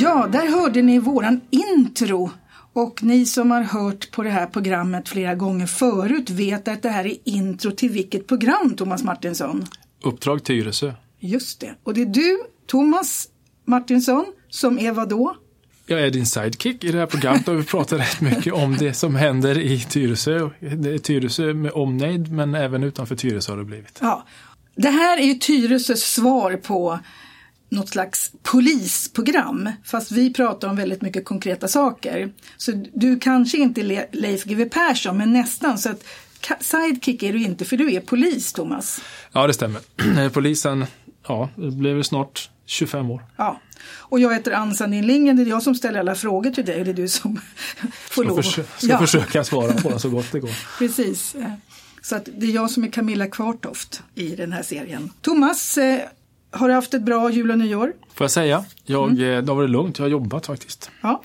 Ja, 0.00 0.28
där 0.32 0.46
hörde 0.46 0.82
ni 0.82 0.98
våran 0.98 1.40
intro. 1.50 2.30
Och 2.72 3.02
ni 3.02 3.26
som 3.26 3.50
har 3.50 3.62
hört 3.62 4.10
på 4.10 4.22
det 4.22 4.30
här 4.30 4.46
programmet 4.46 5.08
flera 5.08 5.34
gånger 5.34 5.66
förut 5.66 6.30
vet 6.30 6.68
att 6.68 6.82
det 6.82 6.88
här 6.88 7.06
är 7.06 7.16
intro 7.24 7.70
till 7.70 7.90
vilket 7.90 8.26
program, 8.26 8.74
Thomas 8.76 9.04
Martinsson? 9.04 9.66
Uppdrag 10.02 10.44
Tyresö. 10.44 10.92
Just 11.18 11.60
det. 11.60 11.74
Och 11.82 11.94
det 11.94 12.02
är 12.02 12.06
du, 12.06 12.38
Thomas 12.66 13.28
Martinsson, 13.64 14.26
som 14.48 14.78
är 14.78 14.92
vad 14.92 15.08
då? 15.08 15.36
Jag 15.86 16.00
är 16.00 16.10
din 16.10 16.26
sidekick 16.26 16.84
i 16.84 16.92
det 16.92 16.98
här 16.98 17.06
programmet 17.06 17.48
och 17.48 17.58
vi 17.58 17.64
pratar 17.64 17.98
rätt 17.98 18.20
mycket 18.20 18.52
om 18.52 18.76
det 18.76 18.94
som 18.94 19.14
händer 19.14 19.58
i 19.58 19.80
Tyresö. 19.80 20.50
Det 20.60 20.94
är 20.94 20.98
Tyresö 20.98 21.54
med 21.54 21.72
omnejd 21.72 22.32
men 22.32 22.54
även 22.54 22.82
utanför 22.82 23.16
Tyresö 23.16 23.52
har 23.52 23.58
det 23.58 23.64
blivit. 23.64 23.98
Ja. 24.00 24.26
Det 24.76 24.90
här 24.90 25.18
är 25.18 25.24
ju 25.24 25.34
Tyresös 25.34 26.00
svar 26.00 26.56
på 26.56 26.98
något 27.70 27.88
slags 27.88 28.32
polisprogram. 28.42 29.70
Fast 29.84 30.12
vi 30.12 30.32
pratar 30.32 30.68
om 30.68 30.76
väldigt 30.76 31.02
mycket 31.02 31.24
konkreta 31.24 31.68
saker. 31.68 32.32
Så 32.56 32.84
du 32.94 33.18
kanske 33.18 33.58
inte 33.58 33.80
är 33.80 34.06
Leif 34.12 34.44
GW 34.44 34.64
Persson 34.64 35.16
men 35.16 35.32
nästan. 35.32 35.78
Så 35.78 35.90
att 35.90 36.04
sidekick 36.60 37.22
är 37.22 37.32
du 37.32 37.42
inte 37.42 37.64
för 37.64 37.76
du 37.76 37.94
är 37.94 38.00
polis 38.00 38.52
Thomas. 38.52 39.00
Ja 39.32 39.46
det 39.46 39.54
stämmer. 39.54 39.80
Polisen, 40.32 40.86
ja 41.28 41.48
det 41.56 41.70
blev 41.70 42.02
snart 42.02 42.50
25 42.66 43.10
år. 43.10 43.24
Ja. 43.36 43.60
Och 43.92 44.20
jag 44.20 44.34
heter 44.34 44.52
Ann 44.52 44.74
Sandin 44.74 45.06
Lindgren, 45.06 45.36
det 45.36 45.42
är 45.42 45.46
jag 45.46 45.62
som 45.62 45.74
ställer 45.74 46.00
alla 46.00 46.14
frågor 46.14 46.50
till 46.50 46.64
dig 46.64 46.84
det 46.84 46.90
är 46.90 46.94
du 46.94 47.08
som 47.08 47.40
får 47.92 48.24
lov. 48.24 48.42
Ska, 48.42 48.62
ska 48.62 48.86
ja. 48.86 48.98
försöka 48.98 49.44
svara 49.44 49.72
på 49.72 49.90
dem 49.90 50.00
så 50.00 50.10
gott 50.10 50.32
det 50.32 50.40
går. 50.40 50.50
Precis. 50.78 51.36
Så 52.02 52.16
att 52.16 52.28
det 52.36 52.46
är 52.46 52.50
jag 52.50 52.70
som 52.70 52.84
är 52.84 52.88
Camilla 52.88 53.26
Kvartoft 53.26 54.02
i 54.14 54.36
den 54.36 54.52
här 54.52 54.62
serien. 54.62 55.10
Thomas, 55.20 55.78
eh, 55.78 56.00
har 56.50 56.68
du 56.68 56.74
haft 56.74 56.94
ett 56.94 57.02
bra 57.02 57.30
jul 57.30 57.50
och 57.50 57.58
nyår? 57.58 57.92
Får 58.14 58.24
jag 58.24 58.30
säga. 58.30 58.64
Jag, 58.84 59.10
mm. 59.10 59.20
Eh, 59.20 59.42
det 59.42 59.50
har 59.50 59.56
varit 59.56 59.70
lugnt, 59.70 59.98
jag 59.98 60.04
har 60.04 60.10
jobbat 60.10 60.46
faktiskt. 60.46 60.90
Ja. 61.00 61.22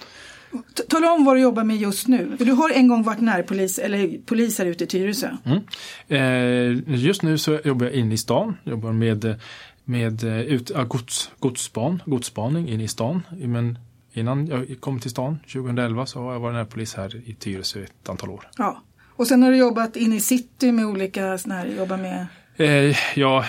Tala 0.89 1.11
om 1.11 1.25
vad 1.25 1.35
du 1.35 1.41
jobbar 1.41 1.63
med 1.63 1.77
just 1.77 2.07
nu. 2.07 2.35
du 2.39 2.51
har 2.51 2.69
en 2.69 2.87
gång 2.87 3.03
varit 3.03 3.21
närpolis, 3.21 3.79
eller 3.79 4.17
polis 4.25 4.59
här 4.59 4.65
ute 4.65 4.83
i 4.83 4.87
Tyresö. 4.87 5.29
Mm. 5.45 5.61
Eh, 6.07 6.95
just 6.95 7.21
nu 7.21 7.37
så 7.37 7.59
jobbar 7.63 7.85
jag 7.85 7.95
inne 7.95 8.13
i 8.13 8.17
stan. 8.17 8.57
Jobbar 8.63 8.91
med, 8.91 9.39
med 9.83 10.23
ut, 10.23 10.71
äh, 10.71 10.83
gods, 10.83 11.31
godsspan, 11.39 12.01
godsspaning 12.05 12.69
inne 12.69 12.83
i 12.83 12.87
stan. 12.87 13.21
Men 13.31 13.79
innan 14.13 14.47
jag 14.47 14.77
kom 14.79 14.99
till 14.99 15.11
stan 15.11 15.39
2011 15.53 16.05
så 16.05 16.19
har 16.19 16.33
jag 16.33 16.39
varit 16.39 16.55
närpolis 16.55 16.95
här 16.95 17.21
i 17.25 17.33
Tyresö 17.33 17.83
ett 17.83 18.09
antal 18.09 18.29
år. 18.29 18.49
Ja. 18.57 18.83
Och 19.15 19.27
sen 19.27 19.43
har 19.43 19.51
du 19.51 19.57
jobbat 19.57 19.95
inne 19.95 20.15
i 20.15 20.19
city 20.19 20.71
med 20.71 20.85
olika 20.85 21.37
sådana 21.37 21.61
här, 21.61 21.67
jobba 21.67 21.97
med 21.97 22.27
Eh, 22.57 22.95
ja, 23.15 23.45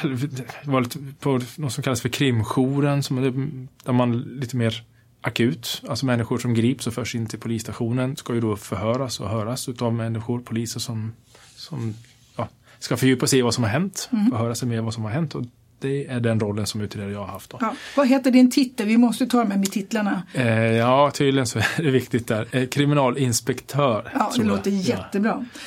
var 0.64 0.80
lite 0.80 0.98
på 1.20 1.40
något 1.56 1.72
som 1.72 1.82
kallas 1.82 2.00
för 2.00 2.08
krimjouren, 2.08 3.02
som 3.02 3.18
är, 3.18 3.22
där 3.84 3.92
man 3.92 4.20
lite 4.20 4.56
mer 4.56 4.82
akut, 5.20 5.82
alltså 5.88 6.06
människor 6.06 6.38
som 6.38 6.54
grips 6.54 6.86
och 6.86 6.94
förs 6.94 7.14
in 7.14 7.26
till 7.26 7.38
polisstationen 7.38 8.16
ska 8.16 8.34
ju 8.34 8.40
då 8.40 8.56
förhöras 8.56 9.20
och 9.20 9.28
höras 9.28 9.68
utav 9.68 9.94
människor, 9.94 10.38
poliser 10.38 10.80
som, 10.80 11.12
som 11.56 11.94
ja, 12.36 12.48
ska 12.78 12.96
fördjupa 12.96 13.26
sig 13.26 13.38
i 13.38 13.42
vad 13.42 13.54
som 13.54 13.64
har 13.64 13.70
hänt, 13.70 14.08
mm. 14.12 14.30
förhöra 14.30 14.54
sig 14.54 14.68
med 14.68 14.82
vad 14.82 14.94
som 14.94 15.04
har 15.04 15.10
hänt. 15.10 15.34
Och 15.34 15.44
det 15.78 16.06
är 16.06 16.20
den 16.20 16.41
rollen 16.41 16.66
som 16.66 16.80
utredare 16.80 17.12
jag 17.12 17.20
har 17.20 17.26
haft. 17.26 17.50
Då. 17.50 17.58
Ja. 17.60 17.74
Vad 17.96 18.08
heter 18.08 18.30
din 18.30 18.50
titel? 18.50 18.86
Vi 18.86 18.96
måste 18.96 19.26
ta 19.26 19.44
med 19.44 19.58
med 19.58 19.70
titlarna. 19.70 20.22
Eh, 20.34 20.46
ja, 20.56 21.10
tydligen 21.10 21.46
så 21.46 21.58
är 21.58 21.82
det 21.82 21.91
viktigt 21.91 22.26
där. 22.26 22.48
Eh, 22.52 22.68
kriminalinspektör. 22.68 24.12
Ja, 24.14 24.32
det 24.36 24.44
låter 24.44 24.70
jag. 24.70 24.80
jättebra. 24.80 25.46
Ja. 25.52 25.60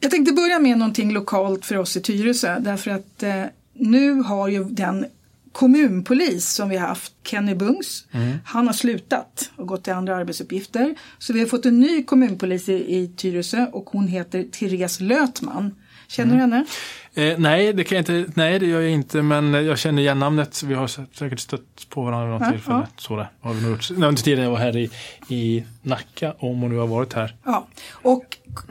Jag 0.00 0.10
tänkte 0.10 0.32
börja 0.32 0.58
med 0.58 0.78
någonting 0.78 1.12
lokalt 1.12 1.66
för 1.66 1.76
oss 1.76 1.96
i 1.96 2.00
Tyresö 2.00 2.58
därför 2.58 2.90
att 2.90 3.22
eh, 3.22 3.44
nu 3.74 4.12
har 4.12 4.48
ju 4.48 4.64
den 4.64 5.06
kommunpolis 5.52 6.48
som 6.48 6.68
vi 6.68 6.76
har 6.76 6.88
haft, 6.88 7.12
Kenny 7.24 7.54
Bungs, 7.54 8.06
mm. 8.12 8.38
han 8.44 8.66
har 8.66 8.74
slutat 8.74 9.50
och 9.56 9.66
gått 9.66 9.84
till 9.84 9.92
andra 9.92 10.16
arbetsuppgifter. 10.16 10.94
Så 11.18 11.32
vi 11.32 11.40
har 11.40 11.46
fått 11.46 11.66
en 11.66 11.80
ny 11.80 12.02
kommunpolis 12.02 12.68
i, 12.68 12.72
i 12.72 13.08
Tyresö 13.16 13.66
och 13.72 13.90
hon 13.90 14.08
heter 14.08 14.42
Therese 14.42 15.00
Lötman. 15.00 15.74
Känner 16.08 16.34
mm. 16.34 16.50
du 16.50 16.56
henne? 16.56 16.66
Eh, 17.16 17.38
nej, 17.38 17.72
det 17.72 17.84
kan 17.84 17.96
jag 17.96 18.00
inte, 18.00 18.32
nej, 18.34 18.58
det 18.58 18.66
gör 18.66 18.80
jag 18.80 18.90
inte, 18.90 19.22
men 19.22 19.54
jag 19.54 19.78
känner 19.78 20.02
igen 20.02 20.18
namnet. 20.18 20.62
Vi 20.62 20.74
har 20.74 20.86
säkert 20.86 21.40
stött 21.40 21.86
på 21.90 22.02
varandra 22.02 22.26
vid 22.26 22.32
något 22.32 22.46
ja, 22.46 22.52
tillfälle. 22.52 22.78
Ja. 22.78 22.86
Så 22.96 23.16
det 23.16 23.28
har 23.40 23.54
vi 23.54 23.62
nog 23.62 23.70
gjort. 23.70 23.90
Under 23.90 24.22
tiden 24.22 24.44
jag 24.44 24.50
var 24.50 24.58
här 24.58 24.76
i, 24.76 24.90
i 25.28 25.64
Nacka, 25.82 26.34
om 26.38 26.60
hon 26.60 26.70
nu 26.70 26.76
har 26.76 26.86
varit 26.86 27.12
här. 27.12 27.36
Ja, 27.44 27.66
och 27.90 28.24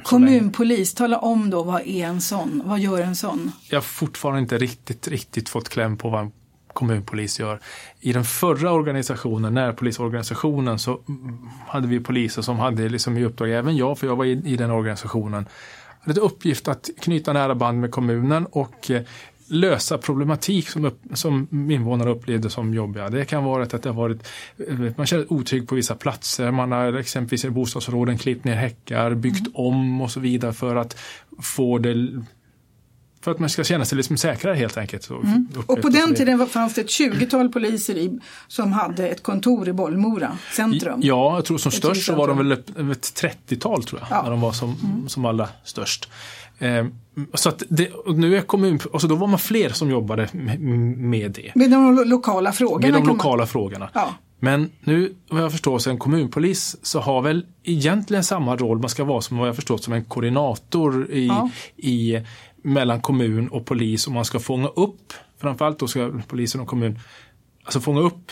kommunpolis, 0.03 0.93
tala 0.93 1.17
om 1.17 1.49
då 1.49 1.63
vad 1.63 1.81
är 1.81 2.05
en 2.05 2.21
sån? 2.21 2.61
Vad 2.65 2.79
gör 2.79 3.01
en 3.01 3.15
sån? 3.15 3.51
Jag 3.69 3.77
har 3.77 3.81
fortfarande 3.81 4.41
inte 4.41 4.57
riktigt, 4.57 5.07
riktigt 5.07 5.49
fått 5.49 5.69
kläm 5.69 5.97
på 5.97 6.09
vad 6.09 6.21
en 6.21 6.31
kommunpolis 6.73 7.39
gör. 7.39 7.59
I 7.99 8.13
den 8.13 8.23
förra 8.23 8.71
organisationen, 8.71 9.53
närpolisorganisationen, 9.53 10.79
så 10.79 10.99
hade 11.67 11.87
vi 11.87 11.99
poliser 11.99 12.41
som 12.41 12.59
hade 12.59 12.89
liksom 12.89 13.17
i 13.17 13.25
uppdrag, 13.25 13.51
även 13.51 13.77
jag, 13.77 13.99
för 13.99 14.07
jag 14.07 14.15
var 14.15 14.25
i, 14.25 14.31
i 14.31 14.55
den 14.55 14.71
organisationen, 14.71 15.45
hade 16.11 16.21
uppgift 16.21 16.67
att 16.67 16.89
knyta 17.01 17.33
nära 17.33 17.55
band 17.55 17.81
med 17.81 17.91
kommunen 17.91 18.45
och 18.45 18.91
eh, 18.91 19.01
lösa 19.47 19.97
problematik 19.97 20.69
som, 20.69 20.85
upp, 20.85 21.01
som 21.13 21.47
invånare 21.71 22.09
upplevde 22.09 22.49
som 22.49 22.73
jobbiga. 22.73 23.09
Det 23.09 23.25
kan 23.25 23.43
vara 23.43 23.63
att 23.63 23.83
det 23.83 23.89
har 23.89 23.93
varit, 23.93 24.27
eh, 24.67 24.79
man 24.95 25.05
känner 25.05 25.33
otrygg 25.33 25.67
på 25.67 25.75
vissa 25.75 25.95
platser, 25.95 26.51
man 26.51 26.71
har 26.71 26.93
exempelvis 26.93 27.45
i 27.45 27.49
bostadsområden 27.49 28.17
klippt 28.17 28.45
ner 28.45 28.55
häckar, 28.55 29.13
byggt 29.13 29.47
mm. 29.47 29.51
om 29.55 30.01
och 30.01 30.11
så 30.11 30.19
vidare 30.19 30.53
för 30.53 30.75
att 30.75 30.97
få 31.41 31.77
det 31.77 32.23
för 33.25 33.31
att 33.31 33.39
man 33.39 33.49
ska 33.49 33.63
känna 33.63 33.85
sig 33.85 33.95
liksom 33.97 34.17
säkrare 34.17 34.55
helt 34.55 34.77
enkelt. 34.77 35.09
Mm. 35.09 35.47
Och 35.65 35.81
på 35.81 35.89
den 35.89 36.15
tiden 36.15 36.47
fanns 36.47 36.73
det 36.73 36.81
ett 36.81 36.87
20-tal 36.87 37.49
poliser 37.49 37.97
i, 37.97 38.19
som 38.47 38.71
hade 38.71 39.07
ett 39.07 39.23
kontor 39.23 39.69
i 39.69 39.73
Bollmora 39.73 40.37
centrum. 40.55 40.99
Ja, 41.03 41.35
jag 41.35 41.45
tror 41.45 41.57
som 41.57 41.69
ett 41.69 41.75
störst 41.75 42.05
så 42.05 42.15
var 42.15 42.27
de 42.27 42.37
väl 42.37 42.51
ett 42.51 42.67
30-tal 42.77 43.83
tror 43.83 44.01
jag, 44.01 44.17
ja. 44.17 44.23
när 44.23 44.31
de 44.31 44.41
var 44.41 44.51
som, 44.51 44.75
mm. 44.83 45.09
som 45.09 45.25
allra 45.25 45.49
störst. 45.63 46.09
Eh, 46.59 46.85
så 47.33 47.49
att 47.49 47.63
det, 47.69 47.91
nu 48.07 48.37
är 48.37 48.41
kommun, 48.41 48.79
alltså 48.93 49.07
då 49.07 49.15
var 49.15 49.27
man 49.27 49.39
fler 49.39 49.69
som 49.69 49.89
jobbade 49.89 50.29
med, 50.31 50.59
med 50.97 51.31
det. 51.31 51.51
Med 51.55 51.71
de 51.71 52.03
lokala 52.05 52.51
frågorna? 52.51 52.91
Med 52.91 52.93
de 52.93 53.07
lokala 53.07 53.37
man... 53.37 53.47
frågorna. 53.47 53.89
Ja. 53.93 54.13
Men 54.39 54.71
nu 54.79 55.15
vad 55.29 55.43
jag 55.43 55.51
förstår 55.51 55.87
en 55.87 55.97
kommunpolis 55.97 56.77
så 56.81 56.99
har 56.99 57.21
väl 57.21 57.45
egentligen 57.63 58.23
samma 58.23 58.55
roll, 58.55 58.79
man 58.79 58.89
ska 58.89 59.03
vara 59.03 59.21
som 59.21 59.37
vad 59.37 59.47
jag 59.47 59.55
förstår 59.55 59.77
som 59.77 59.93
en 59.93 60.05
koordinator 60.05 61.11
i, 61.11 61.27
ja. 61.27 61.49
i 61.75 62.19
mellan 62.65 63.01
kommun 63.01 63.47
och 63.47 63.65
polis 63.65 64.07
och 64.07 64.13
man 64.13 64.25
ska 64.25 64.39
fånga 64.39 64.67
upp, 64.67 65.13
framförallt 65.37 65.79
då 65.79 65.87
ska 65.87 66.11
polisen 66.27 66.61
och 66.61 66.67
kommun, 66.67 66.99
alltså 67.63 67.79
fånga 67.79 68.01
upp 68.01 68.31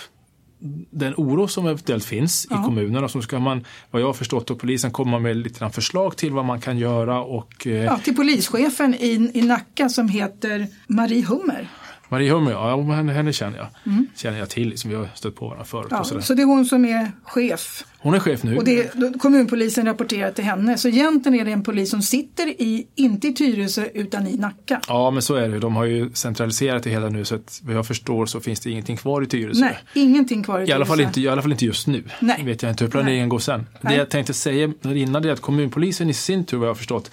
den 0.89 1.13
oro 1.17 1.47
som 1.47 1.67
eventuellt 1.67 2.05
finns 2.05 2.47
ja. 2.49 2.61
i 2.61 2.65
kommunen 2.65 3.03
och 3.03 3.11
så 3.11 3.21
ska 3.21 3.39
man, 3.39 3.65
vad 3.91 4.01
jag 4.01 4.07
har 4.07 4.13
förstått, 4.13 4.49
och 4.49 4.59
polisen 4.59 4.91
komma 4.91 5.19
med 5.19 5.37
lite 5.37 5.69
förslag 5.69 6.17
till 6.17 6.31
vad 6.31 6.45
man 6.45 6.61
kan 6.61 6.77
göra 6.77 7.21
och... 7.21 7.67
Eh, 7.67 7.73
ja, 7.73 7.97
till 7.97 8.15
polischefen 8.15 8.95
i, 8.95 9.31
i 9.33 9.41
Nacka 9.41 9.89
som 9.89 10.09
heter 10.09 10.67
Marie 10.87 11.25
Hummer. 11.25 11.67
Marie 12.13 12.31
Hummer, 12.31 12.51
ja, 12.51 12.81
henne, 12.81 13.13
henne 13.13 13.33
känner 13.33 13.57
jag. 13.57 13.67
Mm. 13.85 14.07
Känner 14.15 14.39
jag 14.39 14.49
till, 14.49 14.69
liksom, 14.69 14.89
vi 14.89 14.95
har 14.95 15.09
stött 15.15 15.35
på 15.35 15.45
varandra 15.45 15.65
förut. 15.65 15.87
Ja, 15.91 16.03
så 16.03 16.33
det 16.33 16.41
är 16.41 16.45
hon 16.45 16.65
som 16.65 16.85
är 16.85 17.11
chef? 17.23 17.83
Hon 17.97 18.13
är 18.13 18.19
chef 18.19 18.43
nu. 18.43 18.57
Och 18.57 18.63
det, 18.63 19.19
kommunpolisen 19.19 19.85
rapporterar 19.85 20.31
till 20.31 20.43
henne. 20.43 20.77
Så 20.77 20.87
egentligen 20.87 21.39
är 21.39 21.45
det 21.45 21.51
en 21.51 21.63
polis 21.63 21.89
som 21.89 22.01
sitter 22.01 22.47
i, 22.47 22.87
inte 22.95 23.27
i 23.27 23.33
Tyresö 23.33 23.85
utan 23.93 24.27
i 24.27 24.37
Nacka. 24.37 24.81
Ja 24.87 25.11
men 25.11 25.21
så 25.21 25.35
är 25.35 25.49
det 25.49 25.59
De 25.59 25.75
har 25.75 25.85
ju 25.85 26.09
centraliserat 26.13 26.83
det 26.83 26.89
hela 26.89 27.09
nu 27.09 27.25
så 27.25 27.35
att 27.35 27.61
vad 27.63 27.75
jag 27.75 27.87
förstår 27.87 28.25
så 28.25 28.39
finns 28.39 28.59
det 28.59 28.69
ingenting 28.69 28.97
kvar 28.97 29.21
i 29.21 29.25
Tyresö. 29.25 29.61
Nej, 29.61 29.77
ingenting 29.93 30.43
kvar 30.43 30.59
i 30.59 30.65
Tyresö. 30.65 30.71
I 30.71 30.75
alla 30.75 30.85
fall 30.85 30.99
inte, 30.99 31.21
i 31.21 31.27
alla 31.27 31.41
fall 31.41 31.51
inte 31.51 31.65
just 31.65 31.87
nu. 31.87 32.03
Nej. 32.19 32.43
vet 32.43 32.61
jag 32.61 32.71
inte 32.71 32.83
hur 32.83 32.91
planeringen 32.91 33.29
går 33.29 33.39
sen. 33.39 33.67
Nej. 33.81 33.93
Det 33.93 33.99
jag 33.99 34.09
tänkte 34.09 34.33
säga 34.33 34.73
innan 34.83 35.21
det 35.21 35.29
är 35.29 35.33
att 35.33 35.41
kommunpolisen 35.41 36.09
i 36.09 36.13
sin 36.13 36.45
tur 36.45 36.57
vad 36.57 36.67
jag 36.67 36.73
har 36.73 36.75
förstått 36.75 37.11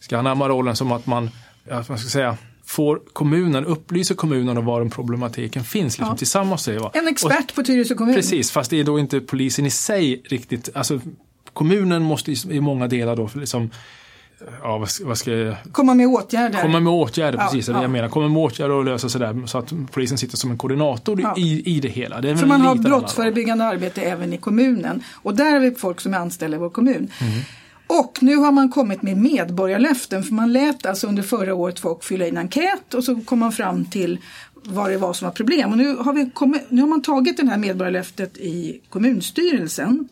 ska 0.00 0.18
anamma 0.18 0.48
rollen 0.48 0.76
som 0.76 0.92
att 0.92 1.06
man, 1.06 1.30
ja, 1.68 1.84
man 1.88 1.98
ska 1.98 2.08
säga 2.08 2.36
får 2.68 3.00
kommunen, 3.12 3.64
upplyser 3.64 4.14
kommunen 4.14 4.58
om 4.58 4.64
var 4.64 4.88
problematiken 4.88 5.64
finns 5.64 5.98
liksom, 5.98 6.12
ja. 6.12 6.16
tillsammans. 6.16 6.68
En 6.68 7.08
expert 7.08 7.50
och, 7.50 7.54
på 7.54 7.62
Tyresö 7.62 7.94
kommun. 7.94 8.14
Precis, 8.14 8.50
fast 8.50 8.70
det 8.70 8.80
är 8.80 8.84
då 8.84 8.98
inte 8.98 9.20
polisen 9.20 9.66
i 9.66 9.70
sig 9.70 10.22
riktigt. 10.24 10.68
Alltså, 10.74 11.00
kommunen 11.52 12.02
måste 12.02 12.32
i, 12.32 12.60
många 12.60 12.88
delar 12.88 13.16
då 13.16 13.30
liksom 13.34 13.70
Ja, 14.62 14.78
vad 14.78 14.90
ska, 14.90 15.06
vad 15.06 15.18
ska 15.18 15.32
jag... 15.32 15.56
Komma 15.72 15.94
med 15.94 16.06
åtgärder. 16.06 16.62
Komma 16.62 16.80
med 16.80 16.92
åtgärder, 16.92 17.38
ja, 17.38 17.44
precis. 17.44 17.68
Ja. 17.68 17.82
Jag 17.82 17.90
menar. 17.90 18.08
Komma 18.08 18.28
med 18.28 18.42
åtgärder 18.42 18.74
och 18.74 18.84
lösa 18.84 19.08
sådär 19.08 19.46
så 19.46 19.58
att 19.58 19.72
polisen 19.92 20.18
sitter 20.18 20.36
som 20.36 20.50
en 20.50 20.58
koordinator 20.58 21.20
ja. 21.20 21.34
i, 21.36 21.76
i 21.76 21.80
det 21.80 21.88
hela. 21.88 22.20
Det 22.20 22.36
För 22.36 22.46
man 22.46 22.60
har 22.60 22.74
brottsförebyggande 22.74 23.64
arbete 23.64 24.02
även 24.02 24.32
i 24.32 24.38
kommunen. 24.38 25.02
Och 25.14 25.36
där 25.36 25.52
har 25.52 25.60
vi 25.60 25.70
folk 25.70 26.00
som 26.00 26.14
är 26.14 26.18
anställda 26.18 26.56
i 26.56 26.60
vår 26.60 26.70
kommun. 26.70 26.96
Mm. 27.20 27.40
Och 27.88 28.18
nu 28.20 28.36
har 28.36 28.52
man 28.52 28.70
kommit 28.70 29.02
med 29.02 29.16
medborgarlöften 29.16 30.22
för 30.22 30.34
man 30.34 30.52
lät 30.52 30.86
alltså 30.86 31.06
under 31.06 31.22
förra 31.22 31.54
året 31.54 31.80
folk 31.80 32.04
fylla 32.04 32.26
i 32.26 32.28
en 32.28 32.36
enkät 32.36 32.94
och 32.94 33.04
så 33.04 33.20
kom 33.20 33.38
man 33.38 33.52
fram 33.52 33.84
till 33.84 34.18
vad 34.64 34.90
det 34.90 34.96
var 34.96 35.12
som 35.12 35.26
var 35.26 35.32
problem. 35.32 35.70
Och 35.70 35.78
nu 35.78 35.96
har, 35.96 36.12
vi 36.12 36.30
kommit, 36.30 36.62
nu 36.68 36.80
har 36.80 36.88
man 36.88 37.02
tagit 37.02 37.36
det 37.36 37.46
här 37.46 37.58
medborgarlöftet 37.58 38.36
i 38.36 38.80
kommunstyrelsen. 38.88 40.08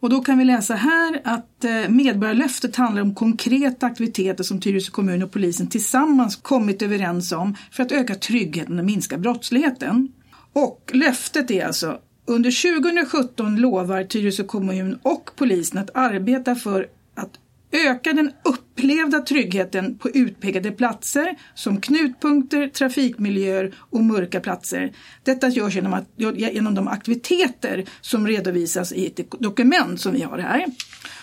Och 0.00 0.10
då 0.10 0.20
kan 0.20 0.38
vi 0.38 0.44
läsa 0.44 0.74
här 0.74 1.20
att 1.24 1.64
eh, 1.64 1.88
medborgarlöftet 1.88 2.76
handlar 2.76 3.02
om 3.02 3.14
konkreta 3.14 3.86
aktiviteter 3.86 4.44
som 4.44 4.60
Tyresö 4.60 4.90
kommun 4.90 5.22
och 5.22 5.32
polisen 5.32 5.66
tillsammans 5.66 6.36
kommit 6.36 6.82
överens 6.82 7.32
om 7.32 7.56
för 7.70 7.82
att 7.82 7.92
öka 7.92 8.14
tryggheten 8.14 8.78
och 8.78 8.84
minska 8.84 9.18
brottsligheten. 9.18 10.08
Och 10.52 10.90
löftet 10.94 11.50
är 11.50 11.66
alltså 11.66 11.98
under 12.26 12.80
2017 12.80 13.56
lovar 13.56 14.04
Tyresö 14.04 14.44
kommun 14.44 14.98
och 15.02 15.30
polisen 15.36 15.78
att 15.78 15.90
arbeta 15.94 16.54
för 16.54 16.88
att 17.14 17.38
öka 17.72 18.12
den 18.12 18.32
upplevda 18.44 19.20
tryggheten 19.20 19.98
på 19.98 20.10
utpekade 20.10 20.70
platser 20.70 21.36
som 21.54 21.80
knutpunkter, 21.80 22.68
trafikmiljöer 22.68 23.74
och 23.78 24.04
mörka 24.04 24.40
platser. 24.40 24.92
Detta 25.22 25.48
görs 25.48 25.74
genom, 25.74 25.92
att, 25.92 26.06
genom 26.16 26.74
de 26.74 26.88
aktiviteter 26.88 27.84
som 28.00 28.26
redovisas 28.26 28.92
i 28.92 29.06
ett 29.06 29.30
dokument 29.38 30.00
som 30.00 30.12
vi 30.12 30.22
har 30.22 30.38
här. 30.38 30.66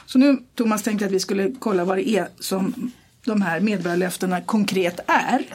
Så 0.06 0.20
nu 0.20 0.38
Thomas 0.56 0.84
tänkte 0.84 1.06
att 1.06 1.12
vi 1.12 1.20
skulle 1.20 1.52
kolla 1.60 1.86
vad 1.86 1.98
det 1.98 2.10
är 2.10 2.28
som 2.40 2.92
de 3.26 3.42
här 3.42 3.60
medborgarlöftena 3.60 4.42
konkret 4.42 5.00
är. 5.08 5.46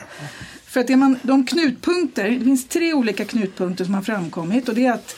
För 0.64 0.80
att 0.80 0.86
det 0.86 0.96
man, 0.96 1.18
de 1.22 1.46
knutpunkter, 1.46 2.30
det 2.30 2.44
finns 2.44 2.68
tre 2.68 2.94
olika 2.94 3.24
knutpunkter 3.24 3.84
som 3.84 3.94
har 3.94 4.02
framkommit 4.02 4.68
och 4.68 4.74
det 4.74 4.86
är 4.86 4.92
att 4.92 5.16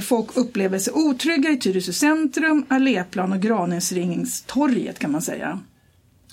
folk 0.00 0.36
upplever 0.36 0.78
sig 0.78 0.92
otrygga 0.92 1.50
i 1.50 1.56
Tyresö 1.56 1.92
centrum, 1.92 2.64
Alléplan 2.68 3.32
och 3.32 3.40
Granäsringstorget 3.40 4.98
kan 4.98 5.12
man 5.12 5.22
säga. 5.22 5.60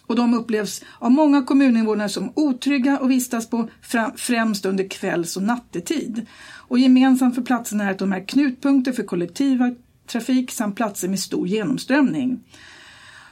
Och 0.06 0.16
de 0.16 0.34
upplevs 0.34 0.84
av 1.00 1.12
många 1.12 1.44
kommuninvånare 1.44 2.10
som 2.10 2.32
otrygga 2.36 3.00
och 3.00 3.12
vistas 3.12 3.50
på 3.50 3.70
främst 4.16 4.66
under 4.66 4.88
kvälls 4.88 5.38
och 5.38 5.44
nattetid. 5.44 6.26
Och 6.68 6.80
gemensamt 6.80 7.36
för 7.36 7.42
platserna 7.42 7.84
är 7.84 7.92
att 7.92 8.00
de 8.00 8.14
är 8.14 8.28
knutpunkter 8.28 8.92
för 8.92 9.04
kollektiva 9.04 9.76
trafik 10.08 10.52
samt 10.52 10.76
platser 10.76 11.08
med 11.08 11.20
stor 11.20 11.48
genomströmning. 11.48 12.40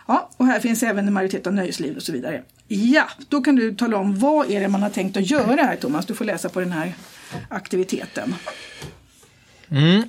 Ja, 0.08 0.30
och 0.38 0.46
här 0.46 0.60
finns 0.60 0.84
även 0.84 1.08
en 1.08 1.14
majoritet 1.14 1.48
av 1.48 1.54
nöjesliv 1.54 1.96
och 1.96 2.04
så 2.04 2.12
vidare. 2.12 2.44
Ja, 2.68 3.04
då 3.30 3.42
kan 3.42 3.56
du 3.56 3.76
tala 3.76 3.98
om 3.98 4.20
vad 4.20 4.52
är 4.52 4.60
det 4.60 4.68
man 4.68 4.84
har 4.84 4.90
tänkt 4.90 5.18
att 5.18 5.30
göra 5.30 5.64
här 5.64 5.76
Thomas? 5.76 6.06
Du 6.06 6.16
får 6.16 6.26
läsa 6.26 6.50
på 6.50 6.60
den 6.60 6.72
här 6.72 6.94
aktiviteten. 7.50 8.36
Mm. 9.72 10.04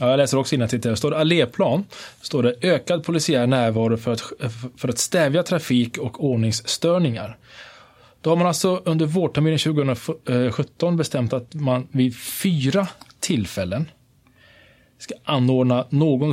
Ja, 0.00 0.10
jag 0.10 0.16
läser 0.16 0.38
också 0.38 0.54
innantill. 0.54 0.80
Det 0.80 0.96
står 0.96 1.10
det 1.10 1.18
alléplan. 1.18 1.84
står 2.20 2.42
det 2.42 2.54
ökad 2.60 3.04
polisiär 3.04 3.46
närvaro 3.46 3.96
för 3.96 4.12
att, 4.12 4.22
för 4.76 4.88
att 4.88 4.98
stävja 4.98 5.42
trafik 5.42 5.98
och 5.98 6.24
ordningsstörningar. 6.24 7.36
Då 8.20 8.30
har 8.30 8.36
man 8.36 8.46
alltså 8.46 8.82
under 8.84 9.06
vårterminen 9.06 9.58
2017 9.58 10.96
bestämt 10.96 11.32
att 11.32 11.54
man 11.54 11.88
vid 11.90 12.16
fyra 12.16 12.88
tillfällen 13.20 13.90
ska 14.98 15.14
anordna 15.24 15.86
någon, 15.90 16.32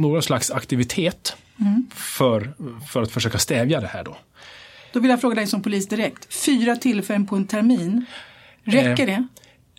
någon 0.00 0.22
slags 0.22 0.50
aktivitet 0.50 1.36
mm. 1.60 1.86
för, 1.94 2.52
för 2.88 3.02
att 3.02 3.10
försöka 3.10 3.38
stävja 3.38 3.80
det 3.80 3.86
här. 3.86 4.04
Då. 4.04 4.16
då 4.92 5.00
vill 5.00 5.10
jag 5.10 5.20
fråga 5.20 5.34
dig 5.34 5.46
som 5.46 5.62
polis 5.62 5.88
direkt. 5.88 6.34
Fyra 6.34 6.76
tillfällen 6.76 7.26
på 7.26 7.36
en 7.36 7.46
termin, 7.46 8.04
räcker 8.64 9.08
eh, 9.08 9.18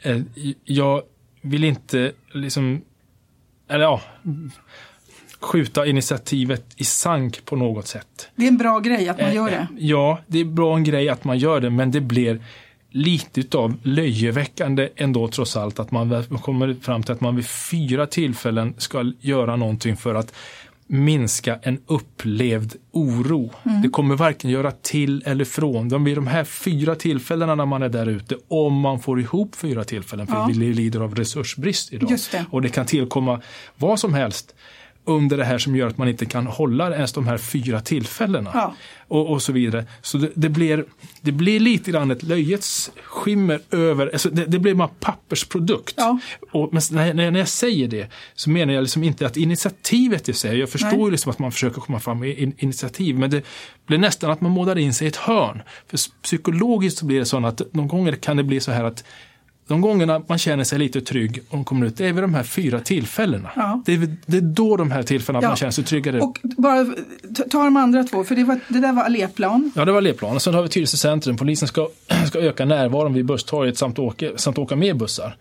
det? 0.03 0.09
Eh, 0.09 0.21
jag 0.63 1.01
vill 1.45 1.63
inte 1.63 2.12
liksom, 2.33 2.81
eller 3.69 3.83
ja, 3.83 4.01
skjuta 5.39 5.86
initiativet 5.86 6.65
i 6.75 6.83
sank 6.83 7.45
på 7.45 7.56
något 7.56 7.88
sätt. 7.88 8.30
Det 8.36 8.44
är 8.44 8.47
en 8.47 8.57
bra 8.57 8.80
grej 8.80 9.09
att 9.09 9.21
man 9.21 9.33
gör 9.33 9.50
det. 9.50 9.56
Eh, 9.56 9.68
ja, 9.77 10.19
det 10.27 10.39
är 10.39 10.45
bra 10.45 10.75
en 10.75 10.83
grej 10.83 11.09
att 11.09 11.24
man 11.24 11.38
gör 11.38 11.62
det, 11.62 11.69
men 11.69 11.92
det 11.92 12.01
blir 12.01 12.42
lite 12.89 13.57
av 13.57 13.77
löjeväckande 13.83 14.89
ändå 14.95 15.27
trots 15.27 15.57
allt 15.57 15.80
att 15.80 15.92
man 15.92 16.25
kommer 16.42 16.74
fram 16.81 17.03
till 17.03 17.13
att 17.13 17.21
man 17.21 17.36
vid 17.36 17.47
fyra 17.47 18.06
tillfällen 18.06 18.74
ska 18.77 19.12
göra 19.19 19.56
någonting 19.56 19.97
för 19.97 20.15
att 20.15 20.33
minska 20.88 21.60
en 21.62 21.80
upplevd 21.88 22.76
oro. 22.92 23.50
Mm. 23.64 23.82
Det 23.82 23.90
kommer 23.90 24.16
varken 24.16 24.50
göra 24.50 24.72
till 24.72 25.24
eller 25.26 25.46
från. 25.46 25.90
De 25.90 26.04
vid 26.04 26.18
de 26.18 26.28
här 26.28 26.44
fyra 26.44 26.96
tillfällena 26.96 27.56
när 27.56 27.66
man 27.66 27.84
är 27.84 27.90
där 27.90 28.08
ute, 28.08 28.38
om 28.48 28.74
man 28.74 29.00
får 29.00 29.20
ihop 29.20 29.56
fyra 29.56 29.84
tillfällen, 29.84 30.28
för 30.28 30.36
ja. 30.36 30.46
vi 30.50 30.54
lider 30.54 31.00
av 31.00 31.16
resursbrist 31.16 31.94
idag. 31.94 32.10
Det. 32.32 32.46
Och 32.52 32.62
det 32.62 32.70
kan 32.70 32.86
tillkomma 32.86 33.42
vad 33.76 34.00
som 34.00 34.14
helst 34.14 34.56
under 35.06 35.38
det 35.38 35.46
här 35.46 35.57
som 35.57 35.75
gör 35.75 35.88
att 35.88 35.98
man 35.98 36.07
inte 36.07 36.25
kan 36.25 36.48
hålla 36.48 36.96
ens 36.96 37.13
de 37.13 37.28
här 37.28 37.38
fyra 37.38 37.81
tillfällena. 37.81 38.52
Ja. 38.54 38.75
Och, 39.07 39.31
och, 39.31 39.42
så 39.42 39.52
vidare. 39.52 39.86
Så 40.02 40.18
det, 40.18 40.31
det, 40.36 40.50
blir, 40.50 40.86
det 41.22 41.31
blir 41.31 41.60
lite 41.60 41.92
grann 41.92 42.12
ett 42.12 42.24
löjets 42.24 42.92
skimmer 43.04 43.62
över, 43.72 44.10
alltså 44.13 44.30
det, 44.30 44.46
det 44.46 44.60
blir 44.60 44.74
bara 44.74 44.88
pappersprodukt. 44.88 45.94
Ja. 45.98 46.19
Och, 46.52 46.74
men 46.74 46.81
när, 46.92 47.31
när 47.31 47.40
jag 47.40 47.48
säger 47.48 47.88
det 47.88 48.12
så 48.36 48.50
menar 48.50 48.74
jag 48.74 48.81
liksom 48.81 49.04
inte 49.04 49.25
att 49.25 49.38
initiativet 49.38 50.30
i 50.30 50.34
sig, 50.34 50.57
jag 50.57 50.69
förstår 50.69 51.06
ju 51.06 51.12
liksom 51.12 51.31
att 51.31 51.40
man 51.40 51.52
försöker 51.52 51.81
komma 51.81 52.00
fram 52.00 52.19
med 52.19 52.38
in, 52.38 52.54
initiativ, 52.57 53.19
men 53.19 53.30
det 53.30 53.42
blir 53.88 53.98
nästan 53.98 54.31
att 54.31 54.42
man 54.42 54.52
målar 54.52 54.78
in 54.78 54.94
sig 54.94 55.06
i 55.06 55.07
ett 55.07 55.16
hörn. 55.16 55.62
För 55.88 56.00
psykologiskt 56.22 56.98
så 56.98 57.06
blir 57.06 57.19
det 57.19 57.25
så 57.25 57.46
att 57.46 57.62
någon 57.74 57.88
gånger 57.88 58.12
kan 58.12 58.38
det 58.38 58.44
bli 58.44 58.60
så 58.60 58.72
här 58.72 58.84
att 58.84 59.04
de 59.68 59.82
gångerna 59.82 60.22
man 60.28 60.38
känner 60.38 60.64
sig 60.64 60.80
lite 60.80 61.02
trygg 61.02 61.40
och 61.50 61.66
kommer 61.66 61.86
ut, 61.86 61.98
det 61.98 62.08
är 62.08 62.14
vid 62.14 62.24
de 62.24 62.34
här 62.34 62.44
fyra 62.44 62.80
tillfällena. 62.80 63.52
Ja. 63.56 63.82
Det, 63.86 63.94
är, 63.94 64.18
det 64.26 64.38
är 64.38 64.42
då 64.42 64.78
de 64.78 64.92
här 64.92 65.04
tillfällena 65.04 65.44
ja. 65.44 65.50
man 65.50 65.58
känner 65.58 65.72
sig 65.72 65.84
tryggare. 65.84 66.22
Och 66.22 66.40
bara 66.44 66.86
ta 67.50 67.64
de 67.64 67.78
andra 67.78 68.04
två, 68.04 68.24
för 68.24 68.36
det, 68.36 68.44
var, 68.44 68.60
det 68.68 68.80
där 68.80 68.94
var 68.94 69.04
alléplan. 69.04 69.72
Ja, 69.76 69.86
det 69.86 69.92
var 69.92 69.98
alléplan. 69.98 70.36
Och 70.36 70.42
sen 70.42 70.54
har 70.54 70.64
vi 70.64 70.70
Tyresö 70.70 70.98
centrum. 70.98 71.38
Polisen 71.38 71.68
ska, 71.68 71.90
ska 72.28 72.40
öka 72.40 72.66
närvaron 72.66 73.14
vid 73.14 73.26
busstorget 73.26 73.78
samt 73.78 74.00
åka, 74.00 74.32
samt 74.36 74.58
åka 74.58 74.76
med 74.76 74.98
bussar. 74.98 75.38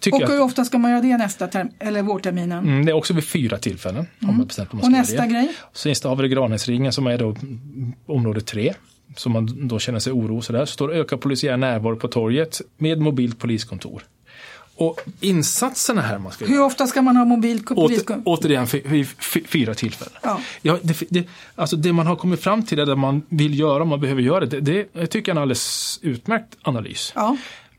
Tycker 0.00 0.24
och 0.24 0.30
hur 0.30 0.40
ofta 0.40 0.64
ska 0.64 0.78
man 0.78 0.90
göra 0.90 1.00
det 1.00 1.16
nästa 1.16 1.46
term, 1.46 1.68
eller 1.78 2.02
vårterminen? 2.02 2.64
Mm, 2.64 2.86
det 2.86 2.92
är 2.92 2.96
också 2.96 3.14
vid 3.14 3.24
fyra 3.24 3.58
tillfällen. 3.58 3.96
Mm. 3.96 4.30
Har 4.30 4.32
man 4.32 4.46
bestämt 4.46 4.72
man 4.72 4.84
och 4.84 4.90
nästa 4.90 5.22
det. 5.22 5.28
grej? 5.28 5.52
Sen 5.72 5.94
har 6.04 6.16
vi 6.16 6.28
Granäsringen 6.28 6.92
som 6.92 7.06
är 7.06 7.18
då 7.18 7.36
område 8.06 8.40
tre 8.40 8.74
som 9.16 9.32
man 9.32 9.68
då 9.68 9.78
känner 9.78 9.98
sig 9.98 10.12
oro 10.12 10.42
så 10.42 10.52
där, 10.52 10.64
så 10.64 10.72
står 10.72 10.92
öka 10.92 11.16
polisiär 11.16 11.56
närvaro 11.56 11.96
på 11.96 12.08
torget 12.08 12.60
med 12.78 13.00
mobilt 13.00 13.38
poliskontor. 13.38 14.02
Och 14.78 15.00
insatserna 15.20 16.02
här 16.02 16.18
man 16.18 16.32
ska 16.32 16.44
Hur 16.44 16.62
ofta 16.62 16.86
ska 16.86 17.02
man 17.02 17.16
ha 17.16 17.24
mobilt 17.24 17.66
poliskontor? 17.66 18.32
återigen 18.32 18.66
fyra 19.46 19.74
tillfällen. 19.74 20.14
Ja. 20.22 20.40
Ja, 20.62 20.78
det, 20.82 21.02
det, 21.10 21.28
alltså 21.54 21.76
det 21.76 21.92
man 21.92 22.06
har 22.06 22.16
kommit 22.16 22.40
fram 22.40 22.62
till, 22.62 22.78
det 22.78 22.96
man 22.96 23.22
vill 23.28 23.58
göra, 23.58 23.84
man 23.84 24.00
behöver 24.00 24.22
göra 24.22 24.46
det, 24.46 24.60
det, 24.60 24.88
det 24.92 25.06
tycker 25.06 25.30
jag 25.30 25.36
är 25.36 25.38
en 25.38 25.42
alldeles 25.42 25.98
utmärkt 26.02 26.56
analys. 26.62 27.12
Ja. 27.14 27.36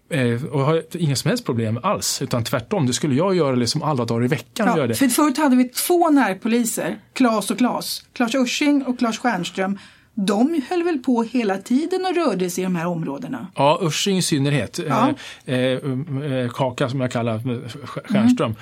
Eh, 0.09 0.45
och 0.45 0.59
har 0.59 0.83
inga 0.97 1.15
som 1.15 1.29
helst 1.29 1.45
problem 1.45 1.79
alls, 1.83 2.21
utan 2.21 2.43
tvärtom, 2.43 2.85
det 2.85 2.93
skulle 2.93 3.15
jag 3.15 3.35
göra 3.35 3.55
liksom 3.55 3.83
alla 3.83 4.05
dagar 4.05 4.25
i 4.25 4.27
veckan. 4.27 4.67
Ja, 4.67 4.77
göra 4.77 4.87
det. 4.87 4.95
För 4.95 5.07
förut 5.07 5.37
hade 5.37 5.55
vi 5.55 5.63
två 5.63 6.09
närpoliser, 6.09 6.99
Klas 7.13 7.51
och 7.51 7.57
Klas, 7.57 8.03
Klas 8.13 8.35
Ursing 8.35 8.83
och 8.85 8.99
Klas 8.99 9.17
Stjernström 9.17 9.79
de 10.25 10.61
höll 10.69 10.83
väl 10.83 10.97
på 10.97 11.23
hela 11.23 11.57
tiden 11.57 12.05
och 12.05 12.15
rörde 12.15 12.49
sig 12.49 12.61
i 12.61 12.65
de 12.65 12.75
här 12.75 12.87
områdena? 12.87 13.47
Ja, 13.55 13.79
Ursing 13.81 14.17
i 14.17 14.21
synnerhet. 14.21 14.79
Ja. 14.87 15.13
Eh, 15.45 15.55
eh, 15.55 15.73
eh 15.73 16.49
Kaka 16.49 16.89
som 16.89 17.01
jag 17.01 17.11
kallar 17.11 17.39
Stjernström. 18.07 18.49
Mm 18.49 18.61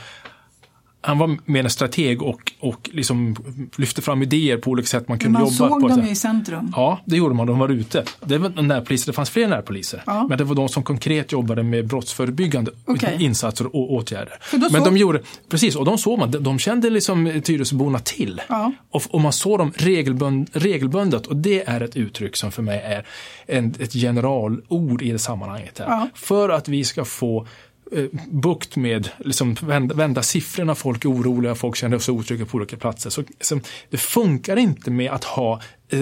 han 1.07 1.17
var 1.17 1.37
mer 1.45 1.63
en 1.63 1.69
strateg 1.69 2.21
och, 2.21 2.51
och 2.59 2.89
liksom 2.93 3.35
lyfte 3.75 4.01
fram 4.01 4.21
idéer 4.21 4.57
på 4.57 4.71
olika 4.71 4.87
sätt 4.87 5.07
man 5.07 5.19
kunde 5.19 5.39
man 5.39 5.41
jobba. 5.41 5.69
Man 5.69 5.81
såg 5.81 5.89
dem 5.89 6.07
i 6.07 6.15
centrum. 6.15 6.73
Ja, 6.75 6.99
det 7.05 7.17
gjorde 7.17 7.35
man. 7.35 7.47
De 7.47 7.59
var 7.59 7.69
ute. 7.69 8.03
Det 8.25 8.37
var 8.37 8.61
närpoliser, 8.61 9.07
det 9.07 9.13
fanns 9.13 9.29
fler 9.29 9.47
närpoliser. 9.47 10.03
Ja. 10.05 10.27
Men 10.29 10.37
det 10.37 10.43
var 10.43 10.55
de 10.55 10.69
som 10.69 10.83
konkret 10.83 11.31
jobbade 11.31 11.63
med 11.63 11.87
brottsförebyggande 11.87 12.71
okay. 12.85 13.23
insatser 13.23 13.75
och 13.75 13.93
åtgärder. 13.93 14.39
Men 14.51 14.71
såg... 14.71 14.83
de 14.83 14.97
gjorde, 14.97 15.21
precis, 15.49 15.75
och 15.75 15.85
de 15.85 15.97
såg 15.97 16.19
man, 16.19 16.31
de 16.31 16.59
kände 16.59 16.89
liksom 16.89 17.41
Tyresöborna 17.43 17.99
till. 17.99 18.41
Ja. 18.49 18.71
Och, 18.91 19.03
och, 19.09 19.21
man 19.21 19.33
såg 19.33 19.59
dem 19.59 19.73
regelbund, 19.75 20.49
regelbundet 20.53 21.27
och 21.27 21.35
det 21.35 21.69
är 21.69 21.81
ett 21.81 21.95
uttryck 21.95 22.35
som 22.35 22.51
för 22.51 22.61
mig 22.61 22.81
är 22.85 23.05
en, 23.45 23.73
ett 23.79 23.93
generalord 23.93 25.01
i 25.01 25.11
det 25.11 25.19
sammanhanget. 25.19 25.79
Här. 25.79 25.85
Ja. 25.85 26.09
För 26.15 26.49
att 26.49 26.67
vi 26.67 26.83
ska 26.83 27.05
få 27.05 27.47
Eh, 27.91 28.05
bukt 28.29 28.75
med, 28.75 29.09
liksom 29.17 29.53
vända, 29.53 29.95
vända 29.95 30.23
siffrorna, 30.23 30.75
folk 30.75 31.05
är 31.05 31.09
oroliga, 31.09 31.55
folk 31.55 31.75
känner 31.75 31.99
sig 31.99 32.11
otrygga 32.13 32.45
på 32.45 32.57
olika 32.57 32.77
platser. 32.77 33.09
Så, 33.09 33.23
så, 33.41 33.59
det 33.89 33.97
funkar 33.97 34.57
inte 34.57 34.91
med 34.91 35.11
att 35.11 35.23
ha 35.23 35.61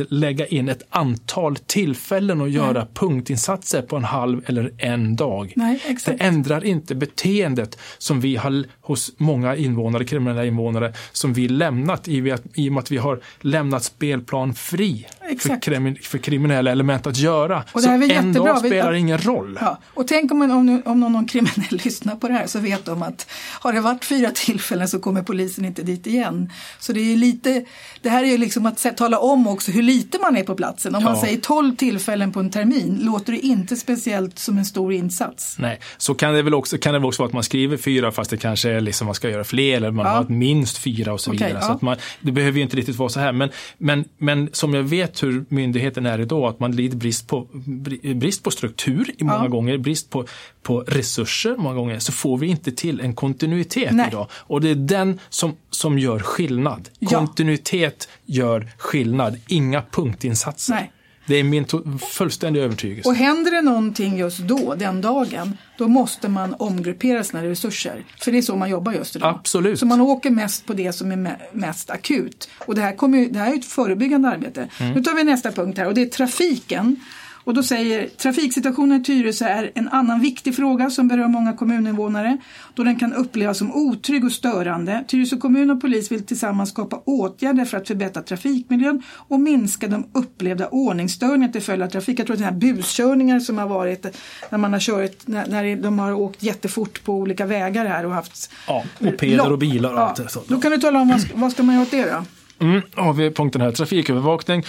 lägga 0.09 0.47
in 0.47 0.69
ett 0.69 0.83
antal 0.89 1.55
tillfällen 1.55 2.41
och 2.41 2.49
göra 2.49 2.79
Nej. 2.79 2.87
punktinsatser 2.93 3.81
på 3.81 3.95
en 3.95 4.03
halv 4.03 4.41
eller 4.45 4.71
en 4.77 5.15
dag. 5.15 5.53
Nej, 5.55 5.97
det 6.05 6.11
ändrar 6.11 6.65
inte 6.65 6.95
beteendet 6.95 7.77
som 7.97 8.21
vi 8.21 8.35
har 8.35 8.65
hos 8.81 9.11
många 9.17 9.55
invånare, 9.55 10.05
kriminella 10.05 10.45
invånare, 10.45 10.93
som 11.11 11.33
vi 11.33 11.47
lämnat 11.47 12.07
i, 12.07 12.35
i 12.53 12.69
och 12.69 12.73
med 12.73 12.81
att 12.81 12.91
vi 12.91 12.97
har 12.97 13.19
lämnat 13.41 13.83
spelplan 13.83 14.53
fri 14.53 15.07
för, 15.39 15.61
krimi, 15.61 15.95
för, 15.95 16.17
kriminella 16.17 16.71
element 16.71 17.07
att 17.07 17.17
göra. 17.17 17.63
Och 17.71 17.81
så 17.81 17.89
en 17.89 18.33
dag 18.33 18.59
spelar 18.59 18.91
vi, 18.91 18.99
ingen 18.99 19.17
roll. 19.17 19.57
Ja. 19.61 19.79
Och 19.93 20.07
tänk 20.07 20.31
om, 20.31 20.41
om, 20.41 20.81
om 20.85 20.99
någon, 20.99 21.13
någon 21.13 21.25
kriminell 21.25 21.65
lyssnar 21.83 22.15
på 22.15 22.27
det 22.27 22.33
här 22.33 22.47
så 22.47 22.59
vet 22.59 22.85
de 22.85 23.03
att 23.03 23.29
har 23.59 23.73
det 23.73 23.81
varit 23.81 24.05
fyra 24.05 24.31
tillfällen 24.31 24.87
så 24.87 24.99
kommer 24.99 25.21
polisen 25.21 25.65
inte 25.65 25.83
dit 25.83 26.07
igen. 26.07 26.51
Så 26.79 26.93
det 26.93 27.13
är 27.13 27.17
lite, 27.17 27.65
det 28.01 28.09
här 28.09 28.23
är 28.23 28.27
ju 28.27 28.37
liksom 28.37 28.65
att 28.65 28.97
tala 28.97 29.19
om 29.19 29.47
också 29.47 29.71
hur 29.75 29.83
lite 29.83 30.19
man 30.19 30.37
är 30.37 30.43
på 30.43 30.55
platsen. 30.55 30.95
Om 30.95 31.03
Ja. 31.03 31.09
man 31.09 31.17
säger 31.21 31.37
12 31.37 31.75
tillfällen 31.75 32.31
på 32.31 32.39
en 32.39 32.49
termin 32.49 32.99
låter 33.01 33.33
det 33.33 33.39
inte 33.39 33.75
speciellt 33.75 34.39
som 34.39 34.57
en 34.57 34.65
stor 34.65 34.93
insats. 34.93 35.55
Nej, 35.59 35.79
så 35.97 36.13
kan 36.13 36.33
det 36.33 36.41
väl 36.41 36.53
också, 36.53 36.77
kan 36.77 36.93
det 36.93 37.07
också 37.07 37.21
vara 37.21 37.27
att 37.27 37.33
man 37.33 37.43
skriver 37.43 37.77
fyra 37.77 38.11
fast 38.11 38.29
det 38.29 38.37
kanske 38.37 38.69
är 38.71 38.81
liksom 38.81 39.05
man 39.05 39.15
ska 39.15 39.29
göra 39.29 39.43
fler 39.43 39.77
eller 39.77 39.91
man 39.91 40.05
Ja. 40.05 40.11
har 40.11 40.23
minst 40.29 40.77
fyra 40.77 41.13
och 41.13 41.21
så 41.21 41.31
Okej, 41.31 41.47
vidare. 41.47 41.61
ja. 41.61 41.67
Så 41.67 41.73
att 41.73 41.81
man, 41.81 41.97
det 42.21 42.31
behöver 42.31 42.57
ju 42.57 42.63
inte 42.63 42.77
riktigt 42.77 42.95
vara 42.95 43.09
så 43.09 43.19
här. 43.19 43.31
Men, 43.31 43.49
men, 43.77 44.05
men 44.17 44.49
som 44.53 44.73
jag 44.73 44.83
vet 44.83 45.23
hur 45.23 45.45
myndigheten 45.49 46.05
är 46.05 46.19
idag, 46.21 46.43
att 46.49 46.59
man 46.59 46.71
lider 46.75 46.97
brist 46.97 47.27
på, 47.27 47.47
bri- 47.65 48.15
brist 48.19 48.43
på 48.43 48.51
struktur 48.51 49.11
i 49.17 49.23
många 49.23 49.47
gånger, 49.47 49.77
brist 49.77 50.09
på, 50.09 50.25
på 50.65 50.79
resurser 50.79 51.55
många 51.57 51.75
gånger, 51.75 51.99
så 51.99 52.11
får 52.11 52.37
vi 52.37 52.47
inte 52.47 52.71
till 52.71 53.01
en 53.01 53.15
kontinuitet 53.15 53.91
Nej. 53.91 54.07
idag. 54.07 54.27
Och 54.31 54.61
det 54.61 54.69
är 54.69 54.75
den 54.75 55.19
som, 55.29 55.55
som 55.69 55.99
gör 55.99 56.19
skillnad. 56.19 56.89
Ja. 56.99 57.09
Kontinuitet 57.09 58.09
gör 58.25 58.71
skillnad, 58.77 59.39
inga 59.47 59.81
punktinsatser. 59.91 60.73
Nej. 60.73 60.91
Det 61.27 61.35
är 61.35 61.43
min 61.43 61.65
fullständiga 62.11 62.63
övertygelse. 62.63 63.09
Och 63.09 63.15
händer 63.15 63.51
det 63.51 63.61
någonting 63.61 64.17
just 64.17 64.39
då, 64.39 64.75
den 64.75 65.01
dagen, 65.01 65.57
då 65.77 65.87
måste 65.87 66.29
man 66.29 66.55
omgruppera 66.59 67.23
sina 67.23 67.43
resurser. 67.43 68.03
För 68.21 68.31
det 68.31 68.37
är 68.37 68.41
så 68.41 68.55
man 68.55 68.69
jobbar 68.69 68.93
just 68.93 69.15
idag. 69.15 69.35
Absolut. 69.39 69.79
Så 69.79 69.85
man 69.85 70.01
åker 70.01 70.29
mest 70.29 70.65
på 70.65 70.73
det 70.73 70.93
som 70.93 71.11
är 71.11 71.15
me- 71.15 71.39
mest 71.51 71.89
akut. 71.89 72.49
Och 72.65 72.75
det 72.75 72.81
här, 72.81 72.95
kommer 72.95 73.25
det 73.25 73.39
här 73.39 73.53
är 73.53 73.57
ett 73.57 73.65
förebyggande 73.65 74.29
arbete. 74.29 74.69
Mm. 74.79 74.93
Nu 74.93 75.03
tar 75.03 75.15
vi 75.15 75.23
nästa 75.23 75.51
punkt 75.51 75.77
här 75.77 75.87
och 75.87 75.93
det 75.93 76.01
är 76.01 76.05
trafiken. 76.05 76.99
Och 77.45 77.53
då 77.53 77.63
säger 77.63 78.07
trafiksituationen 78.07 79.01
i 79.01 79.03
Tyresö 79.03 79.45
är 79.45 79.71
en 79.75 79.87
annan 79.89 80.19
viktig 80.19 80.55
fråga 80.55 80.89
som 80.89 81.07
berör 81.07 81.27
många 81.27 81.53
kommuninvånare 81.53 82.37
då 82.73 82.83
den 82.83 82.99
kan 82.99 83.13
upplevas 83.13 83.57
som 83.57 83.71
otrygg 83.75 84.25
och 84.25 84.31
störande. 84.31 85.03
Tyresö 85.07 85.37
kommun 85.37 85.69
och 85.69 85.81
polis 85.81 86.11
vill 86.11 86.25
tillsammans 86.25 86.69
skapa 86.69 87.01
åtgärder 87.05 87.65
för 87.65 87.77
att 87.77 87.87
förbättra 87.87 88.23
trafikmiljön 88.23 89.01
och 89.09 89.39
minska 89.39 89.87
de 89.87 90.07
upplevda 90.13 90.67
ordningsstörningar 90.67 91.49
till 91.51 91.61
följd 91.61 91.83
av 91.83 91.87
trafik. 91.87 92.19
Jag 92.19 92.25
tror 92.27 92.33
att 92.33 92.39
det 92.39 92.45
här 92.45 92.51
buskörningar 92.51 93.39
som 93.39 93.57
har 93.57 93.67
varit 93.67 94.05
när 94.49 94.57
man 94.57 94.73
har 94.73 94.79
kört, 94.79 95.27
när, 95.27 95.47
när 95.47 95.75
de 95.75 95.99
har 95.99 96.13
åkt 96.13 96.43
jättefort 96.43 97.03
på 97.03 97.13
olika 97.13 97.45
vägar 97.45 97.85
här 97.85 98.05
och 98.05 98.11
haft 98.13 98.51
Ja, 98.67 98.83
mopeder 98.99 99.51
och 99.51 99.57
bilar 99.57 99.93
och 99.93 99.99
ja. 99.99 100.03
allt 100.19 100.31
sånt. 100.31 100.47
Då 100.47 100.61
kan 100.61 100.71
du 100.71 100.77
tala 100.77 100.99
om 101.01 101.09
vad, 101.09 101.21
ska- 101.21 101.31
vad 101.37 101.51
ska 101.51 101.63
man 101.63 101.75
göra 101.75 101.83
åt 101.83 101.91
det 101.91 102.03
då? 102.11 102.25
Mm, 102.65 102.81
har 102.93 103.13
vi 103.13 103.31
punkten 103.31 103.61
här, 103.61 103.71
trafikövervakning. 103.71 104.63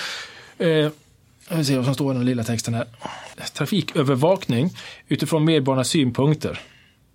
Eh, 0.58 0.66
vill 1.50 1.66
se 1.66 1.76
vad 1.76 1.84
som 1.84 1.94
står 1.94 2.14
i 2.14 2.16
den 2.16 2.26
lilla 2.26 2.44
texten 2.44 2.74
här. 2.74 2.86
Trafikövervakning 3.52 4.70
utifrån 5.08 5.44
medborgarnas 5.44 5.88
synpunkter. 5.88 6.60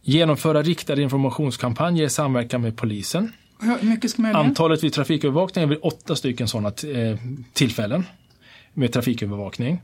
Genomföra 0.01 0.61
riktade 0.61 1.01
informationskampanjer 1.01 2.05
i 2.05 2.09
samverkan 2.09 2.61
med 2.61 2.77
polisen. 2.77 3.31
Hur 3.59 3.89
mycket 3.89 4.11
ska 4.11 4.21
man 4.21 4.31
göra? 4.31 4.41
Antalet 4.41 4.83
vid 4.83 4.93
trafikövervakning 4.93 5.63
är 5.63 5.67
väl 5.67 5.77
åtta 5.77 6.15
stycken 6.15 6.47
sådana 6.47 6.67
eh, 6.67 7.17
tillfällen 7.53 8.05
med 8.73 8.93
trafikövervakning. 8.93 9.81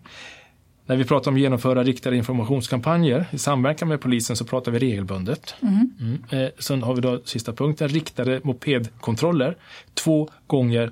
När 0.86 0.96
vi 0.96 1.04
pratar 1.04 1.32
om 1.32 1.38
genomföra 1.38 1.84
riktade 1.84 2.18
informationskampanjer 2.18 3.26
i 3.32 3.38
samverkan 3.38 3.88
med 3.88 4.02
polisen 4.02 4.36
så 4.36 4.46
pratar 4.46 4.72
vi 4.72 4.80
regelbundet. 4.80 5.56
Mm. 5.62 6.24
Eh, 6.30 6.50
sen 6.60 6.84
har 6.84 6.96
vi 6.96 7.02
då 7.02 7.22
sista 7.26 7.54
punkten, 7.54 7.88
riktade 7.88 8.42
mopedkontroller 8.44 9.58
två 9.94 10.30
gånger 10.48 10.92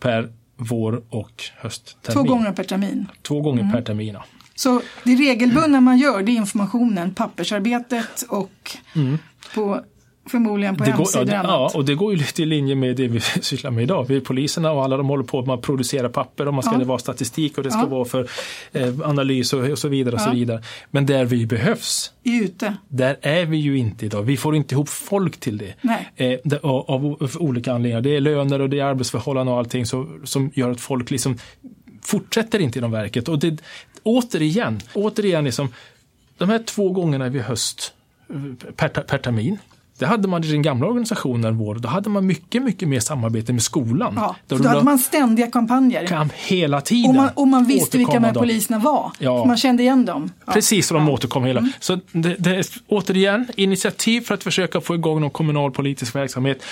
per 0.00 0.32
vår 0.60 1.02
och 1.08 1.44
hösttermin. 1.56 2.14
Två 2.14 2.22
gånger 2.22 2.52
per 2.52 2.64
termin. 2.64 3.06
Två 3.22 3.40
gånger 3.40 3.72
per 3.72 3.82
termin. 3.82 4.14
ja. 4.14 4.24
Så 4.54 4.82
det 5.04 5.14
regelbundna 5.14 5.80
man 5.80 5.98
gör 5.98 6.22
det 6.22 6.32
är 6.32 6.36
informationen, 6.36 7.14
pappersarbetet 7.14 8.22
och 8.28 8.76
på, 9.54 9.80
förmodligen 10.30 10.76
på. 10.76 10.84
Det 10.84 10.90
går, 10.90 11.06
ja, 11.14 11.18
hemsidor 11.18 11.38
och 11.40 11.44
ja, 11.48 11.58
annat. 11.58 11.74
och 11.74 11.84
det 11.84 11.94
går 11.94 12.12
ju 12.12 12.18
lite 12.18 12.42
i 12.42 12.46
linje 12.46 12.74
med 12.74 12.96
det 12.96 13.08
vi 13.08 13.20
sysslar 13.42 13.70
med 13.70 13.82
idag. 13.82 14.04
Vi 14.08 14.16
är 14.16 14.20
poliserna 14.20 14.72
och 14.72 14.84
alla 14.84 14.96
de 14.96 15.08
håller 15.08 15.24
på 15.24 15.52
att 15.52 15.62
producera 15.62 16.08
papper 16.08 16.48
och 16.48 16.54
man 16.54 16.62
ska 16.62 16.76
Ja. 16.78 16.84
vara 16.84 16.98
statistik 16.98 17.58
och 17.58 17.64
det 17.64 17.70
ska 17.70 17.80
Ja. 17.80 17.86
vara 17.86 18.04
för 18.04 18.28
eh, 18.72 18.94
analys 19.04 19.52
och, 19.52 19.70
och 19.70 19.78
så 19.78 19.88
vidare. 19.88 20.14
och 20.14 20.20
så 20.20 20.28
Ja. 20.28 20.32
vidare. 20.34 20.62
Men 20.90 21.06
där 21.06 21.24
vi 21.24 21.46
behövs, 21.46 22.12
ute. 22.24 22.74
där 22.88 23.16
är 23.22 23.44
vi 23.46 23.56
ju 23.56 23.78
inte 23.78 24.06
idag. 24.06 24.22
Vi 24.22 24.36
får 24.36 24.56
inte 24.56 24.74
ihop 24.74 24.88
folk 24.88 25.40
till 25.40 25.58
det. 25.58 25.74
Eh, 26.16 26.38
det 26.44 26.58
av, 26.64 26.90
av, 26.90 27.30
olika 27.38 27.72
anledningar. 27.72 28.00
Det 28.00 28.16
är 28.16 28.20
löner 28.20 28.60
och 28.60 28.70
det 28.70 28.78
är 28.80 28.84
arbetsförhållanden 28.84 29.52
och 29.52 29.58
allting 29.58 29.86
så, 29.86 30.06
som 30.24 30.50
gör 30.54 30.70
att 30.70 30.80
folk 30.80 31.10
liksom 31.10 31.38
fortsätter 32.02 32.58
inte 32.58 32.78
inom 32.78 32.90
verket. 32.90 33.28
Och 33.28 33.38
det, 33.38 33.56
återigen, 34.02 34.80
återigen 34.94 35.44
liksom, 35.44 35.68
de 36.38 36.48
här 36.48 36.58
två 36.58 36.90
gångerna 36.90 37.28
vid 37.28 37.42
höst 37.42 37.92
eh, 38.30 38.72
per, 38.76 38.88
per 38.88 39.18
termin. 39.18 39.58
Det 40.00 40.06
hade 40.06 40.28
man 40.28 40.44
i 40.44 40.50
den 40.50 40.62
gamla 40.62 40.86
organisationen 40.86 41.58
vår. 41.58 41.74
Då 41.74 41.88
hade 41.88 42.10
man 42.10 42.26
mycket, 42.26 42.62
mycket 42.62 42.88
mer 42.88 43.00
samarbete 43.00 43.52
med 43.52 43.62
skolan. 43.62 44.14
Ja, 44.16 44.36
de 44.46 44.62
då 44.62 44.68
hade 44.68 44.78
la 44.78 44.84
man 44.84 44.98
ständiga 44.98 45.50
kampanjer. 45.50 46.06
kamp 46.06 46.32
hela 46.32 46.80
tiden. 46.80 47.10
Och 47.10 47.14
man, 47.16 47.30
och 47.34 47.48
man 47.48 47.64
visste 47.64 47.98
vilka 47.98 48.20
med 48.20 48.34
då. 48.34 48.40
poliserna 48.40 48.78
var. 48.78 49.12
Ja. 49.18 49.44
Man 49.44 49.56
kände 49.56 49.82
igen 49.82 50.04
dem. 50.04 50.30
Ja. 50.46 50.52
Precis, 50.52 50.86
så 50.86 50.94
de 50.94 51.08
återkom 51.08 51.44
hela. 51.44 51.60
Mm. 51.60 51.72
Så 51.80 51.98
det, 52.12 52.34
det 52.38 52.80
återigen 52.88 53.46
initiativ 53.56 54.20
för 54.20 54.34
att 54.34 54.42
försöka 54.42 54.80
få 54.80 54.94
igång 54.94 55.20
någon 55.20 55.30
kommunal 55.30 55.70
politisk 55.70 56.14
verksamhet. 56.14 56.62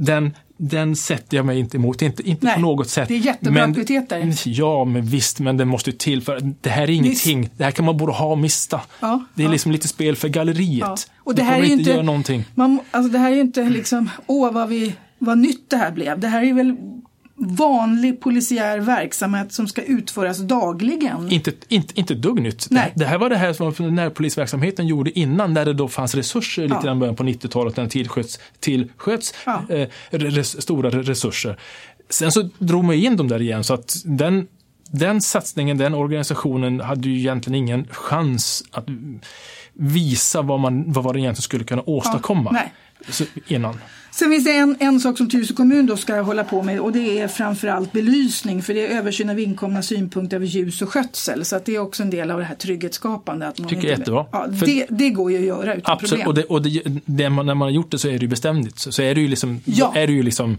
Den, 0.00 0.36
den 0.56 0.96
sätter 0.96 1.36
jag 1.36 1.46
mig 1.46 1.58
inte 1.58 1.76
emot, 1.76 2.02
inte, 2.02 2.28
inte 2.28 2.46
Nej, 2.46 2.54
på 2.54 2.60
något 2.60 2.88
sätt. 2.88 3.08
det 3.08 3.14
är 3.14 3.18
jättebra 3.18 3.64
aktiviteter. 3.64 4.32
Ja, 4.44 4.84
men 4.84 5.02
visst, 5.02 5.40
men 5.40 5.56
det 5.56 5.64
måste 5.64 5.92
till 5.92 6.22
för 6.22 6.54
det 6.60 6.70
här 6.70 6.82
är 6.82 6.90
ingenting. 6.90 7.50
Det 7.56 7.64
här 7.64 7.70
kan 7.70 7.84
man 7.84 7.96
både 7.96 8.12
ha 8.12 8.26
och 8.26 8.38
mista. 8.38 8.80
Ja, 9.00 9.24
det 9.34 9.42
är 9.42 9.46
ja. 9.46 9.52
liksom 9.52 9.72
lite 9.72 9.88
spel 9.88 10.16
för 10.16 10.28
galleriet. 10.28 10.80
Ja. 10.80 10.96
Och 11.18 11.34
det 11.34 11.42
här 11.42 11.58
är 11.58 11.62
inte 11.62 11.72
inte, 11.72 11.90
göra 11.90 12.02
någonting. 12.02 12.44
Man, 12.54 12.80
alltså 12.90 13.12
det 13.12 13.18
här 13.18 13.30
är 13.30 13.34
ju 13.34 13.40
inte 13.40 13.64
liksom, 13.64 14.10
åh 14.26 14.52
vad, 14.52 14.68
vi, 14.68 14.94
vad 15.18 15.38
nytt 15.38 15.70
det 15.70 15.76
här 15.76 15.90
blev. 15.90 16.20
Det 16.20 16.28
här 16.28 16.42
är 16.42 16.52
väl 16.52 16.76
vanlig 17.42 18.20
polisiär 18.20 18.78
verksamhet 18.78 19.52
som 19.52 19.68
ska 19.68 19.82
utföras 19.82 20.38
dagligen. 20.38 21.30
Inte, 21.32 21.52
inte, 21.68 22.00
inte 22.00 22.14
dugg 22.14 22.40
nytt. 22.42 22.66
Nej. 22.70 22.92
Det 22.96 23.04
här 23.04 23.18
var 23.18 23.30
det 23.30 23.36
här 23.36 23.52
som 23.52 23.94
närpolisverksamheten 23.94 24.86
gjorde 24.86 25.18
innan 25.18 25.52
när 25.54 25.64
det 25.64 25.72
då 25.72 25.88
fanns 25.88 26.14
resurser 26.14 26.62
lite 26.62 26.80
Ja. 26.84 26.92
i 26.92 26.98
början 26.98 27.16
på 27.16 27.22
90-talet 27.22 27.76
när 27.76 27.84
det 27.84 27.90
tillsköts, 27.90 28.38
tillsköts 28.60 29.34
Ja. 29.46 29.62
eh, 29.68 29.88
res, 30.10 30.62
stora 30.62 30.90
resurser. 30.90 31.58
Sen 32.10 32.32
så 32.32 32.48
drog 32.58 32.84
man 32.84 32.94
in 32.94 33.16
dem 33.16 33.28
där 33.28 33.42
igen 33.42 33.64
så 33.64 33.74
att 33.74 33.96
den, 34.04 34.46
den 34.90 35.20
satsningen, 35.20 35.78
den 35.78 35.94
organisationen 35.94 36.80
hade 36.80 37.08
ju 37.08 37.18
egentligen 37.18 37.54
ingen 37.54 37.86
chans 37.90 38.64
att 38.70 38.86
visa 39.74 40.42
vad, 40.42 40.60
man, 40.60 40.92
vad 40.92 41.04
var 41.04 41.12
det 41.12 41.20
egentligen 41.20 41.42
skulle 41.42 41.64
kunna 41.64 41.82
åstadkomma. 41.86 42.50
nej. 42.52 42.72
Så, 43.08 43.24
innan. 43.46 43.78
Sen 44.10 44.30
finns 44.30 44.44
det 44.44 44.56
en, 44.56 44.76
en 44.80 45.00
sak 45.00 45.16
som 45.18 45.30
Tyresö 45.30 45.54
kommun 45.54 45.86
då 45.86 45.96
ska 45.96 46.20
hålla 46.20 46.44
på 46.44 46.62
med 46.62 46.80
och 46.80 46.92
det 46.92 47.18
är 47.20 47.28
framförallt 47.28 47.92
belysning 47.92 48.62
för 48.62 48.74
det 48.74 48.86
är 48.86 48.98
översyn 48.98 49.30
av 49.30 49.38
inkomna 49.40 49.82
synpunkter 49.82 50.36
över 50.36 50.46
ljus 50.46 50.82
och 50.82 50.88
skötsel. 50.92 51.44
Så 51.44 51.56
att 51.56 51.64
det 51.64 51.74
är 51.74 51.78
också 51.78 52.02
en 52.02 52.10
del 52.10 52.30
av 52.30 52.38
det 52.38 52.44
här 52.44 52.54
trygghetsskapande. 52.54 53.46
Att 53.48 53.58
man 53.58 53.68
Tycker 53.68 53.84
är 53.84 53.98
jättebra. 53.98 54.26
Ja, 54.32 54.46
det, 54.46 54.86
det 54.90 55.10
går 55.10 55.30
ju 55.32 55.38
att 55.38 55.44
göra 55.44 55.74
utan 55.74 55.92
Absolut, 55.92 56.24
problem. 56.24 56.28
och, 56.28 56.34
det, 56.34 56.44
och 56.44 56.62
det, 56.84 57.02
det, 57.04 57.30
man- 57.30 57.46
när 57.46 57.54
man 57.54 57.66
har 57.66 57.72
gjort 57.72 57.90
det 57.90 57.98
så 57.98 58.08
är 58.08 58.12
det 58.12 58.18
ju 58.18 58.28
beständigt. 58.28 58.78
Så, 58.78 58.92
så 58.92 59.02
är 59.02 59.14
det 59.14 59.20
ju 59.20 59.28
liksom, 59.28 59.60
Ja. 59.64 59.92
är 59.96 60.06
det 60.06 60.12
ju 60.12 60.22
liksom 60.22 60.58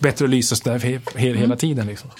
bättre 0.00 0.24
att 0.24 0.30
lysa 0.30 0.56
sådär 0.56 0.78
he, 0.78 1.00
he, 1.16 1.28
Mm. 1.28 1.40
hela 1.40 1.56
tiden. 1.56 1.86
Liksom. 1.86 2.10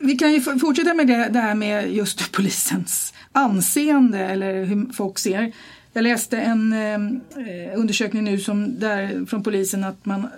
Vi 0.00 0.14
kan 0.14 0.32
ju 0.32 0.40
fortsätta 0.40 0.94
med 0.94 1.06
det, 1.06 1.28
det 1.28 1.38
här 1.38 1.54
med 1.54 1.92
just 1.92 2.32
polisens 2.32 3.14
anseende 3.32 4.18
eller 4.18 4.64
hur 4.64 4.92
folk 4.92 5.18
ser. 5.18 5.52
Jag 5.92 6.02
läste 6.02 6.38
en 6.38 6.72
eh, 6.72 7.78
undersökning 7.78 8.24
nu 8.24 8.38
som 8.38 8.80
där, 8.80 9.26
från 9.26 9.42
polisen 9.42 9.84
att, 9.84 10.06
man, 10.06 10.28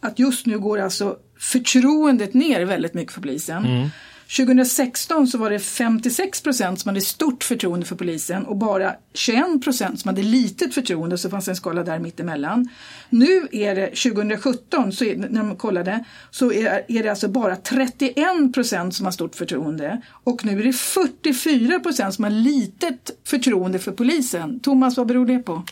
att 0.00 0.18
just 0.18 0.46
nu 0.46 0.58
går 0.58 0.78
alltså 0.78 1.16
förtroendet 1.38 2.34
ner 2.34 2.64
väldigt 2.64 2.94
mycket 2.94 3.12
för 3.12 3.20
polisen. 3.20 3.64
Mm. 3.64 3.88
2016 4.36 5.26
så 5.26 5.38
var 5.38 5.50
det 5.50 5.58
56 5.58 6.40
procent 6.40 6.80
som 6.80 6.88
hade 6.88 7.00
stort 7.00 7.44
förtroende 7.44 7.86
för 7.86 7.96
polisen 7.96 8.44
och 8.44 8.56
bara 8.56 8.94
21 9.14 9.64
procent 9.64 10.00
som 10.00 10.08
hade 10.08 10.22
litet 10.22 10.74
förtroende 10.74 11.18
så 11.18 11.30
fanns 11.30 11.48
en 11.48 11.56
skala 11.56 11.82
där 11.82 11.98
mittemellan. 11.98 12.68
Nu 13.10 13.48
är 13.52 13.74
det 13.74 13.86
2017, 13.86 14.92
så 14.92 15.04
är, 15.04 15.16
när 15.16 15.42
man 15.42 15.56
kollade, 15.56 16.04
så 16.30 16.52
är, 16.52 16.84
är 16.88 17.02
det 17.02 17.08
alltså 17.08 17.28
bara 17.28 17.56
31 17.56 18.54
procent 18.54 18.94
som 18.94 19.04
har 19.04 19.12
stort 19.12 19.34
förtroende 19.34 20.00
och 20.24 20.44
nu 20.44 20.60
är 20.60 20.64
det 20.64 20.72
44 20.72 21.80
procent 21.80 22.14
som 22.14 22.24
har 22.24 22.30
litet 22.30 23.10
förtroende 23.24 23.78
för 23.78 23.92
polisen. 23.92 24.60
Thomas, 24.60 24.96
vad 24.96 25.06
beror 25.06 25.26
det 25.26 25.38
på? 25.38 25.62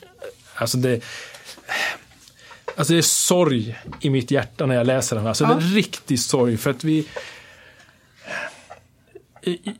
Alltså 0.54 0.78
det, 0.78 1.04
alltså 2.76 2.92
det 2.92 2.98
är 2.98 3.02
sorg 3.02 3.78
i 4.00 4.10
mitt 4.10 4.30
hjärta 4.30 4.66
när 4.66 4.74
jag 4.74 4.86
läser 4.86 5.16
den. 5.16 5.26
Alltså 5.26 5.44
Ja. 5.44 5.54
det 5.54 5.64
är 5.64 5.74
riktig 5.74 6.20
sorg 6.20 6.56
för 6.56 6.70
att 6.70 6.84
vi 6.84 7.06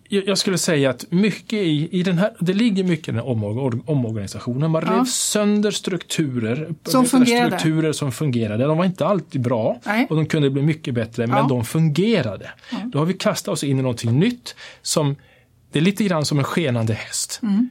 jag 0.09 0.38
skulle 0.38 0.59
säga 0.59 0.90
att 0.90 1.05
mycket 1.11 1.52
i, 1.59 1.88
i 1.99 2.02
den 2.02 2.19
här, 2.19 2.33
det 2.40 2.52
ligger 2.52 2.85
mycket 2.85 3.09
i 3.09 3.11
den 3.12 3.21
här 3.21 3.26
omorg- 3.31 3.83
omorganisationen. 3.87 4.71
Man 4.71 4.83
Ja. 4.87 4.93
rev 4.93 5.05
sönder 5.05 5.71
strukturer. 5.71 6.75
Som 6.85 7.05
fungerade. 7.07 7.59
Strukturer 7.59 7.93
som 7.93 8.12
fungerade. 8.12 8.64
De 8.64 8.79
var 8.79 8.85
inte 8.85 9.07
alltid 9.07 9.40
bra 9.40 9.81
Nej. 9.87 10.07
och 10.11 10.17
de 10.17 10.26
kunde 10.26 10.50
bli 10.50 10.62
mycket 10.62 10.95
bättre, 10.95 11.26
men 11.26 11.37
Ja. 11.37 11.47
de 11.49 11.64
fungerade. 11.64 12.50
Då 12.85 12.99
har 12.99 13.07
vi 13.07 13.14
kastat 13.14 13.52
oss 13.52 13.64
in 13.64 13.79
i 13.79 13.83
någonting 13.83 14.19
nytt 14.19 14.55
som, 14.83 15.17
det 15.73 15.79
är 15.79 15.83
lite 15.83 16.05
grann 16.05 16.25
som 16.25 16.38
en 16.38 16.45
skenande 16.45 16.93
häst. 16.95 17.40
Mm. 17.43 17.71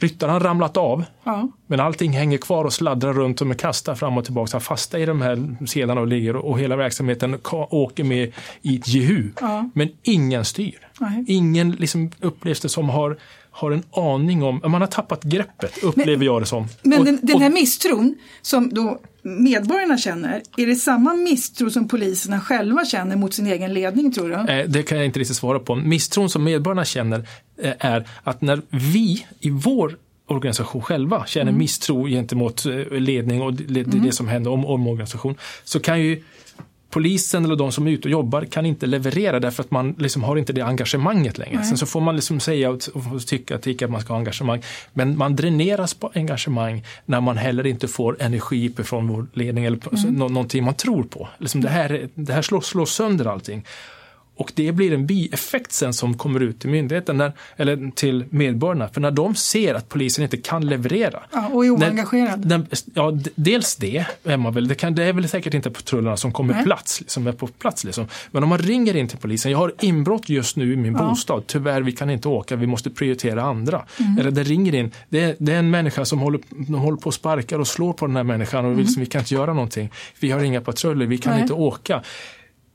Ryttaren 0.00 0.32
har 0.32 0.40
ramlat 0.40 0.76
av 0.76 1.04
Ja. 1.24 1.48
Men 1.66 1.80
allting 1.80 2.12
hänger 2.12 2.38
kvar 2.38 2.64
och 2.64 2.72
sladdrar 2.72 3.12
runt 3.12 3.40
och 3.40 3.46
med 3.46 3.60
kastar 3.60 3.94
fram 3.94 4.18
och 4.18 4.24
tillbaka, 4.24 4.46
så 4.46 4.60
fasta 4.60 4.98
i 4.98 5.06
de 5.06 5.22
här 5.22 5.66
sedlarna 5.66 6.00
och 6.00 6.06
ligger 6.06 6.36
och 6.36 6.60
hela 6.60 6.76
verksamheten 6.76 7.38
åker 7.70 8.04
med 8.04 8.32
i 8.62 8.76
ett 8.76 8.88
jehu. 8.88 9.30
Ja. 9.40 9.70
Men 9.74 9.88
ingen 10.02 10.44
styr. 10.44 10.88
Nej. 11.00 11.24
Ingen 11.28 11.70
liksom 11.70 12.10
upplevs 12.20 12.60
det 12.60 12.68
som 12.68 12.88
har 12.88 13.18
har 13.50 13.70
en 13.70 13.82
aning 13.90 14.42
om, 14.42 14.60
man 14.64 14.80
har 14.80 14.88
tappat 14.88 15.22
greppet 15.22 15.78
upplever 15.82 16.16
men, 16.16 16.26
jag 16.26 16.42
det 16.42 16.46
som. 16.46 16.66
Men 16.82 16.98
och, 16.98 17.04
den, 17.04 17.18
den, 17.22 17.42
här 17.42 17.50
misstron 17.50 18.14
som 18.42 18.74
då 18.74 19.00
medborgarna 19.22 19.98
känner, 19.98 20.42
är 20.56 20.66
det 20.66 20.74
samma 20.74 21.14
misstro 21.14 21.70
som 21.70 21.88
poliserna 21.88 22.40
själva 22.40 22.84
känner 22.84 23.16
mot 23.16 23.34
sin 23.34 23.46
egen 23.46 23.74
ledning 23.74 24.12
tror 24.12 24.28
du? 24.28 24.52
Eh, 24.52 24.68
det 24.68 24.82
kan 24.82 24.98
jag 24.98 25.06
inte 25.06 25.18
riktigt 25.20 25.36
svara 25.36 25.58
på. 25.58 25.74
Misstron 25.74 26.30
som 26.30 26.44
medborgarna 26.44 26.84
känner 26.84 27.28
är 27.78 28.08
att 28.22 28.40
när 28.40 28.62
vi 28.70 29.26
i 29.40 29.50
vår 29.50 29.96
organisation 30.26 30.82
själva 30.82 31.26
känner 31.26 31.50
mm. 31.50 31.58
misstro 31.58 32.06
gentemot 32.06 32.66
eh, 32.66 32.90
ledning 32.90 33.42
och 33.42 33.54
det, 33.54 33.80
mm. 33.80 34.02
det 34.02 34.12
som 34.12 34.28
händer 34.28 34.50
om 34.50 34.66
omorganisation 34.66 35.34
så 35.64 35.80
kan 35.80 36.00
ju 36.00 36.22
polisen 36.90 37.44
eller 37.44 37.56
de 37.56 37.72
som 37.72 37.86
är 37.86 37.90
ute 37.90 38.08
och 38.08 38.12
jobbar 38.12 38.44
kan 38.44 38.66
inte 38.66 38.86
leverera 38.86 39.40
därför 39.40 39.62
att 39.62 39.70
man 39.70 39.94
liksom 39.98 40.24
har 40.24 40.36
inte 40.36 40.52
det 40.52 40.60
engagemanget 40.60 41.38
längre. 41.38 41.56
Nej. 41.56 41.64
Sen 41.64 41.78
så 41.78 41.86
får 41.86 42.00
man 42.00 42.16
liksom 42.16 42.40
säga 42.40 42.70
och, 42.70 42.80
tycka, 43.26 43.84
att 43.84 43.90
man 43.90 44.00
ska 44.00 44.12
ha 44.12 44.18
engagemang. 44.18 44.62
Men 44.92 45.18
man 45.18 45.36
dräneras 45.36 45.94
på 45.94 46.10
engagemang 46.14 46.84
när 47.04 47.20
man 47.20 47.36
heller 47.36 47.66
inte 47.66 47.88
får 47.88 48.22
energi 48.22 48.74
från 48.84 49.08
vår 49.08 49.26
ledning 49.32 49.64
eller 49.64 50.04
mm. 50.04 50.14
någonting 50.14 50.64
man 50.64 50.74
tror 50.74 51.02
på. 51.02 51.28
Liksom 51.38 51.60
det 51.60 51.68
här, 51.68 52.08
det 52.14 52.32
här 52.32 52.42
slår, 52.42 52.60
slår 52.60 52.86
sönder 52.86 53.24
allting. 53.24 53.64
Och 54.38 54.52
det 54.54 54.72
blir 54.72 54.92
en 54.92 55.06
bieffekt 55.06 55.72
sen 55.72 55.92
som 55.92 56.18
kommer 56.18 56.40
ut 56.40 56.60
till 56.60 56.70
myndigheten, 56.70 57.16
när, 57.16 57.32
eller 57.56 57.90
till 57.90 58.24
medborgarna. 58.30 58.88
För 58.88 59.00
när 59.00 59.10
de 59.10 59.34
ser 59.34 59.74
att 59.74 59.88
polisen 59.88 60.24
inte 60.24 60.36
kan 60.36 60.66
leverera. 60.66 61.22
Ja, 61.32 61.48
och 61.52 61.66
är 61.66 61.70
oengagerad. 61.70 62.48
Den, 62.48 62.66
ja, 62.94 63.18
dels 63.34 63.76
det 63.76 64.06
är 64.24 64.36
man 64.36 64.54
väl. 64.54 64.68
Det, 64.68 64.74
kan, 64.74 64.94
det 64.94 65.04
är 65.04 65.12
väl 65.12 65.28
säkert 65.28 65.54
inte 65.54 65.70
patrullerna 65.70 66.16
som 66.16 66.32
kommer 66.32 66.62
plats, 66.62 67.00
liksom, 67.00 67.26
är 67.26 67.32
på 67.32 67.46
plats. 67.46 67.84
Liksom. 67.84 68.06
Men 68.30 68.42
om 68.42 68.48
man 68.48 68.58
ringer 68.58 68.96
in 68.96 69.08
till 69.08 69.18
polisen, 69.18 69.52
jag 69.52 69.58
har 69.58 69.72
inbrott 69.80 70.28
just 70.28 70.56
nu 70.56 70.72
i 70.72 70.76
min 70.76 70.92
ja. 70.92 71.08
bostad, 71.08 71.46
tyvärr 71.46 71.80
vi 71.80 71.92
kan 71.92 72.10
inte 72.10 72.28
åka, 72.28 72.56
vi 72.56 72.66
måste 72.66 72.90
prioritera 72.90 73.42
andra. 73.42 73.84
Mm. 74.00 74.18
Eller 74.18 74.30
det 74.30 74.42
ringer 74.42 74.74
in, 74.74 74.90
det 75.08 75.20
är, 75.20 75.36
det 75.38 75.52
är 75.52 75.58
en 75.58 75.70
människa 75.70 76.04
som 76.04 76.18
håller, 76.18 76.40
håller 76.76 76.98
på 76.98 77.06
och 77.06 77.14
sparkar 77.14 77.58
och 77.58 77.68
slår 77.68 77.92
på 77.92 78.06
den 78.06 78.16
här 78.16 78.24
människan 78.24 78.64
och 78.64 78.72
mm. 78.72 78.84
liksom, 78.84 79.00
vi 79.00 79.06
kan 79.06 79.20
inte 79.20 79.34
göra 79.34 79.52
någonting. 79.52 79.90
Vi 80.20 80.30
har 80.30 80.42
inga 80.42 80.60
patruller, 80.60 81.06
vi 81.06 81.18
kan 81.18 81.32
Nej. 81.32 81.42
inte 81.42 81.54
åka 81.54 82.02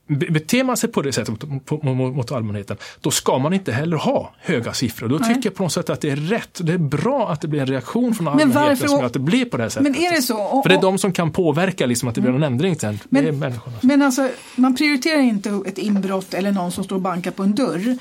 beter 0.07 0.63
man 0.63 0.77
sig 0.77 0.91
på 0.91 1.01
det 1.01 1.13
sättet 1.13 1.49
mot, 1.49 1.83
mot, 1.83 2.31
allmänheten, 2.31 2.77
då 3.01 3.11
ska 3.11 3.37
man 3.37 3.53
inte 3.53 3.71
heller 3.71 3.97
ha 3.97 4.33
höga 4.39 4.73
siffror. 4.73 5.07
Då 5.07 5.17
Nej. 5.17 5.35
tycker 5.35 5.49
jag 5.49 5.55
på 5.55 5.63
något 5.63 5.71
sätt 5.71 5.89
att 5.89 6.01
det 6.01 6.09
är 6.09 6.15
rätt. 6.15 6.59
Det 6.63 6.73
är 6.73 6.77
bra 6.77 7.31
att 7.31 7.41
det 7.41 7.47
blir 7.47 7.61
en 7.61 7.67
reaktion 7.67 8.15
från 8.15 8.27
allmänheten 8.27 8.61
men 8.61 8.69
varför, 8.69 8.87
som 8.87 8.97
gör 8.97 9.05
att 9.05 9.13
det 9.13 9.19
blir 9.19 9.45
på 9.45 9.57
det 9.57 9.63
här 9.63 9.69
sättet. 9.69 9.91
Men 9.91 10.01
är 10.01 10.15
det 10.15 10.21
så? 10.21 10.41
Och, 10.41 10.63
För 10.63 10.69
det 10.69 10.75
är 10.75 10.81
de 10.81 10.97
som 10.97 11.13
kan 11.13 11.31
påverka 11.31 11.85
liksom, 11.85 12.09
att 12.09 12.15
det 12.15 12.21
blir 12.21 12.31
någon 12.31 12.43
ändring 12.43 12.79
sen. 12.79 12.99
Men, 13.09 13.23
det 13.23 13.29
är 13.29 13.33
människorna. 13.33 13.77
men 13.81 14.01
alltså, 14.01 14.29
man 14.55 14.75
prioriterar 14.75 15.21
inte 15.21 15.61
ett 15.65 15.77
inbrott 15.77 16.33
eller 16.33 16.51
någon 16.51 16.71
som 16.71 16.83
står 16.83 16.95
och 16.95 17.01
bankar 17.01 17.31
på 17.31 17.43
en 17.43 17.55
dörr. 17.55 17.97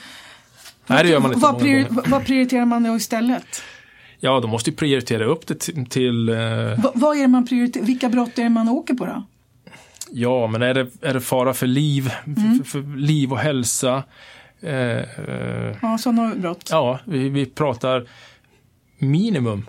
Nej, 0.86 1.04
det 1.04 1.10
gör 1.10 1.20
man 1.20 1.32
inte 1.32 1.42
vad, 1.42 1.58
priori 1.58 1.86
vad 1.88 2.24
prioriterar 2.24 2.64
man 2.64 2.82
då 2.82 2.96
istället? 2.96 3.62
Ja, 4.20 4.40
de 4.40 4.50
måste 4.50 4.70
ju 4.70 4.76
prioritera 4.76 5.24
upp 5.24 5.46
det 5.46 5.60
till... 5.60 5.86
till 5.86 6.28
eh... 6.28 6.36
vad 6.94 7.16
är 7.16 7.28
man 7.28 7.46
prioriterar? 7.46 7.84
Vilka 7.84 8.08
brott 8.08 8.38
är 8.38 8.42
det 8.42 8.48
man 8.48 8.68
åker 8.68 8.94
på 8.94 9.06
då? 9.06 9.24
Ja, 10.14 10.46
men 10.46 10.62
är 10.62 10.74
det, 10.74 10.88
är 11.00 11.14
det 11.14 11.20
fara 11.20 11.54
för 11.54 11.66
liv, 11.66 12.12
mm. 12.26 12.58
för, 12.58 12.64
för, 12.64 12.96
liv 12.96 13.32
och 13.32 13.38
hälsa? 13.38 14.02
Eh, 14.60 14.72
eh, 14.72 15.76
ja, 15.82 15.98
sådana 15.98 16.34
brott. 16.34 16.68
Ja, 16.70 16.98
vi, 17.04 17.28
vi 17.28 17.46
pratar 17.46 18.06
minimum 18.98 19.66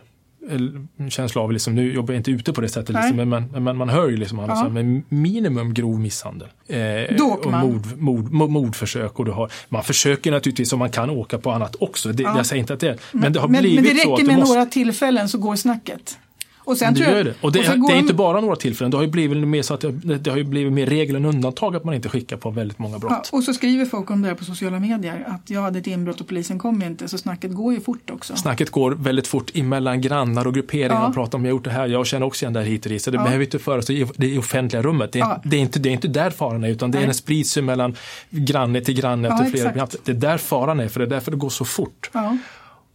känsla 1.09 1.41
av, 1.41 1.51
liksom, 1.51 1.75
nu 1.75 1.93
jobbar 1.93 2.13
jag 2.13 2.19
inte 2.19 2.31
ute 2.31 2.53
på 2.53 2.61
det 2.61 2.69
sättet, 2.69 2.95
liksom, 2.95 3.15
men, 3.17 3.29
man, 3.29 3.63
men 3.63 3.77
man 3.77 3.89
hör 3.89 4.09
ju 4.09 4.17
liksom 4.17 4.39
alla, 4.39 4.53
ja. 4.53 4.69
men 4.69 5.03
minimum 5.09 5.73
grov 5.73 5.99
misshandel. 5.99 6.47
Eh, 6.67 7.23
och 7.23 7.51
mord, 7.51 7.85
mord, 7.97 8.31
mord, 8.31 8.49
mordförsök 8.49 9.19
och 9.19 9.25
du 9.25 9.31
har, 9.31 9.51
man 9.69 9.83
försöker 9.83 10.31
naturligtvis 10.31 10.73
om 10.73 10.79
man 10.79 10.89
kan 10.89 11.09
åka 11.09 11.37
på 11.37 11.51
annat 11.51 11.75
också, 11.79 12.11
det, 12.11 12.23
ja. 12.23 12.37
jag 12.37 12.45
säger 12.45 12.59
inte 12.59 12.73
att 12.73 12.79
det 12.79 12.89
är, 12.89 12.99
men 13.11 13.33
det 13.33 13.39
har 13.39 13.47
men, 13.47 13.61
blivit 13.61 13.79
så. 13.79 13.83
Men 13.85 13.95
det 13.95 14.13
räcker 14.13 14.27
med 14.27 14.39
måste... 14.39 14.55
några 14.55 14.65
tillfällen 14.65 15.29
så 15.29 15.37
går 15.37 15.55
snacket. 15.55 16.17
Och 16.65 16.77
sen 16.77 16.93
det 16.93 16.99
gör 16.99 17.23
det. 17.23 17.33
Och 17.41 17.51
det, 17.51 17.59
och 17.69 17.87
det 17.87 17.93
är 17.93 17.99
inte 17.99 18.13
bara 18.13 18.41
några 18.41 18.55
tillfällen. 18.55 18.91
Det 18.91 18.97
har 18.97 19.03
ju 19.03 19.09
blivit 19.09 19.47
mer, 19.47 19.61
så 19.61 19.73
att 19.73 19.81
det, 19.81 20.17
det, 20.17 20.29
har 20.29 20.37
ju 20.37 20.43
blivit 20.43 20.73
mer 20.73 20.85
regel 20.85 21.15
än 21.15 21.25
undantag 21.25 21.75
att 21.75 21.83
man 21.83 21.93
inte 21.93 22.09
skickar 22.09 22.37
på 22.37 22.49
väldigt 22.49 22.79
många 22.79 22.99
brott. 22.99 23.29
Ja, 23.31 23.37
och 23.37 23.43
så 23.43 23.53
skriver 23.53 23.85
folk 23.85 24.11
om 24.11 24.21
det 24.21 24.27
här 24.27 24.35
på 24.35 24.45
sociala 24.45 24.79
medier. 24.79 25.23
Att 25.27 25.49
jag 25.49 25.61
hade 25.61 25.79
ett 25.79 25.87
inbrott 25.87 26.21
och 26.21 26.27
polisen 26.27 26.59
kom 26.59 26.81
inte. 26.81 27.07
Så 27.07 27.17
snacket 27.17 27.53
går 27.53 27.73
ju 27.73 27.79
fort 27.79 28.09
också. 28.09 28.35
Snacket 28.35 28.69
går 28.69 28.91
väldigt 28.91 29.27
fort 29.27 29.51
emellan 29.53 30.01
grannar 30.01 30.47
och 30.47 30.53
grupperingar. 30.53 30.95
Ja. 30.95 30.99
Man 30.99 31.13
pratar 31.13 31.37
om 31.37 31.45
jag 31.45 31.51
har 31.51 31.57
gjort 31.57 31.63
det 31.63 31.71
här. 31.71 31.87
Jag 31.87 32.05
känner 32.05 32.25
också 32.25 32.45
igen 32.45 32.53
det 32.53 32.59
här 32.59 32.67
hit 32.67 32.85
och 32.85 32.91
dit. 32.91 33.01
Så 33.01 33.11
det 33.11 33.17
ja. 33.17 33.23
behöver 33.23 33.45
inte 33.45 33.59
föras 33.59 33.89
i 33.89 34.07
det 34.15 34.37
offentliga 34.37 34.81
rummet. 34.81 35.11
Det 35.11 35.19
är, 35.19 35.23
ja. 35.23 35.41
det 35.43 35.57
är, 35.57 35.61
inte, 35.61 35.79
det 35.79 35.89
är 35.89 35.93
inte 35.93 36.07
där 36.07 36.29
faran 36.29 36.63
är. 36.63 36.69
Utan 36.69 36.91
det 36.91 36.97
är 36.97 37.05
den 37.05 37.13
sprids 37.13 37.57
mellan 37.57 37.95
granne 38.29 38.81
till 38.81 38.95
granne. 38.95 39.27
Ja, 39.27 39.37
till 39.37 39.51
flera, 39.51 39.87
det 40.03 40.11
är 40.11 40.15
där 40.15 40.37
faran 40.37 40.79
är. 40.79 40.87
För 40.87 40.99
det 40.99 41.05
är 41.05 41.09
därför 41.09 41.31
det 41.31 41.37
går 41.37 41.49
så 41.49 41.65
fort. 41.65 42.09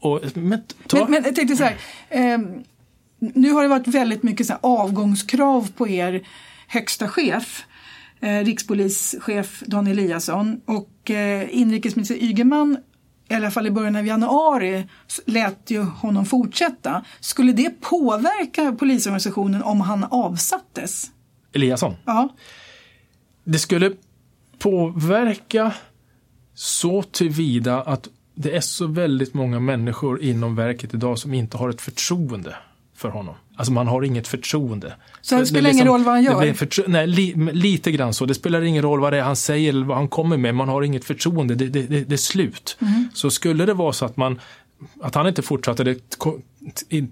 Och, 0.00 0.20
men, 0.34 0.62
ta... 0.86 0.96
men, 0.96 1.10
men 1.10 1.24
jag 1.24 1.34
tänkte 1.34 1.56
så 1.56 1.64
här. 1.64 1.76
Eh, 2.08 2.38
nu 3.18 3.50
har 3.52 3.62
det 3.62 3.68
varit 3.68 3.88
väldigt 3.88 4.22
mycket 4.22 4.46
så 4.46 4.54
avgångskrav 4.60 5.72
på 5.76 5.88
er 5.88 6.26
högsta 6.68 7.08
chef, 7.08 7.64
eh, 8.20 8.44
rikspolischef 8.44 9.62
Dan 9.66 9.86
Eliasson 9.86 10.60
och 10.64 11.10
eh, 11.10 11.58
inrikesminister 11.58 12.14
Ygeman 12.14 12.76
i 13.30 13.34
alla 13.34 13.50
fall 13.50 13.66
i 13.66 13.70
början 13.70 13.96
av 13.96 14.06
januari 14.06 14.88
lät 15.26 15.70
ju 15.70 15.82
honom 15.82 16.24
fortsätta. 16.24 17.04
Skulle 17.20 17.52
det 17.52 17.80
påverka 17.80 18.72
polisorganisationen 18.72 19.62
om 19.62 19.80
han 19.80 20.04
avsattes? 20.04 21.10
Eliasson? 21.52 21.94
Ja. 22.04 22.28
Det 23.44 23.58
skulle 23.58 23.92
påverka 24.58 25.72
så 26.54 27.02
tillvida 27.02 27.82
att 27.82 28.08
det 28.34 28.56
är 28.56 28.60
så 28.60 28.86
väldigt 28.86 29.34
många 29.34 29.60
människor 29.60 30.22
inom 30.22 30.54
verket 30.54 30.94
idag 30.94 31.18
som 31.18 31.34
inte 31.34 31.56
har 31.56 31.70
ett 31.70 31.80
förtroende 31.80 32.56
för 32.98 33.08
honom. 33.08 33.34
Alltså 33.56 33.72
man 33.72 33.86
har 33.86 34.02
inget 34.02 34.28
förtroende. 34.28 34.94
Så 35.20 35.38
det 35.38 35.46
spelar 35.46 35.62
liksom, 35.62 35.76
ingen 35.76 35.92
roll 35.92 36.04
vad 36.04 36.14
han 36.14 36.22
gör? 36.22 36.88
nej, 36.88 37.06
li, 37.06 37.34
lite 37.52 37.92
grann 37.92 38.14
så. 38.14 38.26
Det 38.26 38.34
spelar 38.34 38.62
ingen 38.62 38.82
roll 38.82 39.00
vad 39.00 39.12
det 39.12 39.18
är 39.18 39.22
han 39.22 39.36
säger 39.36 39.68
eller 39.68 39.86
vad 39.86 39.96
han 39.96 40.08
kommer 40.08 40.36
med. 40.36 40.54
Man 40.54 40.68
har 40.68 40.82
inget 40.82 41.04
förtroende. 41.04 41.54
Det, 41.54 41.68
det, 41.68 41.82
det, 41.82 42.04
det 42.04 42.14
är 42.14 42.16
slut. 42.16 42.76
Mm. 42.80 43.08
Så 43.14 43.30
skulle 43.30 43.66
det 43.66 43.74
vara 43.74 43.92
så 43.92 44.04
att 44.04 44.16
man 44.16 44.40
att 45.02 45.14
han 45.14 45.26
inte 45.26 45.42
fortsatte, 45.42 45.84
det 45.84 45.98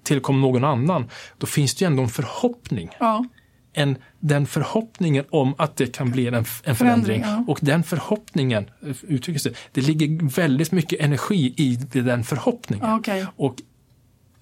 tillkom 0.02 0.40
någon 0.40 0.64
annan, 0.64 1.10
då 1.38 1.46
finns 1.46 1.74
det 1.74 1.84
ju 1.84 1.86
ändå 1.86 2.02
en 2.02 2.08
förhoppning. 2.08 2.90
Ja. 3.00 3.24
En, 3.72 3.96
den 4.20 4.46
förhoppningen 4.46 5.24
om 5.30 5.54
att 5.58 5.76
det 5.76 5.86
kan 5.86 6.10
bli 6.10 6.26
en, 6.26 6.34
en 6.34 6.44
förändring. 6.44 6.76
förändring 6.76 7.20
ja. 7.20 7.44
Och 7.48 7.58
den 7.62 7.82
förhoppningen, 7.82 8.70
uttrycker 9.02 9.40
sig, 9.40 9.54
det 9.72 9.80
ligger 9.80 10.36
väldigt 10.36 10.72
mycket 10.72 11.00
energi 11.00 11.54
i 11.56 11.76
den 12.00 12.24
förhoppningen. 12.24 12.92
Okay. 12.92 13.24
Och 13.36 13.56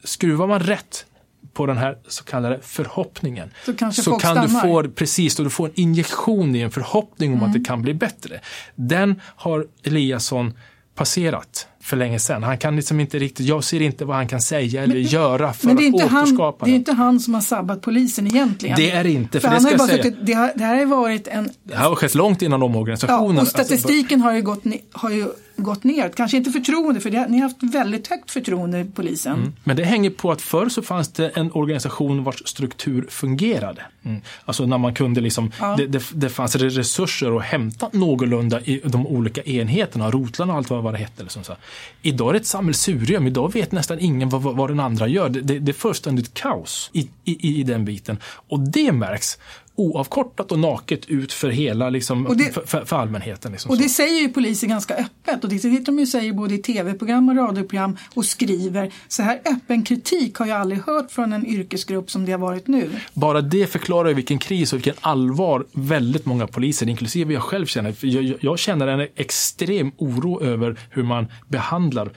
skruvar 0.04 0.46
man 0.46 0.60
rätt 0.60 1.06
på 1.54 1.66
den 1.66 1.76
här 1.76 1.98
så 2.08 2.24
kallade 2.24 2.58
förhoppningen. 2.62 3.50
Så, 3.64 4.02
så 4.02 4.12
kan 4.18 4.46
du 4.46 4.48
få, 4.48 4.88
precis, 4.88 5.36
du 5.36 5.50
får 5.50 5.66
en 5.66 5.72
injektion 5.74 6.56
i 6.56 6.60
en 6.60 6.70
förhoppning 6.70 7.32
om 7.32 7.38
mm. 7.38 7.48
att 7.48 7.54
det 7.54 7.64
kan 7.64 7.82
bli 7.82 7.94
bättre. 7.94 8.40
Den 8.74 9.20
har 9.36 9.66
Eliasson 9.82 10.58
passerat 10.94 11.68
för 11.84 11.96
länge 11.96 12.18
sedan. 12.18 12.42
Han 12.42 12.58
kan 12.58 12.76
liksom 12.76 13.00
inte 13.00 13.18
riktigt, 13.18 13.46
jag 13.46 13.64
ser 13.64 13.82
inte 13.82 14.04
vad 14.04 14.16
han 14.16 14.28
kan 14.28 14.40
säga 14.40 14.82
eller 14.82 14.94
men, 14.94 15.02
göra 15.02 15.52
för 15.52 15.66
men 15.66 15.76
det 15.76 15.82
är 15.82 15.86
inte 15.86 16.04
att 16.04 16.12
återskapa 16.12 16.56
han, 16.60 16.70
Det 16.70 16.74
är 16.74 16.76
inte 16.76 16.92
han 16.92 17.20
som 17.20 17.34
har 17.34 17.40
sabbat 17.40 17.82
polisen 17.82 18.26
egentligen. 18.26 18.76
Det 18.76 18.90
är 18.90 19.06
inte, 19.06 19.40
för, 19.40 19.48
för 19.48 19.54
det 19.54 19.60
ska 19.60 19.70
jag 19.70 19.80
säga. 19.80 20.02
Suttit, 20.02 20.26
det, 20.26 20.32
har, 20.32 20.52
det 20.54 20.64
här 20.64 20.76
har 20.76 20.86
varit 20.86 21.28
en... 21.28 21.50
Det 21.62 21.76
här 21.76 21.88
har 21.88 21.96
skett 21.96 22.14
långt 22.14 22.42
innan 22.42 22.62
omorganisationen. 22.62 23.36
Ja, 23.36 23.42
och 23.42 23.48
statistiken 23.48 24.22
alltså, 24.22 24.28
har 24.28 24.36
ju 24.36 24.42
gått, 24.42 24.64
har 24.92 25.10
ju 25.10 25.26
gått 25.56 25.84
ner. 25.84 26.08
Kanske 26.08 26.36
inte 26.36 26.50
förtroende, 26.50 27.00
för 27.00 27.10
det, 27.10 27.26
ni 27.28 27.38
har 27.38 27.48
haft 27.48 27.62
väldigt 27.62 28.06
högt 28.06 28.30
förtroende 28.30 28.80
i 28.80 28.84
polisen. 28.84 29.32
Mm. 29.32 29.52
Men 29.64 29.76
det 29.76 29.84
hänger 29.84 30.10
på 30.10 30.32
att 30.32 30.42
förr 30.42 30.68
så 30.68 30.82
fanns 30.82 31.08
det 31.08 31.28
en 31.28 31.52
organisation 31.52 32.24
vars 32.24 32.42
struktur 32.48 33.06
fungerade. 33.08 33.82
Mm. 34.04 34.20
Alltså 34.44 34.66
när 34.66 34.78
man 34.78 34.94
kunde 34.94 35.20
liksom, 35.20 35.52
ja. 35.60 35.74
det, 35.76 35.86
det, 35.86 36.02
det, 36.14 36.28
fanns 36.28 36.56
resurser 36.56 37.36
att 37.36 37.44
hämta 37.44 37.88
någorlunda 37.92 38.60
i 38.60 38.80
de 38.84 39.06
olika 39.06 39.42
enheterna, 39.42 40.10
rotlarna 40.10 40.52
och 40.52 40.58
allt 40.58 40.70
vad 40.70 40.94
det 40.94 40.98
hette. 40.98 41.22
Liksom 41.22 41.44
så. 41.44 41.56
Idag 42.02 42.28
är 42.28 42.32
det 42.32 42.38
ett 42.38 42.46
sammelsurium, 42.46 43.26
idag 43.26 43.52
vet 43.52 43.72
nästan 43.72 43.98
ingen 44.00 44.28
vad, 44.28 44.42
vad 44.42 44.70
den 44.70 44.80
andra 44.80 45.08
gör. 45.08 45.28
Det, 45.28 45.40
det, 45.40 45.58
det 45.58 45.70
är 45.70 45.74
fullständigt 45.74 46.34
kaos 46.34 46.90
i, 46.92 47.08
i, 47.24 47.60
i 47.60 47.62
den 47.62 47.84
biten. 47.84 48.18
Och 48.24 48.60
det 48.60 48.92
märks 48.92 49.38
oavkortat 49.76 50.52
och 50.52 50.58
naket 50.58 51.06
ut 51.06 51.32
för 51.32 51.48
hela 51.48 51.90
liksom, 51.90 52.34
det, 52.38 52.68
för, 52.68 52.84
för, 52.84 52.96
allmänheten. 52.96 53.52
Liksom 53.52 53.70
och 53.70 53.78
det 53.78 53.88
säger 53.88 54.20
ju 54.20 54.28
polisen 54.28 54.68
ganska 54.68 54.94
öppet 54.94 55.44
och 55.44 55.50
det 55.50 55.58
sitter 55.58 55.84
de 55.84 55.98
ju 55.98 56.06
säger 56.06 56.32
både 56.32 56.54
i 56.54 56.58
tv-program 56.58 57.28
och 57.28 57.36
radioprogram 57.36 57.96
och 58.14 58.24
skriver. 58.24 58.92
Så 59.08 59.22
här 59.22 59.40
öppen 59.44 59.82
kritik 59.82 60.36
har 60.36 60.46
jag 60.46 60.60
aldrig 60.60 60.80
hört 60.82 61.10
från 61.10 61.32
en 61.32 61.46
yrkesgrupp 61.46 62.10
som 62.10 62.24
det 62.24 62.32
har 62.32 62.38
varit 62.38 62.66
nu. 62.66 62.90
Bara 63.14 63.40
det 63.40 63.66
förklarar 63.66 64.14
vilken 64.14 64.38
kris 64.38 64.72
och 64.72 64.76
vilken 64.76 64.94
allvar 65.00 65.66
väldigt 65.72 66.26
många 66.26 66.46
poliser, 66.46 66.88
inklusive 66.88 67.34
jag 67.34 67.42
själv 67.42 67.66
känner. 67.66 67.94
Jag, 68.00 68.38
jag 68.40 68.58
känner 68.58 68.86
en 68.86 69.08
extrem 69.16 69.92
oro 69.96 70.42
över 70.42 70.78
hur 70.90 71.02
man 71.02 71.26
behandlar 71.48 72.10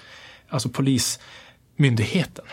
alltså 0.50 0.70
polis 0.70 1.20
myndigheten 1.77 2.45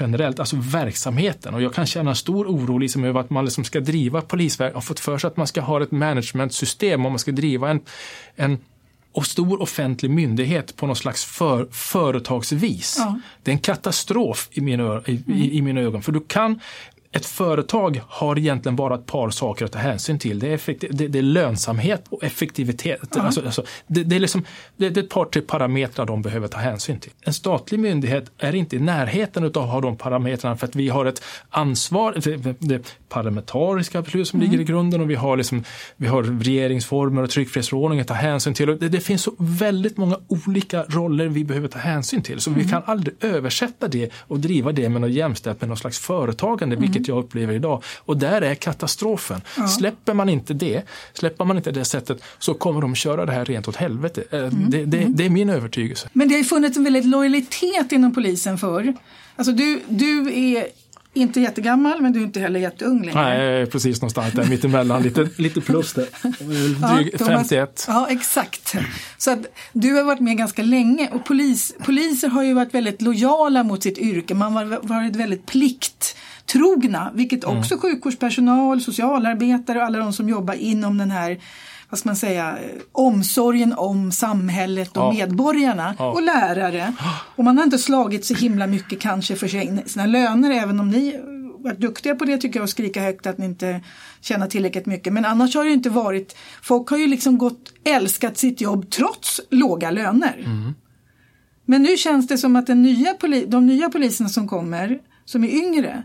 generellt, 0.00 0.40
alltså 0.40 0.56
verksamheten. 0.56 1.54
Och 1.54 1.62
jag 1.62 1.74
kan 1.74 1.86
känna 1.86 2.14
stor 2.14 2.46
oro 2.46 2.78
liksom 2.78 3.04
över 3.04 3.20
att 3.20 3.30
man 3.30 3.44
liksom 3.44 3.64
ska 3.64 3.80
driva 3.80 4.20
polisverk 4.20 4.74
har 4.74 4.80
fått 4.80 5.00
för 5.00 5.18
sig 5.18 5.28
att 5.28 5.36
man 5.36 5.46
ska 5.46 5.60
ha 5.60 5.82
ett 5.82 5.90
managementsystem 5.90 7.06
och 7.06 7.12
man 7.12 7.18
ska 7.18 7.32
driva 7.32 7.70
en, 7.70 7.80
en 8.36 8.58
och 9.12 9.26
stor 9.26 9.62
offentlig 9.62 10.10
myndighet 10.10 10.76
på 10.76 10.86
något 10.86 10.98
slags 10.98 11.24
för, 11.24 11.66
företagsvis. 11.70 12.96
Ja. 12.98 13.20
Det 13.42 13.50
är 13.50 13.52
en 13.52 13.58
katastrof 13.58 14.48
i 14.52 14.60
mina, 14.60 15.02
i, 15.06 15.22
i, 15.26 15.58
i 15.58 15.62
mina 15.62 15.80
ögon. 15.80 16.02
För 16.02 16.12
du 16.12 16.20
kan 16.20 16.60
ett 17.16 17.26
företag 17.26 18.02
har 18.08 18.38
egentligen 18.38 18.76
bara 18.76 18.94
ett 18.94 19.06
par 19.06 19.30
saker 19.30 19.64
att 19.64 19.72
ta 19.72 19.78
hänsyn 19.78 20.18
till. 20.18 20.38
Det 20.38 20.48
är, 20.48 20.54
effektiv, 20.54 20.90
det, 20.92 21.08
det 21.08 21.18
är 21.18 21.22
lönsamhet 21.22 22.04
och 22.08 22.24
effektivitet. 22.24 23.14
Mm. 23.14 23.26
Alltså, 23.26 23.44
alltså, 23.44 23.64
det, 23.86 24.04
det, 24.04 24.16
är 24.16 24.20
liksom, 24.20 24.44
det, 24.76 24.90
det, 24.90 25.00
är 25.00 25.04
ett 25.04 25.10
par, 25.10 25.24
tre 25.24 25.42
parametrar 25.42 26.06
de 26.06 26.22
behöver 26.22 26.48
ta 26.48 26.58
hänsyn 26.58 27.00
till. 27.00 27.12
En 27.20 27.32
statlig 27.32 27.80
myndighet 27.80 28.30
är 28.38 28.54
inte 28.54 28.76
i 28.76 28.78
närheten 28.78 29.44
av 29.44 29.48
att 29.48 29.56
ha 29.56 29.80
de 29.80 29.96
parametrarna 29.96 30.56
för 30.56 30.66
att 30.66 30.76
vi 30.76 30.88
har 30.88 31.06
ett 31.06 31.22
ansvar, 31.50 32.14
det, 32.58 32.96
parlamentariska 33.08 34.02
beslut 34.02 34.28
som 34.28 34.40
mm. 34.40 34.50
ligger 34.50 34.62
i 34.62 34.66
grunden 34.66 35.00
och 35.00 35.10
vi 35.10 35.14
har, 35.14 35.36
liksom, 35.36 35.64
vi 35.96 36.06
har 36.06 36.22
regeringsformer 36.22 37.22
och 37.22 37.30
tryckfrihetsförordningen 37.30 38.02
att 38.02 38.08
ta 38.08 38.14
hänsyn 38.14 38.54
till. 38.54 38.78
Det, 38.78 39.00
finns 39.00 39.22
så 39.22 39.32
väldigt 39.38 39.96
många 39.96 40.18
olika 40.28 40.82
roller 40.82 41.26
vi 41.26 41.44
behöver 41.44 41.68
ta 41.68 41.78
hänsyn 41.78 42.22
till 42.22 42.40
så 42.40 42.50
mm. 42.50 42.62
vi 42.62 42.68
kan 42.70 42.82
aldrig 42.86 43.14
översätta 43.20 43.88
det 43.88 44.10
och 44.18 44.40
driva 44.40 44.72
det 44.72 44.88
med 44.88 45.00
något 45.00 45.10
jämställt 45.10 45.60
med 45.60 45.68
något 45.68 45.78
slags 45.78 45.98
företagande, 45.98 46.76
vilket 46.76 47.05
jag 47.08 47.18
upplever 47.18 47.54
idag. 47.54 47.82
Och 47.98 48.16
där 48.16 48.42
är 48.42 48.54
katastrofen. 48.54 49.40
Ja. 49.56 49.68
Släpper 49.68 50.14
man 50.14 50.28
inte 50.28 50.54
det, 50.54 50.82
släpper 51.12 51.44
man 51.44 51.56
inte 51.56 51.70
det 51.70 51.84
sättet 51.84 52.22
så 52.38 52.54
kommer 52.54 52.80
de 52.80 52.94
köra 52.94 53.26
det 53.26 53.32
här 53.32 53.44
rent 53.44 53.68
åt 53.68 53.76
helvete. 53.76 54.24
Eh, 54.30 54.38
mm. 54.38 54.70
Det, 54.70 54.84
det, 54.84 55.06
det, 55.08 55.24
är 55.24 55.30
min 55.30 55.50
övertygelse. 55.50 56.08
Men 56.12 56.28
det 56.28 56.34
har 56.34 56.38
ju 56.38 56.44
funnits 56.44 56.76
en 56.76 56.84
väldigt 56.84 57.04
lojalitet 57.04 57.92
inom 57.92 58.14
polisen 58.14 58.58
för. 58.58 58.94
Alltså 59.36 59.52
du, 59.52 59.80
du 59.88 60.34
är 60.34 60.66
inte 61.16 61.40
jättegammal 61.40 62.02
men 62.02 62.12
du 62.12 62.20
är 62.20 62.24
inte 62.24 62.40
heller 62.40 62.60
jätteung 62.60 63.02
längre. 63.02 63.22
Nej, 63.22 63.66
precis 63.66 64.00
någonstans 64.00 64.32
där 64.32 64.46
mittemellan, 64.46 65.02
lite, 65.02 65.28
lite 65.36 65.60
plus 65.60 65.92
där. 65.92 66.06
Dryg, 66.94 67.14
ja, 67.18 67.26
51. 67.26 67.84
Ja, 67.88 68.06
exakt. 68.10 68.74
Så 69.18 69.30
att 69.30 69.38
du 69.72 69.94
har 69.94 70.04
varit 70.04 70.20
med 70.20 70.36
ganska 70.36 70.62
länge 70.62 71.10
och 71.12 71.24
polis, 71.24 71.74
poliser 71.84 72.28
har 72.28 72.42
ju 72.42 72.54
varit 72.54 72.74
väldigt 72.74 73.02
lojala 73.02 73.62
mot 73.62 73.82
sitt 73.82 73.98
yrke. 73.98 74.34
Man 74.34 74.52
har 74.52 74.64
varit 74.82 75.16
väldigt 75.16 75.46
plikt 75.46 76.16
trogna, 76.46 77.10
vilket 77.14 77.44
mm. 77.44 77.58
också 77.58 77.74
mm. 77.74 77.82
sjukvårdspersonal, 77.82 78.80
socialarbetare 78.80 79.78
och 79.78 79.84
alla 79.84 79.98
de 79.98 80.12
som 80.12 80.28
jobbar 80.28 80.54
inom 80.54 80.98
den 80.98 81.10
här 81.10 81.40
vad 81.90 81.98
ska 81.98 82.08
man 82.08 82.16
säga, 82.16 82.58
omsorgen 82.92 83.72
om 83.72 84.12
samhället 84.12 84.96
och 84.96 85.02
ja. 85.02 85.12
medborgarna 85.12 85.94
ja. 85.98 86.12
och 86.12 86.22
lärare. 86.22 86.92
Och 87.36 87.44
man 87.44 87.56
har 87.56 87.64
inte 87.64 87.78
slagit 87.78 88.24
så 88.24 88.34
himla 88.34 88.66
mycket 88.66 89.00
kanske 89.00 89.36
för 89.36 89.48
sina 89.88 90.06
löner 90.06 90.50
även 90.50 90.80
om 90.80 90.90
ni 90.90 91.20
varit 91.66 91.78
duktiga 91.78 92.14
på 92.14 92.24
det 92.24 92.38
tycker 92.38 92.58
jag 92.58 92.64
att 92.64 92.70
skrika 92.70 93.02
högt 93.02 93.26
att 93.26 93.38
ni 93.38 93.44
inte 93.44 93.80
tjänar 94.20 94.46
tillräckligt 94.46 94.86
mycket. 94.86 95.12
Men 95.12 95.24
annars 95.24 95.54
har 95.54 95.64
det 95.64 95.70
inte 95.70 95.90
varit, 95.90 96.36
folk 96.62 96.88
har 96.88 96.98
ju 96.98 97.06
liksom 97.06 97.38
gått, 97.38 97.72
älskat 97.84 98.38
sitt 98.38 98.60
jobb 98.60 98.90
trots 98.90 99.40
låga 99.50 99.90
löner. 99.90 100.42
Mm. 100.44 100.74
Men 101.64 101.82
nu 101.82 101.96
känns 101.96 102.26
det 102.26 102.38
som 102.38 102.56
att 102.56 102.66
den 102.66 102.82
nya 102.82 103.14
de 103.46 103.66
nya 103.66 103.90
poliserna 103.90 104.28
som 104.28 104.48
kommer, 104.48 104.98
som 105.24 105.44
är 105.44 105.48
yngre, 105.48 106.02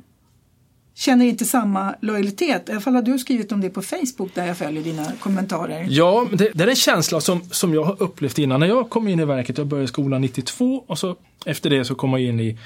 känner 0.95 1.25
inte 1.25 1.45
samma 1.45 1.95
lojalitet. 2.01 2.69
I 2.69 2.71
alla 2.71 2.81
fall 2.81 2.95
har 2.95 3.01
du 3.01 3.19
skrivit 3.19 3.51
om 3.51 3.61
det 3.61 3.69
på 3.69 3.81
Facebook 3.81 4.35
där 4.35 4.45
jag 4.45 4.57
följer 4.57 4.83
dina 4.83 5.11
kommentarer. 5.19 5.85
Ja, 5.89 6.27
det, 6.31 6.51
det 6.53 6.63
är 6.63 6.67
en 6.67 6.75
känsla 6.75 7.21
som, 7.21 7.41
som 7.51 7.73
jag 7.73 7.83
har 7.83 8.03
upplevt 8.03 8.39
innan. 8.39 8.59
När 8.59 8.67
jag 8.67 8.89
kom 8.89 9.07
in 9.07 9.19
i 9.19 9.25
verket, 9.25 9.57
jag 9.57 9.67
började 9.67 9.87
skolan 9.87 10.21
92 10.21 10.83
och 10.87 10.97
så 10.97 11.15
efter 11.45 11.69
det 11.69 11.85
så 11.85 11.95
kom 11.95 12.11
jag 12.11 12.21
in 12.21 12.39
i, 12.39 12.57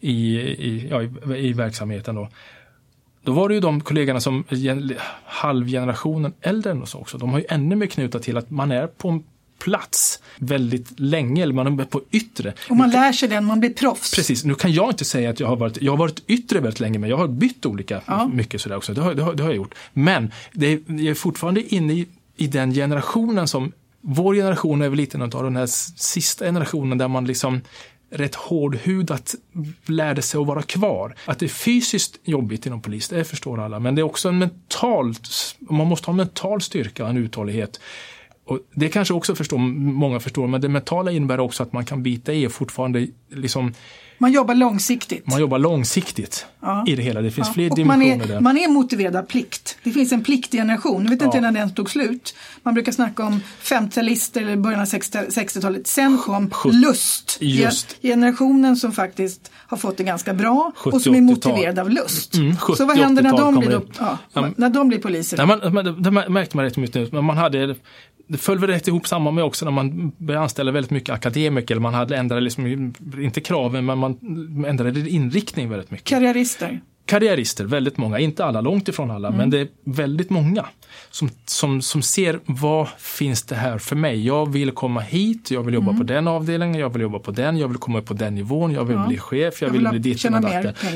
i, 0.00 0.36
i, 0.38 0.88
ja, 0.90 1.02
i, 1.02 1.08
i 1.48 1.52
verksamheten. 1.52 2.14
Då. 2.14 2.28
Då 3.22 3.32
var 3.32 3.48
det 3.48 3.54
ju 3.54 3.60
de 3.60 3.80
kollegorna 3.80 4.20
som 4.20 4.44
halvgenerationen 5.24 6.32
äldre 6.40 6.70
än 6.70 6.82
oss 6.82 6.94
också. 6.94 7.18
De 7.18 7.30
har 7.30 7.38
ju 7.38 7.44
ännu 7.48 7.76
mer 7.76 7.86
knutat 7.86 8.22
till 8.22 8.36
att 8.36 8.50
man 8.50 8.70
är 8.70 8.86
på 8.86 9.08
en 9.08 9.24
plats 9.58 10.22
väldigt 10.38 11.00
länge, 11.00 11.42
eller 11.42 11.54
man 11.54 11.80
är 11.80 11.84
på 11.84 12.02
yttre. 12.10 12.54
Och 12.70 12.76
man 12.76 12.90
lär 12.90 13.12
sig 13.12 13.28
den, 13.28 13.44
man 13.44 13.60
blir 13.60 13.70
proffs. 13.70 14.14
Precis, 14.14 14.44
nu 14.44 14.54
kan 14.54 14.72
jag 14.72 14.90
inte 14.90 15.04
säga 15.04 15.30
att 15.30 15.40
jag 15.40 15.48
har 15.48 15.56
varit, 15.56 15.82
jag 15.82 15.92
har 15.92 15.96
varit 15.96 16.22
yttre 16.26 16.60
väldigt 16.60 16.80
länge, 16.80 16.98
men 16.98 17.10
jag 17.10 17.16
har 17.16 17.28
bytt 17.28 17.66
olika 17.66 18.02
ja. 18.06 18.28
mycket 18.28 18.60
sådär 18.60 18.76
också. 18.76 18.94
Det 18.94 19.00
har, 19.00 19.14
det 19.14 19.22
har, 19.22 19.34
det 19.34 19.42
har 19.42 19.50
jag 19.50 19.56
gjort. 19.56 19.74
Men 19.92 20.32
det 20.52 20.66
är, 20.66 20.80
jag 20.86 21.00
är 21.00 21.14
fortfarande 21.14 21.74
inne 21.74 21.92
i, 21.92 22.06
i 22.36 22.46
den 22.46 22.74
generationen 22.74 23.48
som, 23.48 23.72
vår 24.00 24.34
generation 24.34 24.82
är 24.82 24.88
väl 24.88 24.96
lite 24.96 25.22
av 25.22 25.44
den 25.44 25.56
här 25.56 25.66
sista 25.66 26.44
generationen 26.44 26.98
där 26.98 27.08
man 27.08 27.24
liksom 27.24 27.60
rätt 28.10 28.34
hårdhudat 28.34 29.34
lärde 29.86 30.22
sig 30.22 30.40
att 30.40 30.46
vara 30.46 30.62
kvar. 30.62 31.14
Att 31.24 31.38
det 31.38 31.46
är 31.46 31.48
fysiskt 31.48 32.18
jobbigt 32.24 32.66
inom 32.66 32.82
polis, 32.82 33.08
det 33.08 33.24
förstår 33.24 33.60
alla, 33.60 33.78
men 33.80 33.94
det 33.94 34.00
är 34.00 34.04
också 34.04 34.28
en 34.28 34.38
mental, 34.38 35.14
man 35.58 35.86
måste 35.86 36.06
ha 36.06 36.12
mental 36.12 36.60
styrka 36.60 37.04
och 37.04 37.10
en 37.10 37.16
uthållighet 37.16 37.80
och 38.46 38.58
det 38.74 38.88
kanske 38.88 39.14
också 39.14 39.34
förstår, 39.34 39.58
många 39.58 40.20
förstår, 40.20 40.46
men 40.46 40.60
det 40.60 40.68
mentala 40.68 41.10
innebär 41.10 41.40
också 41.40 41.62
att 41.62 41.72
man 41.72 41.84
kan 41.84 42.02
bita 42.02 42.32
i 42.32 42.46
och 42.46 42.52
fortfarande 42.52 43.06
liksom 43.30 43.72
man 44.18 44.32
jobbar 44.32 44.54
långsiktigt. 44.54 45.26
Man 45.26 45.40
jobbar 45.40 45.58
långsiktigt 45.58 46.46
ja. 46.60 46.84
i 46.86 46.96
det 46.96 47.02
hela. 47.02 47.22
Det 47.22 47.30
finns 47.30 47.48
ja. 47.48 47.54
fler 47.54 47.70
och 47.70 47.76
dimensioner 47.76 48.16
man 48.16 48.22
är, 48.22 48.28
där. 48.28 48.40
Man 48.40 48.56
är 48.56 48.68
motiverad 48.68 49.16
av 49.16 49.22
plikt. 49.22 49.78
Det 49.82 49.90
finns 49.90 50.12
en 50.12 50.24
pliktgeneration. 50.24 51.02
Jag 51.02 51.10
vet 51.10 51.22
inte 51.22 51.36
ja. 51.36 51.40
när 51.40 51.52
den 51.52 51.74
tog 51.74 51.90
slut. 51.90 52.34
Man 52.62 52.74
brukar 52.74 52.92
snacka 52.92 53.24
om 53.24 53.40
50-talister 53.62 54.40
eller 54.40 54.56
början 54.56 54.80
av 54.80 54.86
60-talet. 54.86 55.86
Sen 55.86 56.18
kom 56.18 56.50
lust. 56.64 57.38
Just. 57.40 57.96
Generationen 58.02 58.76
som 58.76 58.92
faktiskt 58.92 59.50
har 59.54 59.76
fått 59.76 59.96
det 59.96 60.04
ganska 60.04 60.34
bra 60.34 60.72
och 60.76 61.02
som 61.02 61.14
är 61.14 61.20
motiverad 61.20 61.78
av 61.78 61.90
lust. 61.90 62.34
Mm, 62.34 62.56
så 62.76 62.84
vad 62.84 62.96
händer 62.96 63.22
när 63.22 63.36
de, 63.36 63.58
blir, 63.58 63.74
upp, 63.74 63.90
ja, 63.98 64.18
när 64.56 64.68
de 64.68 64.88
blir 64.88 64.98
poliser? 64.98 65.46
Man, 65.46 65.74
man, 65.74 66.02
det 66.02 66.10
märkte 66.10 66.56
man 66.56 66.64
rätt 66.64 66.76
mycket 66.76 67.12
nu. 67.12 67.20
Man 67.20 67.36
hade 67.36 67.76
det 68.26 68.38
föll 68.38 68.58
väl 68.58 68.70
rätt 68.70 68.88
ihop 68.88 69.06
samma 69.06 69.30
med 69.30 69.44
också 69.44 69.64
när 69.64 69.72
man 69.72 70.12
började 70.18 70.42
anställa 70.42 70.72
väldigt 70.72 70.90
mycket 70.90 71.14
akademiker. 71.14 71.78
Man 71.78 71.94
hade 71.94 72.16
ändrat, 72.16 72.42
liksom, 72.42 72.92
inte 73.18 73.40
kraven, 73.40 73.84
men 73.84 73.98
man 73.98 74.18
ändrade 74.68 75.10
inriktning 75.10 75.68
väldigt 75.68 75.90
mycket. 75.90 76.06
Karriärister? 76.06 76.80
Karriärister, 77.06 77.64
väldigt 77.64 77.96
många. 77.96 78.18
Inte 78.18 78.44
alla, 78.44 78.60
långt 78.60 78.88
ifrån 78.88 79.10
alla, 79.10 79.28
mm. 79.28 79.38
men 79.38 79.50
det 79.50 79.58
är 79.58 79.68
väldigt 79.84 80.30
många 80.30 80.66
som, 81.10 81.30
som, 81.44 81.82
som 81.82 82.02
ser 82.02 82.40
vad 82.46 82.88
finns 82.98 83.42
det 83.42 83.54
här 83.54 83.78
för 83.78 83.96
mig? 83.96 84.26
Jag 84.26 84.52
vill 84.52 84.70
komma 84.70 85.00
hit, 85.00 85.50
jag 85.50 85.62
vill 85.62 85.74
jobba 85.74 85.90
mm. 85.90 85.98
på 85.98 86.04
den 86.04 86.28
avdelningen, 86.28 86.80
jag 86.80 86.90
vill 86.90 87.02
jobba 87.02 87.18
på 87.18 87.30
den, 87.30 87.56
jag 87.56 87.68
vill 87.68 87.78
komma 87.78 87.98
upp 87.98 88.06
på 88.06 88.14
den 88.14 88.34
nivån, 88.34 88.72
jag 88.72 88.84
vill 88.84 88.96
ja. 88.96 89.06
bli 89.06 89.18
chef, 89.18 89.62
jag, 89.62 89.68
jag 89.68 89.72
vill, 89.72 89.80
vill 89.80 89.90
bli 89.90 89.98
ditt 89.98 90.24
och 90.24 90.30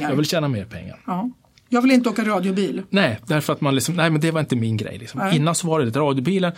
Jag 0.01 0.17
vill 0.17 0.27
tjäna 0.27 0.49
mer 0.49 0.65
pengar. 0.65 0.99
Ja. 1.07 1.31
Jag 1.73 1.83
vill 1.83 1.91
inte 1.91 2.09
åka 2.09 2.25
radiobil. 2.25 2.83
Nej, 2.91 3.19
därför 3.27 3.53
att 3.53 3.61
man 3.61 3.75
liksom, 3.75 3.95
nej 3.95 4.11
men 4.11 4.21
det 4.21 4.31
var 4.31 4.41
inte 4.41 4.57
min 4.57 4.77
grej. 4.77 4.99
Liksom. 4.99 5.31
Innan 5.33 5.55
så 5.55 5.67
var 5.67 5.81
det 5.81 6.01
radiobilen, 6.01 6.53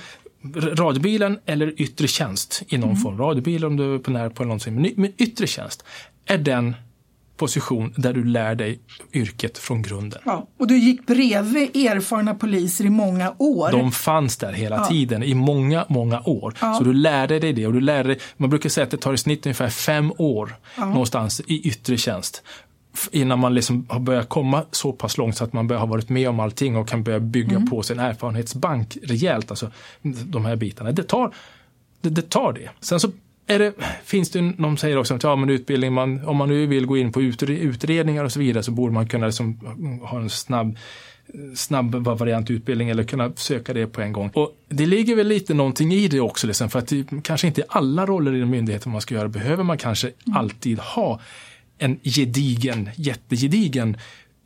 radiobilen 0.55 1.39
eller 1.47 1.81
yttre 1.81 2.07
tjänst 2.07 2.63
i 2.69 2.79
någon 2.79 2.91
mm. 2.91 3.03
form. 3.03 3.19
Radiobil 3.19 3.65
om 3.65 3.77
du 3.77 3.95
är 3.95 3.99
på 3.99 4.11
Närpo 4.11 4.43
eller 4.43 4.49
någonting. 4.49 4.95
Men, 4.97 5.13
yttre 5.19 5.47
tjänst 5.47 5.85
är 6.27 6.39
den 6.39 6.75
position 7.37 7.95
där 7.97 8.13
du 8.13 8.25
lär 8.25 8.55
dig 8.55 8.81
yrket 9.13 9.59
från 9.59 9.83
grunden. 9.83 10.21
Ja, 10.25 10.49
och 10.59 10.67
du 10.67 10.79
gick 10.79 11.07
bredvid 11.07 11.77
erfarna 11.77 12.35
poliser 12.35 12.85
i 12.85 12.91
många 12.91 13.35
år. 13.39 13.71
De 13.71 13.93
fanns 13.93 14.37
där 14.37 14.53
hela 14.53 14.77
ja. 14.77 14.85
tiden 14.85 15.23
i 15.23 15.35
många, 15.35 15.87
många 15.89 16.21
år. 16.21 16.55
Ja. 16.61 16.75
Så 16.75 16.85
du 16.85 16.93
lärde 16.93 17.39
dig 17.39 17.53
det 17.53 17.67
och 17.67 17.73
du 17.73 17.81
lärde 17.81 18.17
man 18.37 18.51
brukar 18.51 18.69
säga 18.69 18.85
att 18.85 18.91
det 18.91 18.97
tar 18.97 19.13
i 19.13 19.19
snitt 19.19 19.47
ungefär 19.47 19.69
fem 19.69 20.13
år 20.19 20.55
någonstans 20.77 21.41
i 21.41 21.69
yttre 21.69 21.97
tjänst 21.97 22.43
innan 23.11 23.39
man 23.39 23.55
liksom 23.55 23.87
har 23.89 24.01
börjat 24.01 24.29
komma 24.29 24.65
så 24.71 24.93
pass 24.93 25.19
långt 25.19 25.37
så 25.37 25.45
att 25.45 25.53
man 25.53 25.71
ha 25.71 25.87
varit 25.87 26.09
med 26.09 26.29
om 26.29 26.41
allting 26.41 26.77
och 26.77 26.89
kan 26.89 27.03
börja 27.03 27.21
bygga 27.21 27.57
mm. 27.57 27.71
på 27.71 27.83
sin 27.83 27.99
erfarenhetsbank 27.99 28.99
rejält. 29.03 29.51
Alltså 29.51 29.71
de 30.03 30.45
här 30.45 30.57
bitarna. 30.57 30.93
Det 30.93 31.03
tar 31.03 31.35
det, 32.01 32.11
det, 32.11 32.23
tar 32.23 32.53
det. 32.53 32.71
Sen 32.81 33.01
så 33.01 33.11
det, 33.47 33.75
finns 34.05 34.31
det, 34.31 34.53
de 34.59 34.77
säger 34.77 34.97
också 34.97 35.15
att 35.15 35.23
ja, 35.23 35.37
men 35.37 35.51
utbildning, 35.51 35.93
man, 35.93 36.25
om 36.25 36.37
man 36.37 36.49
nu 36.49 36.67
vill 36.67 36.87
gå 36.87 36.97
in 36.97 37.13
på 37.13 37.23
utredningar 37.23 38.25
och 38.25 38.33
så 38.33 38.39
vidare 38.39 38.63
så 38.63 38.71
borde 38.71 38.95
man 38.95 39.09
kunna 39.09 39.27
liksom 39.27 39.59
ha 40.03 40.21
en 40.21 40.31
snabb 40.31 40.77
snabb 41.55 41.95
variant 41.95 42.51
utbildning 42.51 42.89
eller 42.89 43.05
kunna 43.05 43.33
söka 43.37 43.75
det 43.75 43.87
på 43.87 44.01
en 44.01 44.13
gång. 44.13 44.31
Och 44.35 44.57
Det 44.69 44.87
ligger 44.87 45.17
väl 45.17 45.29
lite 45.29 45.55
någonting 45.55 45.93
i 45.93 46.09
det 46.09 46.21
också, 46.21 46.47
liksom, 46.47 46.71
för 46.71 46.79
att 46.79 46.89
det, 46.89 47.07
kanske 47.23 47.47
inte 47.47 47.65
alla 47.69 48.07
roller 48.07 48.35
i 48.35 48.41
en 48.41 48.51
myndighet 48.51 48.87
man 48.87 49.01
ska 49.01 49.15
göra 49.15 49.29
behöver 49.29 49.65
man 49.65 49.79
kanske 49.79 50.09
mm. 50.09 50.39
alltid 50.39 50.79
ha 50.79 51.21
en 51.83 52.01
gedigen, 52.03 52.91
jättegedigen 52.97 53.97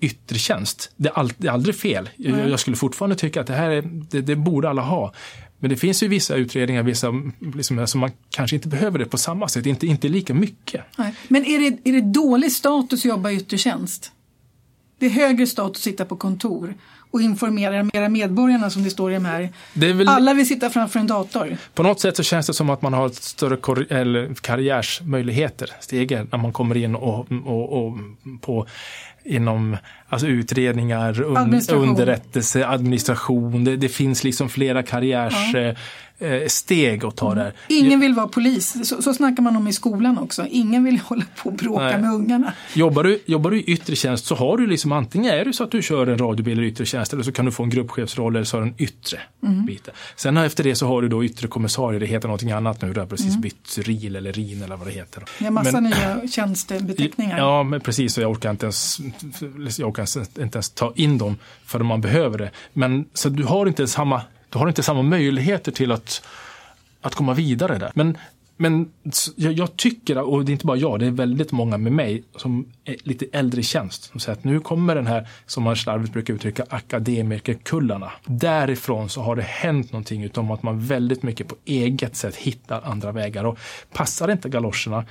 yttre 0.01 0.38
tjänst. 0.38 0.90
Det 0.96 1.09
är, 1.09 1.12
all, 1.12 1.33
det 1.38 1.49
är 1.49 1.53
aldrig 1.53 1.77
fel. 1.77 2.09
Mm. 2.18 2.51
Jag 2.51 2.61
skulle 2.61 2.77
fortfarande 2.77 3.16
tycka 3.16 3.40
att 3.40 3.46
det 3.46 3.55
här 3.55 3.70
är, 3.70 3.83
det, 4.11 4.20
det, 4.20 4.37
borde 4.37 4.68
alla 4.70 4.83
ha. 4.83 5.14
Men 5.59 5.70
det 5.70 5.77
finns 5.77 6.03
ju 6.03 6.09
vissa 6.09 6.35
utredningar 6.35 6.83
vissa, 6.83 7.12
liksom, 7.55 7.87
som 7.87 8.01
man 8.01 8.11
kanske 8.31 8.57
inte 8.57 8.68
behöver 8.68 8.99
det 8.99 9.05
på 9.05 9.18
samma 9.18 9.49
sätt, 9.49 9.66
inte, 9.66 9.87
inte 9.87 10.09
lika 10.09 10.35
mycket. 10.35 10.85
Nej. 10.99 11.14
Men 11.29 11.44
är 11.44 11.59
det, 11.59 11.90
är 11.90 11.92
det 11.92 12.01
dålig 12.01 12.53
status 12.53 13.01
att 13.01 13.05
jobba 13.05 13.31
i 13.31 13.37
yttre 13.37 13.59
tjänst? 13.59 14.12
Det 14.99 15.07
är 15.07 15.11
högre 15.11 15.46
status 15.46 15.77
att 15.77 15.85
sitta 15.85 16.05
på 16.05 16.16
kontor. 16.16 16.75
Och 17.16 17.22
informera 17.22 17.83
mera 17.83 18.09
medborgarna 18.09 18.70
som 18.70 18.83
det 18.83 18.90
står 18.90 19.11
i 19.11 19.14
de 19.14 19.24
här. 19.24 19.48
väl... 19.72 20.09
Alla 20.09 20.35
vill 20.35 20.48
sitta 20.48 20.70
framför 20.70 21.00
en 21.00 21.07
dator. 21.07 21.57
På 21.74 21.83
något 21.83 22.00
sätt 22.00 22.16
så 22.16 22.22
känns 22.22 22.46
det 22.46 22.55
som 22.55 22.70
att 22.70 22.83
man 22.83 22.92
har 22.92 23.07
ett 23.07 23.14
större 23.14 23.57
karriärsmöjligheter, 24.40 25.70
stegar, 25.81 26.26
när 26.31 26.38
man 26.38 26.52
kommer 26.52 26.76
in 26.76 26.94
och, 26.94 27.26
och, 27.46 27.87
och 27.87 27.98
på 28.40 28.66
inom 29.24 29.76
alltså 30.09 30.26
utredningar, 30.26 31.37
administration. 31.37 31.88
underrättelse, 31.88 32.66
administration. 32.66 33.64
Det, 33.64 33.76
det, 33.76 33.88
finns 33.88 34.24
liksom 34.24 34.48
flera 34.48 34.83
karriärs... 34.83 35.55
Ja. 35.55 35.74
Eh, 36.18 36.46
steg 36.46 37.05
att 37.05 37.16
ta 37.16 37.33
mm. 37.33 37.44
där. 37.44 37.52
Ingen 37.68 38.00
vill 38.00 38.14
vara 38.14 38.29
polis, 38.29 38.88
så, 38.88 39.02
så 39.02 39.14
snackar 39.14 39.42
man 39.42 39.57
om 39.57 39.68
i 39.68 39.72
skolan 39.72 40.18
också. 40.18 40.46
Ingen 40.50 40.85
vill 40.85 40.98
hålla 40.98 41.24
på 41.42 41.48
och 41.48 41.55
bråka 41.55 41.85
Nej. 41.85 42.00
med 42.00 42.12
ungarna. 42.12 42.52
Jobbar 42.74 43.05
du, 43.05 43.22
jobbar 43.26 43.50
du 43.50 43.61
i 43.61 43.62
yttre 43.62 43.96
tjänst 43.96 44.26
så 44.26 44.35
har 44.35 44.59
du 44.59 44.66
liksom 44.66 44.92
antingen 44.92 45.35
är 45.35 45.44
det 45.44 45.52
så 45.52 45.64
att 45.64 45.70
du 45.70 45.83
kör 45.83 46.07
en 46.07 46.18
radiobil 46.18 46.61
i 46.61 46.66
yttre 46.66 46.87
tjänst 46.87 47.12
eller 47.12 47.22
så 47.22 47.33
kan 47.33 47.44
du 47.44 47.52
få 47.52 47.62
en 47.62 47.70
gruppchefsroll 47.70 48.37
eller 48.37 48.44
så 48.44 48.57
har 48.57 48.62
du 48.62 48.68
en 48.68 48.74
yttre 48.79 49.18
mm. 49.42 49.66
bit. 49.66 49.88
Sen 50.16 50.37
efter 50.37 50.64
det 50.64 50.74
så 50.74 50.87
har 50.87 51.02
du 51.02 51.09
då 51.09 51.24
yttre 51.24 51.48
kommissarie, 51.48 51.98
det 51.98 52.07
heter 52.07 52.29
någonting 52.29 52.50
annat 52.50 52.83
nu, 52.83 52.92
du 52.92 53.00
har 53.00 53.07
precis 53.07 53.31
mm. 53.31 53.40
bytt 53.40 53.79
RIL 53.79 54.16
eller 54.16 54.33
RIN 54.33 54.62
eller 54.62 54.76
vad 54.76 54.87
det 54.87 54.92
heter. 54.92 55.24
Det 55.38 55.46
är 55.46 55.50
massa 55.50 55.81
men, 55.81 55.85
nya 55.85 56.29
tjänstebeteckningar. 56.29 57.38
Ja, 57.38 57.62
men 57.62 57.81
precis, 57.81 58.14
så 58.14 58.20
jag 58.20 58.31
orkar 58.31 58.50
inte 58.50 58.66
ens, 58.66 59.00
jag 59.79 59.88
orkar 59.88 60.02
inte 60.42 60.57
ens 60.57 60.70
ta 60.70 60.92
in 60.96 61.18
dem 61.18 61.37
förrän 61.64 61.87
man 61.87 62.00
behöver 62.00 62.38
det. 62.38 62.50
Men 62.72 63.05
så 63.14 63.29
du 63.29 63.44
har 63.44 63.66
inte 63.66 63.87
samma 63.87 64.22
du 64.56 64.60
har 64.60 64.68
inte 64.68 64.82
samma 64.82 65.02
möjligheter 65.02 65.72
till 65.72 65.92
att, 65.92 66.26
att 67.00 67.14
komma 67.14 67.34
vidare 67.34 67.78
där. 67.78 67.90
Men, 67.94 68.18
men 68.56 68.88
jag, 69.36 69.52
jag, 69.52 69.76
tycker, 69.76 70.18
och 70.18 70.44
det 70.44 70.50
är 70.50 70.52
inte 70.52 70.66
bara 70.66 70.76
jag, 70.76 71.00
det 71.00 71.06
är 71.06 71.10
väldigt 71.10 71.52
många 71.52 71.78
med 71.78 71.92
mig 71.92 72.22
som 72.36 72.66
är 72.84 72.96
lite 73.02 73.26
äldre 73.32 73.60
i 73.60 73.64
tjänst. 73.64 74.04
Som 74.04 74.20
säger 74.20 74.38
att 74.38 74.44
nu 74.44 74.60
kommer 74.60 74.94
den 74.94 75.06
här, 75.06 75.28
som 75.46 75.62
man 75.62 75.76
slarvigt 75.76 76.12
brukar 76.12 76.34
uttrycka, 76.34 76.64
akademikerkullarna. 76.68 78.12
Därifrån 78.24 79.08
så 79.08 79.22
har 79.22 79.36
det 79.36 79.42
hänt 79.42 79.92
någonting 79.92 80.24
utom 80.24 80.50
att 80.50 80.62
man 80.62 80.80
väldigt 80.80 81.22
mycket 81.22 81.48
på 81.48 81.56
eget 81.64 82.16
sätt 82.16 82.36
hittar 82.36 82.82
andra 82.84 83.12
vägar. 83.12 83.44
Och 83.44 83.58
passar 83.92 84.30
inte 84.30 84.48
galoscherna 84.48 85.04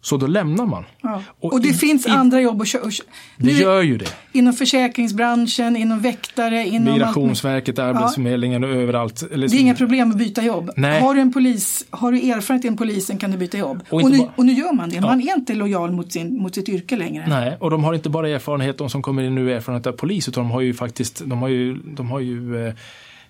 så 0.00 0.16
då 0.16 0.26
lämnar 0.26 0.66
man. 0.66 0.84
Ja. 1.02 1.22
Och, 1.40 1.52
och, 1.52 1.60
det 1.60 1.68
i, 1.68 1.72
finns 1.72 2.06
i, 2.06 2.10
andra 2.10 2.40
jobb 2.40 2.62
att 2.62 2.68
köra. 2.68 2.90
Det 3.36 3.52
gör 3.52 3.82
ju 3.82 3.98
det. 3.98 4.08
Inom 4.32 4.52
försäkringsbranschen, 4.52 5.76
inom 5.76 6.00
väktare, 6.00 6.66
inom 6.66 6.92
Migrationsverket, 6.92 7.78
Arbetsförmedlingen 7.78 8.62
ja. 8.62 8.68
och 8.68 8.74
överallt. 8.74 9.22
Eller, 9.32 9.48
det 9.48 9.56
är 9.56 9.60
inga 9.60 9.74
problem 9.74 10.10
att 10.10 10.18
byta 10.18 10.42
jobb. 10.42 10.70
Nej. 10.76 11.00
Har 11.00 11.14
du 11.14 11.20
en 11.20 11.32
polis, 11.32 11.86
har 11.90 12.12
du 12.12 12.30
erfarenhet 12.30 12.64
inom 12.64 12.76
polisen 12.76 13.18
kan 13.18 13.30
du 13.30 13.38
byta 13.38 13.58
jobb. 13.58 13.82
Och, 13.88 14.02
och, 14.02 14.10
nu, 14.10 14.28
och 14.36 14.46
nu, 14.46 14.52
gör 14.52 14.72
man 14.72 14.88
det. 14.88 14.96
Ja. 14.96 15.00
Man 15.00 15.20
är 15.20 15.34
inte 15.34 15.54
lojal 15.54 15.92
mot, 15.92 16.12
sin, 16.12 16.42
mot 16.42 16.54
sitt 16.54 16.68
yrke 16.68 16.96
längre. 16.96 17.26
Nej, 17.28 17.56
och 17.60 17.70
de 17.70 17.84
har 17.84 17.94
inte 17.94 18.10
bara 18.10 18.28
erfarenhet, 18.28 18.78
de 18.78 18.90
som 18.90 19.02
kommer 19.02 19.22
in 19.22 19.34
nu, 19.34 19.52
erfarenhet 19.52 19.86
av 19.86 19.92
polis, 19.92 20.28
utan 20.28 20.44
de 20.44 20.50
har 20.50 20.60
ju 20.60 20.74
faktiskt, 20.74 21.22
de 21.26 21.38
har 21.38 21.48
ju, 21.48 21.74
de 21.74 22.10
har 22.10 22.20
ju 22.20 22.66
eh, 22.66 22.74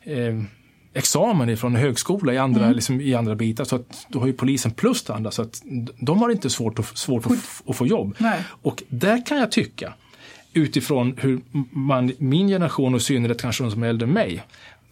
eh, 0.04 0.34
examen 0.98 1.56
från 1.56 1.76
högskola 1.76 2.32
i 2.32 2.38
andra, 2.38 2.64
mm. 2.64 2.74
liksom, 2.74 3.00
i 3.00 3.14
andra 3.14 3.34
bitar. 3.34 3.64
Så 3.64 3.76
att 3.76 4.06
då 4.08 4.18
har 4.18 4.26
ju 4.26 4.32
polisen 4.32 4.70
plus 4.70 5.02
det 5.02 5.14
andra. 5.14 5.30
Så 5.30 5.42
att 5.42 5.62
de 6.00 6.18
har 6.22 6.30
inte 6.30 6.50
svårt, 6.50 6.78
att, 6.78 6.98
svårt 6.98 7.26
att, 7.26 7.32
att 7.66 7.76
få 7.76 7.86
jobb. 7.86 8.14
Nej. 8.18 8.44
Och 8.62 8.82
där 8.88 9.26
kan 9.26 9.38
jag 9.38 9.52
tycka, 9.52 9.94
utifrån 10.52 11.14
hur 11.16 11.40
man, 11.70 12.12
min 12.18 12.48
generation 12.48 12.94
och 12.94 13.00
i 13.00 13.02
synnerhet 13.02 13.40
kanske 13.40 13.64
de 13.64 13.70
som 13.70 13.82
är 13.82 13.88
äldre 13.88 14.08
än 14.08 14.14
mig, 14.14 14.42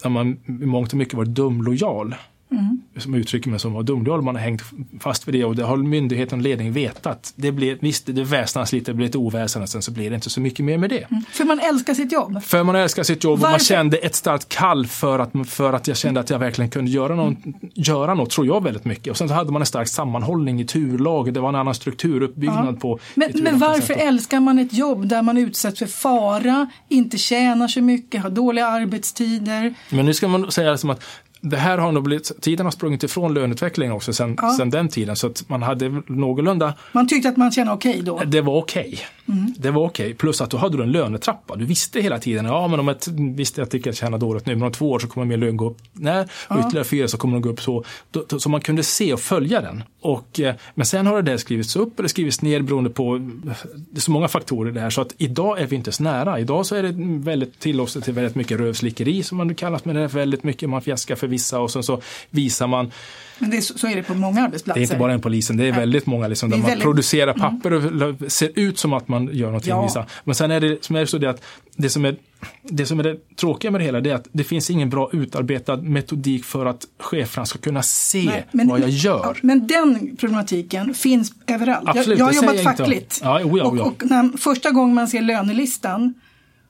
där 0.03 0.09
man 0.09 0.39
i 0.45 0.51
mångt 0.51 0.91
och 0.91 0.97
mycket 0.97 1.13
varit 1.13 1.29
dumlojal. 1.29 2.15
Mm. 2.51 2.81
Som 2.97 3.13
uttrycker 3.13 3.49
mig 3.49 3.59
som 3.59 3.73
var 3.73 3.83
dumdålig. 3.83 4.23
Man 4.23 4.35
har 4.35 4.41
hängt 4.41 4.61
fast 4.99 5.27
vid 5.27 5.35
det 5.35 5.45
och 5.45 5.55
det 5.55 5.63
har 5.63 5.77
myndigheten 5.77 6.39
och 6.39 6.43
ledningen 6.43 6.73
vetat. 6.73 7.33
Det 7.35 7.51
blir, 7.51 7.77
visst, 7.81 8.05
det 8.05 8.23
väsnas 8.23 8.71
lite, 8.71 8.91
det 8.91 8.95
blir 8.95 9.07
ett 9.07 9.15
oväsen 9.15 9.67
sen 9.67 9.81
så 9.81 9.91
blir 9.91 10.09
det 10.09 10.15
inte 10.15 10.29
så 10.29 10.41
mycket 10.41 10.65
mer 10.65 10.77
med 10.77 10.89
det. 10.89 11.03
Mm. 11.11 11.23
För 11.31 11.45
man 11.45 11.59
älskar 11.59 11.93
sitt 11.93 12.11
jobb? 12.11 12.43
För 12.43 12.63
man 12.63 12.75
älskar 12.75 13.03
sitt 13.03 13.23
jobb 13.23 13.39
Varför? 13.39 13.47
och 13.47 13.51
man 13.51 13.59
kände 13.59 13.97
ett 13.97 14.15
starkt 14.15 14.49
kall 14.49 14.87
för 14.87 15.19
att, 15.19 15.49
för 15.49 15.73
att 15.73 15.87
jag 15.87 15.97
kände 15.97 16.19
att 16.19 16.29
jag 16.29 16.39
verkligen 16.39 16.69
kunde 16.69 16.91
göra, 16.91 17.15
någon, 17.15 17.37
mm. 17.45 17.55
göra 17.73 18.13
något, 18.13 18.29
tror 18.29 18.47
jag 18.47 18.63
väldigt 18.63 18.85
mycket. 18.85 19.11
Och 19.11 19.17
sen 19.17 19.27
så 19.27 19.33
hade 19.33 19.51
man 19.51 19.61
en 19.61 19.65
stark 19.65 19.87
sammanhållning 19.87 20.61
i 20.61 20.65
turlag, 20.65 21.33
det 21.33 21.39
var 21.39 21.49
en 21.49 21.55
annan 21.55 21.75
strukturuppbyggnad 21.75 22.75
ja. 22.75 22.79
på 22.79 22.99
Men, 23.15 23.31
men 23.35 23.59
varför 23.59 23.93
älskar 23.93 24.39
man 24.39 24.59
ett 24.59 24.73
jobb 24.73 25.07
där 25.07 25.21
man 25.21 25.37
utsätts 25.37 25.79
för 25.79 25.85
fara, 25.85 26.67
inte 26.89 27.17
tjänar 27.17 27.67
så 27.67 27.81
mycket, 27.81 28.21
har 28.23 28.29
dåliga 28.29 28.67
arbetstider? 28.67 29.73
Men 29.89 30.05
nu 30.05 30.13
ska 30.13 30.27
man 30.27 30.51
säga 30.51 30.77
som 30.77 30.89
att 30.89 31.03
det 31.41 31.57
här 31.57 31.77
har 31.77 31.91
nog 31.91 32.03
blivit, 32.03 32.31
tiden 32.41 32.65
har 32.65 32.71
sprungit 32.71 33.03
ifrån 33.03 33.33
löneutvecklingen 33.33 33.93
också 33.93 34.13
sen, 34.13 34.37
ja. 34.41 34.53
sen 34.57 34.69
den 34.69 34.89
tiden 34.89 35.15
så 35.15 35.27
att 35.27 35.49
man 35.49 35.63
hade 35.63 36.01
någorlunda 36.07 36.73
Man 36.91 37.07
tyckte 37.07 37.29
att 37.29 37.37
man 37.37 37.51
tjänade 37.51 37.75
okej 37.75 37.91
okay 37.91 38.01
då? 38.01 38.21
Det 38.25 38.41
var 38.41 38.57
okej. 38.57 38.99
Okay. 39.25 39.37
Mm. 39.37 39.53
Det 39.57 39.71
var 39.71 39.85
okej. 39.85 40.05
Okay. 40.05 40.15
Plus 40.15 40.41
att 40.41 40.49
då 40.49 40.57
hade 40.57 40.77
du 40.77 40.83
en 40.83 40.91
lönetrappa. 40.91 41.55
Du 41.55 41.65
visste 41.65 42.01
hela 42.01 42.19
tiden, 42.19 42.45
ja 42.45 42.67
men 42.67 42.79
om 42.79 42.89
ett, 42.89 43.07
visst 43.35 43.57
jag 43.57 43.69
tycker 43.69 43.87
jag 43.87 43.95
tjänar 43.95 44.17
dåligt 44.17 44.45
nu, 44.45 44.55
men 44.55 44.63
om 44.63 44.71
två 44.71 44.91
år 44.91 44.99
så 44.99 45.07
kommer 45.07 45.27
min 45.27 45.39
lön 45.39 45.57
gå 45.57 45.69
upp. 45.69 45.77
Nej, 45.93 46.21
och 46.21 46.27
ja. 46.55 46.59
ytterligare 46.59 46.85
fyra 46.85 47.07
så 47.07 47.17
kommer 47.17 47.33
den 47.33 47.41
gå 47.41 47.49
upp 47.49 47.61
så. 47.61 47.83
Då, 48.11 48.25
då, 48.29 48.39
så 48.39 48.49
man 48.49 48.61
kunde 48.61 48.83
se 48.83 49.13
och 49.13 49.19
följa 49.19 49.61
den. 49.61 49.83
Och, 50.07 50.39
eh, 50.39 50.55
men 50.75 50.85
sen 50.85 51.07
har 51.07 51.21
det 51.21 51.31
där 51.31 51.37
skrivits 51.37 51.75
upp 51.75 51.99
eller 51.99 52.09
skrivits 52.09 52.41
ner 52.41 52.61
beroende 52.61 52.89
på, 52.89 53.17
det 53.75 53.97
är 53.97 54.01
så 54.01 54.11
många 54.11 54.27
faktorer 54.27 54.71
det 54.71 54.91
så 54.91 55.01
att 55.01 55.13
idag 55.17 55.61
är 55.61 55.67
vi 55.67 55.75
inte 55.75 55.91
så 55.91 56.03
nära. 56.03 56.39
Idag 56.39 56.65
så 56.65 56.75
är 56.75 56.83
det 56.83 56.93
väldigt 57.23 57.59
tillåtet 57.59 58.03
till 58.03 58.13
väldigt 58.13 58.35
mycket 58.35 58.59
rövslickeri 58.59 59.23
som 59.23 59.37
man 59.37 59.55
kallas, 59.55 59.85
men 59.85 59.95
det 59.95 60.01
är 60.01 60.07
väldigt 60.07 60.43
mycket 60.43 60.69
man 60.69 60.81
fjäskar 60.81 61.15
för 61.15 61.27
vissa 61.27 61.59
och 61.59 61.71
sen 61.71 61.83
så 61.83 62.01
visar 62.29 62.67
man 62.67 62.91
men 63.39 63.49
det 63.49 63.57
är, 63.57 63.61
så 63.61 63.87
är 63.87 63.95
det 63.95 64.03
på 64.03 64.13
många 64.13 64.41
arbetsplatser. 64.43 64.79
Det 64.79 64.81
är 64.81 64.83
inte 64.83 64.97
bara 64.97 65.13
en 65.13 65.21
polisen, 65.21 65.57
det 65.57 65.65
är 65.65 65.71
väldigt 65.71 66.05
många 66.05 66.27
liksom, 66.27 66.49
där 66.49 66.57
man 66.57 66.67
väldigt... 66.67 66.83
producerar 66.83 67.33
mm. 67.33 67.41
papper 67.41 67.73
och 67.73 68.31
ser 68.31 68.51
ut 68.55 68.79
som 68.79 68.93
att 68.93 69.07
man 69.07 69.29
gör 69.33 69.47
någonting. 69.47 69.69
Ja. 69.69 70.05
Men 70.23 70.35
sen 70.35 70.51
är 70.51 70.59
det, 70.59 70.83
som 70.83 70.95
är 70.95 70.99
det 70.99 71.07
så 71.07 71.17
det 71.17 71.29
att 71.29 71.41
det 71.75 71.89
som 71.89 72.05
är 72.05 72.15
det 72.63 72.85
som 72.85 72.99
är 72.99 73.03
det 73.03 73.35
tråkiga 73.35 73.71
med 73.71 73.81
det 73.81 73.85
hela 73.85 73.97
är 73.97 74.13
att 74.13 74.27
det 74.31 74.43
finns 74.43 74.69
ingen 74.69 74.89
bra 74.89 75.09
utarbetad 75.13 75.77
metodik 75.77 76.45
för 76.45 76.65
att 76.65 76.85
cheferna 76.99 77.45
ska 77.45 77.59
kunna 77.59 77.83
se 77.83 78.23
Nej, 78.23 78.47
men, 78.51 78.67
vad 78.67 78.79
jag 78.79 78.89
gör. 78.89 79.39
Men 79.41 79.67
den 79.67 80.15
problematiken 80.17 80.93
finns 80.93 81.31
överallt. 81.47 81.89
Absolut, 81.89 82.19
jag, 82.19 82.33
jag 82.33 82.41
har 82.41 82.53
jobbat 82.53 82.77
fackligt. 82.77 83.19
Ja, 83.23 83.43
oh 83.43 83.57
ja, 83.59 83.65
oh 83.65 83.77
ja. 83.77 83.83
Och, 83.83 83.87
och 83.87 84.03
när, 84.05 84.37
första 84.37 84.71
gången 84.71 84.95
man 84.95 85.07
ser 85.07 85.21
lönelistan 85.21 86.13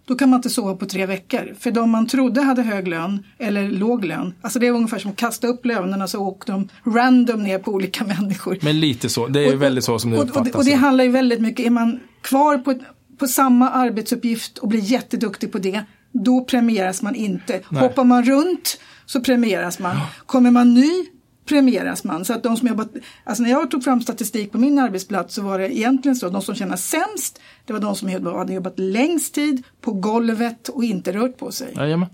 då 0.07 0.15
kan 0.15 0.29
man 0.29 0.37
inte 0.37 0.49
sova 0.49 0.75
på 0.75 0.85
tre 0.85 1.05
veckor. 1.05 1.55
För 1.59 1.71
de 1.71 1.89
man 1.89 2.07
trodde 2.07 2.41
hade 2.41 2.61
hög 2.61 2.87
lön 2.87 3.23
eller 3.37 3.69
låg 3.69 4.05
lön, 4.05 4.33
alltså 4.41 4.59
det 4.59 4.67
är 4.67 4.71
ungefär 4.71 4.99
som 4.99 5.11
att 5.11 5.17
kasta 5.17 5.47
upp 5.47 5.65
lönerna 5.65 6.07
så 6.07 6.19
åker 6.19 6.53
de 6.53 6.69
random 6.85 7.43
ner 7.43 7.59
på 7.59 7.71
olika 7.71 8.03
människor. 8.19 8.57
Men 8.61 8.79
lite 8.79 9.09
så, 9.09 9.27
det 9.27 9.45
är 9.45 9.55
och, 9.55 9.61
väldigt 9.61 9.83
så 9.83 9.99
som 9.99 10.11
det 10.11 10.17
uppfattas. 10.17 10.53
Och, 10.53 10.59
och 10.59 10.65
det 10.65 10.73
handlar 10.73 11.03
ju 11.03 11.11
väldigt 11.11 11.41
mycket, 11.41 11.65
är 11.65 11.69
man 11.69 11.99
kvar 12.21 12.57
på, 12.57 12.79
på 13.17 13.27
samma 13.27 13.69
arbetsuppgift 13.69 14.57
och 14.57 14.67
blir 14.67 14.79
jätteduktig 14.79 15.51
på 15.51 15.57
det, 15.57 15.81
då 16.11 16.43
premieras 16.43 17.01
man 17.01 17.15
inte. 17.15 17.61
Nej. 17.69 17.81
Hoppar 17.81 18.03
man 18.03 18.23
runt 18.23 18.79
så 19.05 19.21
premieras 19.21 19.79
man. 19.79 19.95
Kommer 20.25 20.51
man 20.51 20.73
ny 20.73 21.05
premieras 21.47 22.03
man. 22.03 22.25
Så 22.25 22.33
att 22.33 22.43
de 22.43 22.57
som 22.57 22.67
jobbat, 22.67 22.89
alltså 23.23 23.43
när 23.43 23.49
jag 23.49 23.71
tog 23.71 23.83
fram 23.83 24.01
statistik 24.01 24.51
på 24.51 24.57
min 24.57 24.79
arbetsplats 24.79 25.35
så 25.35 25.41
var 25.41 25.59
det 25.59 25.77
egentligen 25.77 26.15
så 26.15 26.25
att 26.25 26.33
de 26.33 26.41
som 26.41 26.55
tjänade 26.55 26.77
sämst 26.77 27.39
det 27.65 27.73
var 27.73 27.79
de 27.79 27.95
som 27.95 28.09
hade 28.25 28.53
jobbat 28.53 28.79
längst 28.79 29.33
tid 29.33 29.63
på 29.81 29.91
golvet 29.91 30.69
och 30.69 30.83
inte 30.83 31.13
rört 31.13 31.37
på 31.37 31.51
sig. 31.51 31.73
Jajamän. 31.75 32.09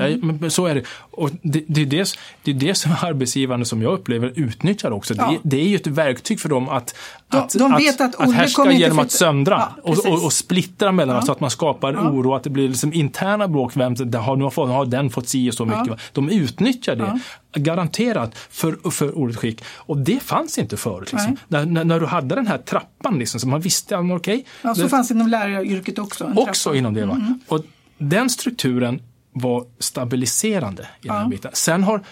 Mm. 0.00 0.38
men 0.40 0.50
så 0.50 0.66
är 0.66 0.74
det. 0.74 0.82
Och 1.10 1.30
det, 1.42 1.64
det, 1.68 1.82
är 1.82 1.86
det, 1.86 2.12
det 2.42 2.50
är 2.50 2.54
det 2.54 2.74
som 2.74 2.92
arbetsgivarna 3.02 3.64
som 3.64 3.82
jag 3.82 3.92
upplever 3.92 4.32
utnyttjar 4.36 4.90
också. 4.90 5.14
Ja. 5.14 5.30
Det, 5.30 5.56
det, 5.56 5.62
är 5.62 5.68
ju 5.68 5.76
ett 5.76 5.86
verktyg 5.86 6.40
för 6.40 6.48
dem 6.48 6.68
att, 6.68 6.94
de, 7.28 7.36
att, 7.36 7.54
de 7.58 7.76
vet 7.76 8.00
att, 8.00 8.14
att, 8.14 8.28
att 8.28 8.34
härska 8.34 8.72
genom 8.72 8.98
att 8.98 9.10
söndra 9.10 9.72
ja, 9.76 9.82
och, 9.82 10.06
och, 10.06 10.24
och, 10.24 10.32
splittra 10.32 10.92
mellan 10.92 11.16
ja. 11.16 11.22
så 11.22 11.32
att 11.32 11.40
man 11.40 11.50
skapar 11.50 11.92
ja. 11.92 12.10
oro, 12.10 12.34
att 12.34 12.42
det 12.42 12.50
blir 12.50 12.68
liksom 12.68 12.92
interna 12.92 13.48
bråk. 13.48 13.76
Vem, 13.76 13.96
har, 14.14 14.36
nu 14.36 14.44
har, 14.44 14.66
har 14.66 14.86
den 14.86 15.10
fått 15.10 15.28
si 15.28 15.50
och 15.50 15.54
så 15.54 15.64
mycket. 15.64 16.00
De 16.12 16.28
utnyttjar 16.28 16.96
det 16.96 17.20
garanterat 17.52 18.38
för, 18.50 18.90
för 18.90 19.18
ordet 19.18 19.36
skick. 19.36 19.64
Och 19.76 19.96
det 19.96 20.22
fanns 20.22 20.58
inte 20.58 20.76
förut. 20.76 21.12
Liksom. 21.12 21.36
När, 21.48 21.66
när, 21.66 21.84
när, 21.84 22.00
du 22.00 22.06
hade 22.06 22.34
den 22.34 22.46
här 22.46 22.58
trappan 22.58 23.18
liksom, 23.18 23.40
så 23.40 23.48
man 23.48 23.60
visste, 23.60 23.96
okej. 23.96 24.14
Okay, 24.14 24.42
ja, 24.62 24.74
så 24.74 24.82
det, 24.82 24.88
fanns 24.88 25.08
det 25.08 25.14
inom 25.14 25.28
läraryrket 25.28 25.98
också. 25.98 26.32
Också 26.36 26.74
inom 26.74 26.94
det. 26.94 27.06
Va? 27.06 27.14
Mm. 27.14 27.40
Och 27.48 27.64
den 27.98 28.30
strukturen 28.30 29.00
var 29.32 29.66
stabiliserande 29.78 30.82
i 30.82 30.86
ja. 31.06 31.12
den 31.12 31.22
här 31.22 31.30
biten. 31.30 31.50
Sen 31.54 31.82
har 31.84 32.04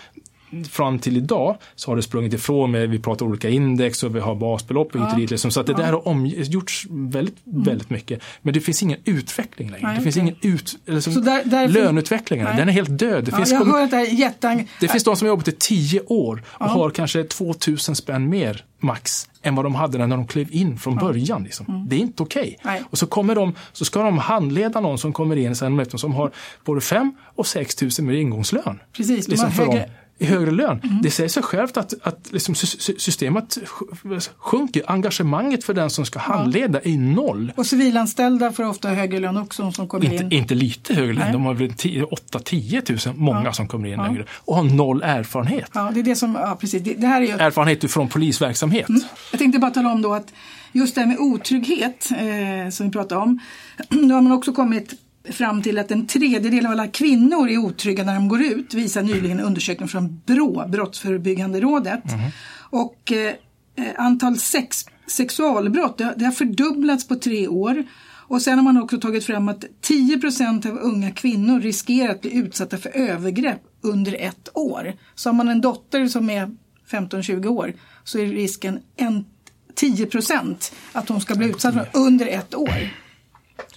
fram 0.70 0.98
till 0.98 1.16
idag 1.16 1.56
så 1.74 1.90
har 1.90 1.96
det 1.96 2.02
sprungit 2.02 2.32
ifrån 2.32 2.70
med, 2.70 2.90
vi 2.90 2.98
pratar 2.98 3.26
olika 3.26 3.48
index 3.48 4.02
och 4.02 4.16
vi 4.16 4.20
har 4.20 4.34
basbelopp 4.34 4.94
och 4.94 5.00
ja. 5.00 5.16
liksom, 5.16 5.50
så 5.50 5.60
att 5.60 5.66
det 5.66 5.72
ja. 5.72 5.78
där 5.78 5.92
har 5.92 6.08
omgjorts 6.08 6.86
väldigt, 6.90 7.46
mm. 7.46 7.62
väldigt 7.62 7.90
mycket. 7.90 8.22
Men 8.42 8.54
det 8.54 8.60
finns 8.60 8.82
ingen 8.82 8.98
utveckling 9.04 9.70
längre. 9.70 9.86
Nej, 9.86 9.96
det 9.96 10.02
finns 10.02 10.16
ingen 10.16 10.36
ut, 10.40 10.78
liksom, 10.84 11.24
där, 11.24 11.44
där 11.44 11.68
löneutvecklingen, 11.68 12.56
den 12.56 12.68
är 12.68 12.72
helt 12.72 12.98
död. 12.98 13.24
Det, 13.24 13.30
ja, 13.30 13.36
finns, 13.36 13.52
att 13.52 13.90
det, 13.90 13.96
är 13.96 14.14
jättang... 14.14 14.68
det 14.80 14.88
finns 14.88 15.04
de 15.04 15.16
som 15.16 15.26
har 15.26 15.32
jobbat 15.32 15.48
i 15.48 15.52
tio 15.52 16.00
år 16.00 16.42
och 16.48 16.66
har 16.66 16.90
kanske 16.90 17.24
2000 17.24 17.96
spänn 17.96 18.28
mer 18.28 18.64
max 18.78 19.28
än 19.42 19.54
vad 19.54 19.64
de 19.64 19.74
hade 19.74 19.98
när 19.98 20.16
de 20.16 20.26
klev 20.26 20.48
in 20.50 20.78
från 20.78 20.96
början. 20.96 21.44
Liksom. 21.44 21.66
Mm. 21.68 21.88
Det 21.88 21.96
är 21.96 22.00
inte 22.00 22.22
okej. 22.22 22.56
Okay. 22.60 22.80
Och 22.90 22.98
så, 22.98 23.06
kommer 23.06 23.34
de, 23.34 23.54
så 23.72 23.84
ska 23.84 24.02
de 24.02 24.18
handleda 24.18 24.80
någon 24.80 24.98
som 24.98 25.12
kommer 25.12 25.36
in 25.36 25.56
sen 25.56 25.86
som 25.98 26.14
har 26.14 26.30
både 26.64 26.80
5 26.80 27.12
och 27.34 27.46
6 27.46 27.74
tusen 27.74 28.06
mer 28.06 28.14
ingångslön. 28.14 28.80
Precis, 28.92 29.28
liksom 29.28 29.50
de 29.50 29.56
har 29.56 29.66
högre, 29.66 29.90
i 30.18 30.24
högre 30.24 30.50
lön. 30.50 30.80
Mm. 30.84 31.02
Det 31.02 31.10
säger 31.10 31.28
sig 31.28 31.42
självt 31.42 31.76
att, 31.76 31.94
att 32.02 32.32
liksom 32.32 32.54
systemet 32.54 33.58
sjunker. 34.38 34.82
Engagemanget 34.86 35.64
för 35.64 35.74
den 35.74 35.90
som 35.90 36.06
ska 36.06 36.18
handleda 36.18 36.80
ja. 36.84 36.90
är 36.90 36.98
noll. 36.98 37.52
Och 37.56 37.66
civilanställda 37.66 38.52
får 38.52 38.64
ofta 38.64 38.88
högre 38.88 39.20
lön 39.20 39.36
också 39.36 39.72
som 39.72 39.88
kommer 39.88 40.04
inte, 40.04 40.24
in. 40.24 40.32
Inte 40.32 40.54
lite 40.54 40.94
högre 40.94 41.12
lön, 41.12 41.32
de 41.32 41.44
har 41.44 41.54
väl 41.54 41.70
8-10 41.70 42.80
tusen, 42.80 43.14
många 43.16 43.44
ja. 43.44 43.52
som 43.52 43.68
kommer 43.68 43.88
in 43.88 43.94
ja. 43.94 44.02
längre 44.02 44.24
och 44.30 44.56
har 44.56 44.64
noll 44.64 45.02
erfarenhet. 45.02 45.70
Ja, 45.74 45.90
det 45.94 46.00
är 46.00 46.04
det 46.04 46.16
som, 46.16 46.34
ja 46.34 46.56
precis. 46.60 46.82
Det, 46.82 46.94
det 46.94 47.06
här 47.06 47.22
är 47.22 47.26
ju... 47.26 47.32
Erfarenhet 47.32 47.90
från 47.90 48.08
polisverksamhet. 48.08 48.88
Mm. 48.88 49.02
Jag 49.30 49.38
tänkte 49.38 49.58
bara 49.58 49.70
tala 49.70 49.92
om 49.92 50.02
då 50.02 50.14
att 50.14 50.32
just 50.72 50.94
det 50.94 51.00
här 51.00 51.08
med 51.08 51.18
otrygghet 51.18 52.10
eh, 52.10 52.70
som 52.70 52.86
vi 52.86 52.92
pratade 52.92 53.20
om. 53.20 53.40
Då 53.88 54.14
har 54.14 54.22
man 54.22 54.32
också 54.32 54.52
kommit 54.52 54.94
fram 55.30 55.62
till 55.62 55.78
att 55.78 55.90
en 55.90 56.06
tredjedel 56.06 56.66
av 56.66 56.72
alla 56.72 56.88
kvinnor 56.88 57.48
är 57.48 57.58
otrygga 57.58 58.04
när 58.04 58.14
de 58.14 58.28
går 58.28 58.42
ut, 58.42 58.74
visar 58.74 59.02
nyligen 59.02 59.38
en 59.38 59.44
undersökning 59.46 59.88
från 59.88 60.20
BRÅ, 60.26 60.68
Brottsförebyggande 60.68 61.60
rådet. 61.60 62.12
Mm. 62.12 62.30
Och 62.70 63.12
eh, 63.12 63.34
antal 63.96 64.38
sex, 64.38 64.84
sexualbrott, 65.06 65.98
det, 65.98 66.14
det 66.16 66.24
har 66.24 66.32
fördubblats 66.32 67.08
på 67.08 67.14
tre 67.14 67.48
år. 67.48 67.84
Och 68.28 68.42
sen 68.42 68.58
har 68.58 68.64
man 68.64 68.82
också 68.82 69.00
tagit 69.00 69.24
fram 69.24 69.48
att 69.48 69.64
10% 69.88 70.70
av 70.70 70.78
unga 70.78 71.10
kvinnor 71.10 71.60
riskerar 71.60 72.10
att 72.10 72.20
bli 72.20 72.36
utsatta 72.36 72.78
för 72.78 72.96
övergrepp 72.96 73.62
under 73.80 74.14
ett 74.14 74.48
år. 74.54 74.92
Så 75.14 75.28
har 75.28 75.34
man 75.34 75.48
en 75.48 75.60
dotter 75.60 76.06
som 76.06 76.30
är 76.30 76.50
15-20 76.90 77.46
år 77.46 77.72
så 78.04 78.18
är 78.18 78.26
risken 78.26 78.78
en 78.96 79.24
10% 79.80 80.72
att 80.92 81.08
hon 81.08 81.20
ska 81.20 81.34
bli 81.34 81.48
utsatt 81.48 81.74
för 81.74 81.88
under 81.92 82.26
ett 82.26 82.54
år. 82.54 83.05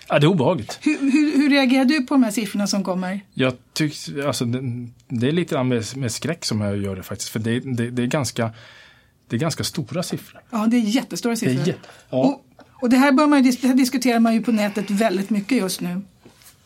Ja, 0.10 0.20
det 0.20 0.26
är 0.26 0.28
obehagligt. 0.28 0.80
Hur, 0.82 1.12
hur, 1.12 1.38
hur, 1.38 1.50
reagerar 1.50 1.86
du 1.86 2.06
på 2.06 2.14
de 2.14 2.24
här 2.24 2.32
siffrorna 2.32 2.68
som 2.68 2.84
kommer? 2.84 3.22
Jag 3.34 3.54
tycker, 3.74 4.28
alltså, 4.28 4.46
det, 4.46 4.88
det 5.08 5.28
är 5.28 5.32
lite 5.32 5.64
med, 5.64 5.98
med 5.98 6.12
skräck 6.12 6.46
som 6.46 6.62
jag 6.62 6.78
gör 6.78 6.96
det 6.96 7.04
faktiskt. 7.04 7.30
För 7.30 7.40
det, 7.40 7.60
det, 7.60 7.90
det, 7.90 8.04
är 8.04 8.08
ganska, 8.08 8.52
det 9.28 9.36
är 9.36 9.40
ganska 9.40 9.64
stora 9.64 10.04
siffror. 10.04 10.42
Ja, 10.50 10.68
det 10.68 10.78
är 10.78 10.82
jättestora 10.82 11.36
siffror. 11.36 11.70
Är, 11.70 11.76
ja. 12.10 12.18
och, 12.18 12.46
och 12.82 12.90
det 12.90 12.98
här, 12.98 13.12
bör 13.12 13.28
man, 13.28 13.44
det 13.44 13.64
här 13.64 13.74
diskuterar 13.74 14.20
man 14.20 14.34
ju 14.34 14.42
på 14.42 14.52
nätet 14.52 14.90
väldigt 14.90 15.30
mycket 15.30 15.58
just 15.58 15.82
nu. 15.82 16.02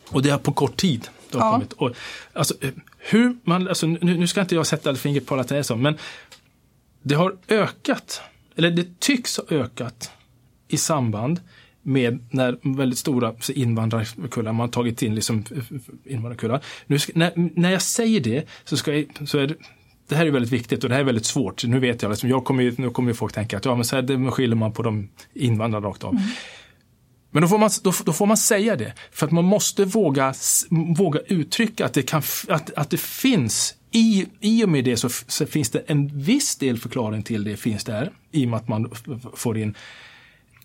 Och 0.08 0.22
det 0.22 0.30
är 0.30 0.38
på 0.38 0.52
kort 0.52 0.76
tid. 0.76 1.08
Det 1.30 1.38
har 1.38 1.46
ja. 1.46 1.52
kommit. 1.52 1.72
Och, 1.72 1.90
alltså, 2.32 2.54
hur 2.98 3.36
man, 3.44 3.68
alltså, 3.68 3.86
nu, 3.86 4.16
nu 4.18 4.26
ska 4.26 4.40
inte 4.40 4.54
jag 4.54 4.66
sätta 4.66 4.94
fingret 4.94 5.26
på 5.26 5.34
att 5.34 5.48
det 5.48 5.56
är 5.56 5.62
så, 5.62 5.76
men 5.76 5.98
det 7.02 7.14
har 7.14 7.36
ökat, 7.48 8.20
eller 8.56 8.70
det 8.70 9.00
tycks 9.00 9.36
ha 9.36 9.44
ökat 9.50 10.10
i 10.68 10.76
samband 10.76 11.40
med 11.84 12.18
när 12.30 12.76
väldigt 12.76 12.98
stora 12.98 13.34
invandrarkullar, 13.54 14.52
man 14.52 14.60
har 14.60 14.68
tagit 14.68 15.02
in 15.02 15.14
liksom 15.14 15.44
invandrarkullar. 16.04 16.60
Nu 16.86 16.98
när, 17.14 17.32
när 17.34 17.70
jag 17.70 17.82
säger 17.82 18.20
det 18.20 18.48
så, 18.64 18.76
ska 18.76 18.94
jag, 18.94 19.28
så 19.28 19.38
är 19.38 19.46
det, 19.46 19.54
det 20.08 20.16
här 20.16 20.26
är 20.26 20.30
väldigt 20.30 20.52
viktigt 20.52 20.84
och 20.84 20.88
det 20.88 20.94
här 20.94 21.02
är 21.02 21.06
väldigt 21.06 21.24
svårt. 21.24 21.64
Nu 21.64 21.78
vet 21.78 22.02
jag, 22.02 22.10
liksom, 22.10 22.28
jag 22.28 22.44
kommer 22.44 22.62
ju, 22.62 22.74
nu 22.78 22.90
kommer 22.90 23.10
ju 23.10 23.14
folk 23.14 23.32
tänka 23.32 23.56
att 23.56 23.64
ja, 23.64 23.74
men 23.74 23.84
så 23.84 23.96
här 23.96 24.02
det 24.02 24.30
skiljer 24.30 24.56
man 24.56 24.72
på 24.72 24.82
de 24.82 25.08
invandrare 25.34 25.84
rakt 25.84 26.04
av. 26.04 26.12
Mm. 26.12 26.24
Men 27.30 27.42
då 27.42 27.48
får, 27.48 27.58
man, 27.58 27.70
då, 27.82 27.92
då, 28.04 28.12
får 28.12 28.26
man 28.26 28.36
säga 28.36 28.76
det, 28.76 28.92
för 29.12 29.26
att 29.26 29.32
man 29.32 29.44
måste 29.44 29.84
våga, 29.84 30.34
våga 30.96 31.20
uttrycka 31.20 31.86
att 31.86 31.94
det, 31.94 32.02
kan, 32.02 32.22
att, 32.48 32.74
att 32.74 32.90
det 32.90 33.00
finns 33.00 33.74
i, 33.90 34.26
I 34.40 34.64
och 34.64 34.68
med 34.68 34.84
det 34.84 34.96
så, 34.96 35.08
så, 35.08 35.46
finns 35.46 35.70
det 35.70 35.78
en 35.86 36.22
viss 36.22 36.56
del 36.56 36.78
förklaring 36.78 37.22
till 37.22 37.44
det 37.44 37.56
finns 37.56 37.84
där, 37.84 38.12
i 38.32 38.44
och 38.44 38.48
med 38.48 38.56
att 38.56 38.68
man 38.68 38.90
får 39.34 39.58
in 39.58 39.74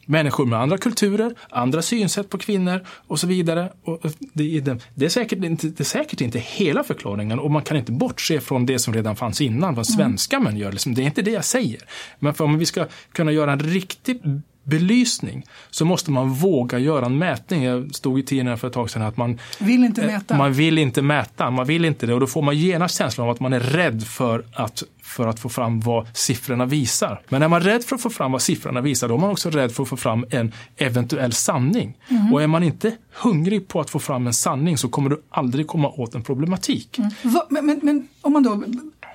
människor 0.10 0.46
med 0.46 0.60
andra 0.60 0.78
kulturer, 0.78 1.36
andra 1.50 1.82
synsätt 1.82 2.30
på 2.30 2.38
kvinnor 2.38 2.86
och 2.88 3.20
så 3.20 3.28
vidare. 3.28 3.72
Och 3.84 4.00
det, 4.34 4.58
är, 4.58 4.80
det, 4.96 5.06
är 5.06 5.10
säkert 5.10 5.44
inte, 5.44 5.68
det 5.68 5.80
är 5.80 5.84
säkert 5.84 6.22
inte 6.22 6.40
hela 6.40 6.84
förklaringen 6.84 7.40
och 7.40 7.52
man 7.52 7.62
kan 7.62 7.78
inte 7.78 7.92
bortse 7.92 8.40
från 8.42 8.66
det 8.66 8.80
som 8.80 8.94
redan 8.94 9.16
fanns 9.16 9.42
innan, 9.42 9.76
vad 9.76 9.88
svenska 9.88 10.36
mm. 10.36 10.44
män 10.44 10.58
gör. 10.58 10.72
Liksom, 10.72 10.94
det 10.94 11.02
är 11.02 11.06
inte 11.06 11.22
det 11.22 11.32
jag 11.32 11.46
säger. 11.46 11.82
Men 12.20 12.34
för 12.34 12.44
om 12.44 12.58
vi 12.58 12.66
ska 12.66 12.86
kunna 13.12 13.32
göra 13.32 13.52
en 13.52 13.60
riktig 13.60 14.22
belysning 14.64 15.46
så 15.70 15.86
måste 15.86 16.12
man 16.12 16.34
våga 16.34 16.80
göra 16.80 17.06
en 17.06 17.18
mätning. 17.18 17.64
Jag 17.64 17.96
stod 17.96 18.20
i 18.20 18.24
tidningen 18.24 18.58
för 18.58 18.68
ett 18.68 18.74
tag 18.74 18.90
sedan 18.90 19.02
att 19.02 19.18
man 19.18 19.40
vill 19.60 19.84
inte 19.84 20.06
mäta. 20.06 20.38
Man 20.38 20.54
vill 20.54 20.78
inte 20.78 21.02
mäta, 21.02 21.52
man 21.52 21.66
vill 21.66 21.86
inte 21.86 22.06
det 22.06 22.14
och 22.14 22.20
då 22.20 22.28
får 22.28 22.42
man 22.42 22.58
genast 22.58 22.98
känslan 22.98 23.28
av 23.28 23.34
att 23.34 23.40
man 23.40 23.54
är 23.54 23.60
rädd 23.60 24.04
för 24.04 24.46
att 24.54 24.84
för 25.10 25.28
att 25.28 25.40
få 25.40 25.50
fram 25.50 25.80
vad 25.80 26.08
siffrorna 26.18 26.66
visar. 26.66 27.22
Men 27.30 27.42
är 27.42 27.48
man 27.48 27.62
rädd 27.62 27.84
för 27.84 27.96
att 27.96 28.02
få 28.02 28.10
fram 28.10 28.32
vad 28.32 28.42
siffrorna 28.42 28.82
visar, 28.82 29.08
då 29.08 29.16
är 29.16 29.20
man 29.20 29.30
också 29.30 29.50
rädd 29.50 29.72
för 29.72 29.84
att 29.84 29.90
få 29.90 29.98
fram 29.98 30.26
en 30.30 30.54
eventuell 30.78 31.34
sanning. 31.34 31.98
Mm. 32.08 32.34
Och 32.34 32.44
är 32.44 32.48
man 32.48 32.64
inte 32.64 32.96
hungrig 33.14 33.68
på 33.68 33.80
att 33.80 33.90
få 33.90 34.00
fram 34.00 34.28
en 34.28 34.34
sanning 34.34 34.78
så 34.78 34.90
kommer 34.90 35.10
du 35.10 35.24
aldrig 35.30 35.68
komma 35.68 35.90
åt 35.90 36.16
en 36.16 36.24
problematik. 36.24 36.98
Mm. 36.98 37.12
Men, 37.50 37.66
men, 37.66 37.80
men, 37.84 38.08
om 38.22 38.34
man 38.34 38.44
då 38.44 38.64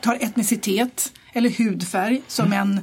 tar 0.03 0.15
etnicitet 0.15 1.13
eller 1.33 1.51
hudfärg 1.51 2.23
som 2.27 2.47
mm. 2.47 2.59
en, 2.59 2.81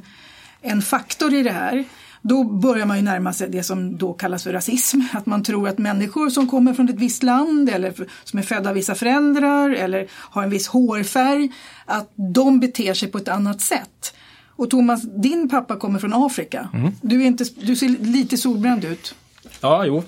en 0.60 0.82
faktor 0.82 1.34
i 1.34 1.42
det 1.42 1.52
här. 1.52 1.84
Då 2.22 2.44
börjar 2.44 2.86
man 2.86 2.96
ju 2.96 3.02
närma 3.02 3.32
sig 3.32 3.48
det 3.48 3.62
som 3.62 3.98
då 3.98 4.12
kallas 4.12 4.42
för 4.42 4.52
rasism. 4.52 5.00
Att 5.12 5.26
man 5.26 5.42
tror 5.42 5.68
att 5.68 5.78
människor 5.78 6.30
som 6.30 6.48
kommer 6.48 6.74
från 6.74 6.88
ett 6.88 6.98
visst 6.98 7.22
land 7.22 7.68
eller 7.68 7.94
som 8.24 8.38
är 8.38 8.42
födda 8.42 8.68
av 8.68 8.74
vissa 8.74 8.94
föräldrar 8.94 9.70
eller 9.70 10.06
har 10.10 10.42
en 10.42 10.50
viss 10.50 10.66
hårfärg, 10.66 11.52
att 11.86 12.12
de 12.34 12.60
beter 12.60 12.94
sig 12.94 13.08
på 13.08 13.18
ett 13.18 13.28
annat 13.28 13.60
sätt. 13.60 14.14
Och 14.56 14.70
Thomas, 14.70 15.02
din 15.02 15.48
pappa 15.48 15.76
kommer 15.76 15.98
från 15.98 16.12
Afrika. 16.12 16.68
Mm. 16.74 16.92
Du, 17.02 17.22
är 17.22 17.26
inte, 17.26 17.44
du 17.60 17.76
ser 17.76 17.88
lite 17.88 18.36
solbränd 18.36 18.84
ut. 18.84 19.14
Ja, 19.60 19.86
jo, 19.86 20.02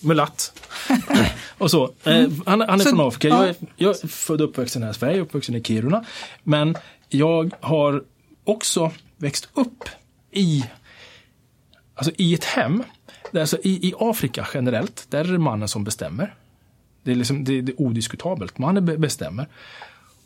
mulatt. 0.00 0.62
och 1.58 1.70
så. 1.70 1.84
Eh, 2.04 2.16
mm. 2.16 2.42
han, 2.46 2.60
han, 2.60 2.80
är 2.80 2.84
så, 2.84 2.90
från 2.90 3.08
Afrika. 3.08 3.28
Jag 3.28 3.48
är, 3.48 3.56
jag 3.76 3.90
är 3.90 4.08
född 4.08 4.40
och 4.40 4.48
uppvuxen 4.48 4.82
här 4.82 4.90
i 4.90 4.94
Sverige, 4.94 5.20
uppvuxen 5.20 5.54
i 5.54 5.62
Kiruna. 5.62 6.04
Men 6.42 6.76
jag 7.08 7.54
har 7.60 8.04
också 8.44 8.90
växt 9.16 9.48
upp 9.54 9.88
i 10.30 10.64
Alltså 11.98 12.12
i 12.16 12.34
ett 12.34 12.44
hem, 12.44 12.82
alltså 13.34 13.58
i, 13.62 13.88
i 13.88 13.94
Afrika 13.98 14.48
generellt, 14.54 15.06
där 15.10 15.24
är 15.24 15.32
det 15.32 15.38
mannen 15.38 15.68
som 15.68 15.84
bestämmer. 15.84 16.34
Det 17.02 17.10
är, 17.10 17.14
liksom, 17.14 17.44
det, 17.44 17.60
det 17.60 17.72
är 17.72 17.80
odiskutabelt, 17.80 18.58
mannen 18.58 19.00
bestämmer. 19.00 19.46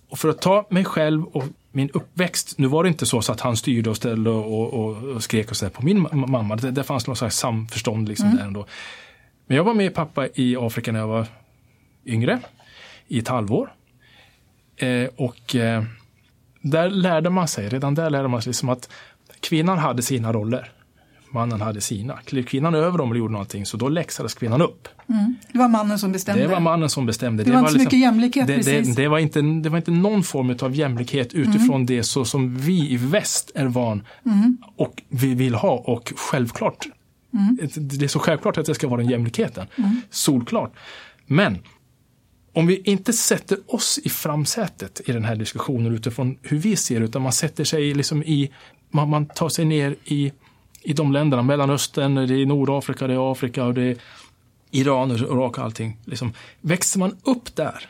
Och 0.09 0.19
för 0.19 0.29
att 0.29 0.41
ta 0.41 0.67
mig 0.71 0.85
själv 0.85 1.25
och 1.25 1.45
min 1.71 1.91
uppväxt, 1.91 2.59
nu 2.59 2.67
var 2.67 2.83
det 2.83 2.89
inte 2.89 3.07
så, 3.07 3.23
så 3.23 3.33
att 3.33 3.41
han 3.41 3.57
styrde 3.57 3.91
och 3.91 3.97
ställde 3.97 4.31
och, 4.31 4.75
och, 4.75 4.97
och 4.97 5.23
skrek 5.23 5.51
och 5.51 5.57
så 5.57 5.71
på 5.71 5.85
min 5.85 6.07
mamma. 6.13 6.57
Det, 6.57 6.71
det 6.71 6.85
fanns 6.85 7.07
något 7.07 7.19
slags 7.19 7.37
samförstånd 7.37 8.09
liksom 8.09 8.27
mm. 8.27 8.39
där 8.39 8.45
ändå. 8.45 8.67
Men 9.47 9.57
jag 9.57 9.65
var 9.65 9.75
med 9.75 9.95
pappa 9.95 10.29
i 10.35 10.57
Afrika 10.57 10.93
när 10.93 11.01
jag 11.01 11.09
var 11.09 11.27
yngre, 12.07 12.41
i 13.09 13.19
ett 13.19 13.29
halvår. 13.29 13.73
Eh, 14.77 15.09
och 15.17 15.55
eh, 15.55 15.85
där 16.61 16.91
lärde 16.91 17.31
man 17.31 17.49
sig, 17.49 17.69
redan 17.69 17.95
där 17.95 18.11
lärde 18.11 18.29
man 18.29 18.43
sig 18.43 18.51
liksom 18.51 18.69
att 18.69 18.91
kvinnan 19.41 19.79
hade 19.79 20.03
sina 20.03 20.33
roller 20.33 20.73
mannen 21.33 21.61
hade 21.61 21.81
sina. 21.81 22.17
Klev 22.17 22.43
kvinnan 22.43 22.75
över 22.75 22.99
dem 22.99 23.11
eller 23.11 23.19
gjorde 23.19 23.33
någonting 23.33 23.67
så 23.67 23.77
då 23.77 23.89
läxades 23.89 24.35
kvinnan 24.35 24.63
upp. 24.63 24.89
Mm. 25.09 25.37
Det 25.53 25.59
var 25.59 25.69
mannen 25.69 25.99
som 25.99 26.13
bestämde? 26.13 26.43
Det 26.43 26.49
var 26.49 26.61
mannen 26.61 26.91
som 26.91 27.07
bestämde. 27.07 27.45
Det, 27.45 27.51
det 27.51 27.57
var 27.57 27.61
inte 27.61 27.73
liksom, 27.73 27.85
mycket 27.85 27.99
jämlikhet 27.99 28.47
det, 28.47 28.57
precis? 28.57 28.97
Det, 28.97 29.03
det, 29.03 29.09
var 29.09 29.19
inte, 29.19 29.41
det 29.41 29.69
var 29.69 29.77
inte 29.77 29.91
någon 29.91 30.23
form 30.23 30.57
av 30.61 30.75
jämlikhet 30.75 31.35
utifrån 31.35 31.75
mm. 31.75 31.87
det 31.87 32.03
så 32.03 32.25
som 32.25 32.57
vi 32.57 32.91
i 32.91 32.97
väst 32.97 33.53
är 33.55 33.67
van 33.67 34.03
mm. 34.27 34.59
och 34.77 35.03
vi 35.09 35.35
vill 35.35 35.55
ha 35.55 35.73
och 35.73 36.13
självklart. 36.17 36.87
Mm. 37.35 37.59
Det 37.75 38.05
är 38.05 38.09
så 38.09 38.19
självklart 38.19 38.59
att 38.59 38.67
det 38.67 38.75
ska 38.75 38.89
vara 38.89 39.01
den 39.01 39.11
jämlikheten. 39.11 39.67
Mm. 39.77 40.01
Solklart. 40.11 40.73
Men 41.27 41.59
om 42.53 42.67
vi 42.67 42.83
inte 42.85 43.13
sätter 43.13 43.59
oss 43.67 43.99
i 44.05 44.09
framsätet 44.09 45.01
i 45.07 45.13
den 45.13 45.25
här 45.25 45.37
diskussionen 45.37 45.95
utifrån 45.95 46.39
hur 46.43 46.59
vi 46.59 46.77
ser 46.77 47.01
utan 47.01 47.23
man 47.23 47.33
sätter 47.33 47.65
sig 47.65 47.95
liksom 47.95 48.23
i, 48.23 48.51
man, 48.91 49.11
man 49.11 49.27
tar 49.27 49.49
sig 49.49 49.65
ner 49.65 49.97
i 50.05 50.33
i 50.83 50.93
de 50.93 51.13
länderna, 51.13 51.43
Mellanöstern, 51.43 52.15
det 52.15 52.35
är 52.35 52.47
Nordafrika, 52.47 53.07
det 53.07 53.15
är 53.15 53.33
Afrika 53.33 53.65
och 53.65 53.75
det 53.75 53.83
är 53.83 53.97
Iran, 54.71 55.11
och 55.11 55.19
Irak 55.19 55.59
och 55.59 55.65
allting. 55.65 55.99
Liksom, 56.05 56.33
växer 56.61 56.99
man 56.99 57.17
upp 57.25 57.57
där 57.57 57.89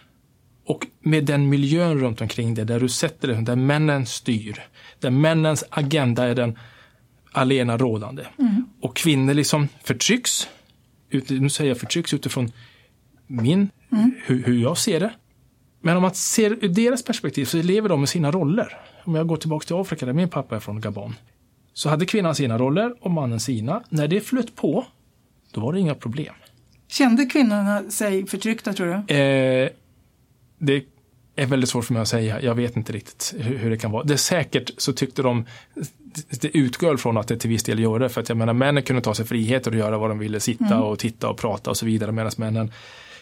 och 0.65 0.87
med 1.01 1.25
den 1.25 1.49
miljön 1.49 1.99
runt 1.99 2.21
omkring 2.21 2.55
det, 2.55 2.65
där 2.65 2.81
du 2.81 2.89
sätter 2.89 3.29
det, 3.29 3.35
där 3.35 3.57
männen 3.57 4.07
styr, 4.07 4.63
där 4.99 5.11
männens 5.11 5.65
agenda 5.71 6.25
är 6.25 6.35
den 6.35 6.59
alena 7.33 7.77
rådande. 7.77 8.27
Mm. 8.39 8.65
Och 8.81 8.97
kvinnor 8.97 9.35
liksom 9.35 9.69
förtrycks, 9.85 10.49
nu 11.29 11.49
säger 11.49 11.71
jag 11.71 11.79
förtrycks 11.79 12.15
utifrån 12.15 12.53
min, 13.27 13.71
mm. 13.93 14.15
hur, 14.25 14.43
hur 14.43 14.63
jag 14.63 14.79
ser 14.79 15.01
det. 15.01 15.11
Men 15.81 15.97
om 15.97 16.03
man 16.03 16.15
ser 16.15 16.51
ur 16.65 16.69
deras 16.69 17.05
perspektiv 17.05 17.45
så 17.45 17.63
lever 17.63 17.89
de 17.89 18.01
med 18.01 18.09
sina 18.09 18.31
roller. 18.31 18.79
Om 19.05 19.15
jag 19.15 19.27
går 19.27 19.37
tillbaka 19.37 19.67
till 19.67 19.77
Afrika 19.77 20.07
där 20.07 20.13
min 20.13 20.29
pappa 20.29 20.57
är 20.57 20.61
från 20.61 20.81
Gabon 20.81 21.15
så 21.75 21.89
hade 21.89 22.07
kvinnan 22.07 22.35
sina 22.35 22.59
roller 22.59 22.95
och 23.01 23.11
mannen 23.11 23.41
sina. 23.41 23.83
När 23.89 24.09
det 24.09 24.21
flöt 24.21 24.57
på, 24.57 24.87
då 25.53 25.61
var 25.61 25.73
det 25.73 25.81
inga 25.81 25.95
problem. 25.95 26.35
Kände 26.89 27.27
kvinnorna 27.27 27.83
sig 27.91 28.27
förtryckta 28.27 28.73
tror 28.73 28.87
du? 28.87 29.15
Eh, 29.15 29.69
det 30.59 30.85
är 31.37 31.47
väldigt 31.47 31.71
svårt 31.71 31.85
för 31.85 31.93
mig 31.93 32.03
att 32.03 32.09
säga. 32.09 32.43
Jag 32.43 32.55
vet 32.55 32.77
inte 32.77 32.93
riktigt 32.93 33.35
hur, 33.39 33.59
hur 33.59 33.71
det 33.71 33.79
kan 33.79 33.91
vara. 33.91 34.05
Det 34.05 34.13
är 34.13 34.17
säkert 34.17 34.71
så 34.77 34.93
tyckte 34.93 35.23
de, 35.23 35.47
det 36.41 36.57
utgår 36.57 36.97
från 36.97 37.17
att 37.17 37.29
det 37.29 37.37
till 37.37 37.51
viss 37.51 37.63
del 37.63 37.79
gör 37.79 37.99
det. 37.99 38.09
För 38.09 38.21
att 38.21 38.29
jag 38.29 38.39
menar 38.39 38.53
männen 38.53 38.83
kunde 38.83 39.03
ta 39.03 39.15
sig 39.15 39.27
friheter 39.27 39.71
och 39.71 39.77
göra 39.77 39.99
vad 39.99 40.11
de 40.11 40.19
ville, 40.19 40.41
sitta 40.41 40.65
mm. 40.65 40.83
och 40.83 40.99
titta 40.99 41.29
och 41.29 41.39
prata 41.39 41.71
och 41.71 41.77
så 41.77 41.87
vidare. 41.87 42.13
Medan 42.13 42.33
männen 42.37 42.73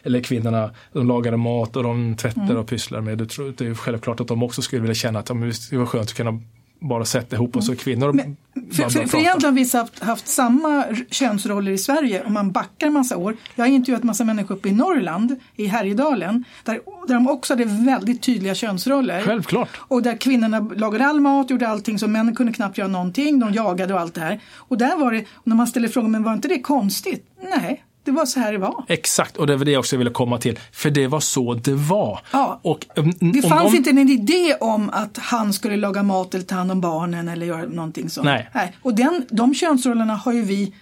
eller 0.03 0.23
kvinnorna, 0.23 0.71
de 0.93 1.07
lagade 1.07 1.37
mat 1.37 1.77
och 1.77 1.83
de 1.83 2.17
tvättade 2.17 2.59
och 2.59 2.69
pysslade 2.69 3.03
med. 3.03 3.19
Det 3.19 3.61
är 3.61 3.75
självklart 3.75 4.21
att 4.21 4.29
de 4.29 4.43
också 4.43 4.63
skulle 4.63 4.83
vilja 4.83 4.95
känna 4.95 5.19
att 5.19 5.27
det 5.27 5.77
var 5.77 5.87
skönt 5.87 6.09
att 6.09 6.15
kunna 6.15 6.41
bara 6.81 7.05
sätta 7.05 7.37
ihop 7.37 7.57
oss 7.57 7.69
och 7.69 7.79
kvinnor. 7.79 8.13
Men, 8.13 8.37
för, 8.55 8.91
för, 8.91 9.07
för 9.07 9.19
egentligen 9.19 9.55
har 9.55 9.65
vi 9.65 9.79
haft, 9.79 9.99
haft 9.99 10.29
samma 10.29 10.85
könsroller 11.11 11.73
i 11.73 11.79
Sverige 11.79 12.25
om 12.25 12.33
man 12.33 12.53
backar 12.53 12.87
en 12.87 12.93
massa 12.93 13.17
år. 13.17 13.37
Jag 13.55 13.65
har 13.65 13.69
intervjuat 13.69 14.03
massa 14.03 14.25
människor 14.25 14.55
uppe 14.55 14.69
i 14.69 14.73
Norrland, 14.73 15.37
i 15.57 15.67
Härjedalen, 15.67 16.45
där, 16.65 16.81
där 17.07 17.15
de 17.15 17.29
också 17.29 17.53
hade 17.53 17.65
väldigt 17.65 18.23
tydliga 18.23 18.55
könsroller. 18.55 19.23
Självklart. 19.23 19.69
Och 19.79 20.03
där 20.03 20.17
kvinnorna 20.17 20.61
lagade 20.61 21.07
all 21.07 21.21
mat, 21.21 21.51
gjorde 21.51 21.69
allting 21.69 21.99
så 21.99 22.09
männen 22.09 22.35
kunde 22.35 22.53
knappt 22.53 22.79
göra 22.79 22.89
någonting, 22.89 23.39
de 23.39 23.53
jagade 23.53 23.95
och 23.95 24.01
allt 24.01 24.15
det 24.15 24.21
här. 24.21 24.41
Och 24.57 24.79
där 24.79 24.97
var 24.97 25.13
det, 25.13 25.25
när 25.45 25.57
man 25.57 25.67
ställer 25.67 25.89
frågan, 25.89 26.11
men 26.11 26.23
var 26.23 26.33
inte 26.33 26.49
det 26.49 26.61
konstigt? 26.61 27.27
Nej, 27.57 27.85
det 28.11 28.17
var 28.17 28.27
så 28.27 28.41
här 28.41 28.53
det 28.53 28.59
var. 28.59 28.85
Exakt, 28.89 29.37
och 29.37 29.47
det 29.47 29.57
var 29.57 29.65
det 29.65 29.71
jag 29.71 29.81
också 29.81 29.97
ville 29.97 30.11
komma 30.11 30.39
till. 30.39 30.59
För 30.73 30.91
det 30.91 31.07
var 31.07 31.21
så 31.21 31.55
det 31.55 31.75
var. 31.75 32.21
Ja. 32.33 32.61
Och, 32.63 32.87
um, 32.97 33.13
det 33.33 33.43
fanns 33.49 33.71
de... 33.71 33.77
inte 33.77 33.91
en 33.91 33.99
idé 33.99 34.55
om 34.61 34.91
att 34.91 35.19
han 35.19 35.53
skulle 35.53 35.77
laga 35.77 36.03
mat 36.03 36.35
eller 36.35 36.45
ta 36.45 36.55
hand 36.55 36.71
om 36.71 36.81
barnen 36.81 37.29
eller 37.29 37.47
göra 37.47 37.67
någonting 37.67 38.11
sånt. 38.11 38.25
Nej. 38.25 38.51
Nej. 38.55 38.77
Och 38.83 38.95
den, 38.95 39.27
de 39.31 39.55
könsrollerna 39.55 40.15
har 40.15 40.33
ju 40.33 40.43
vi 40.43 40.73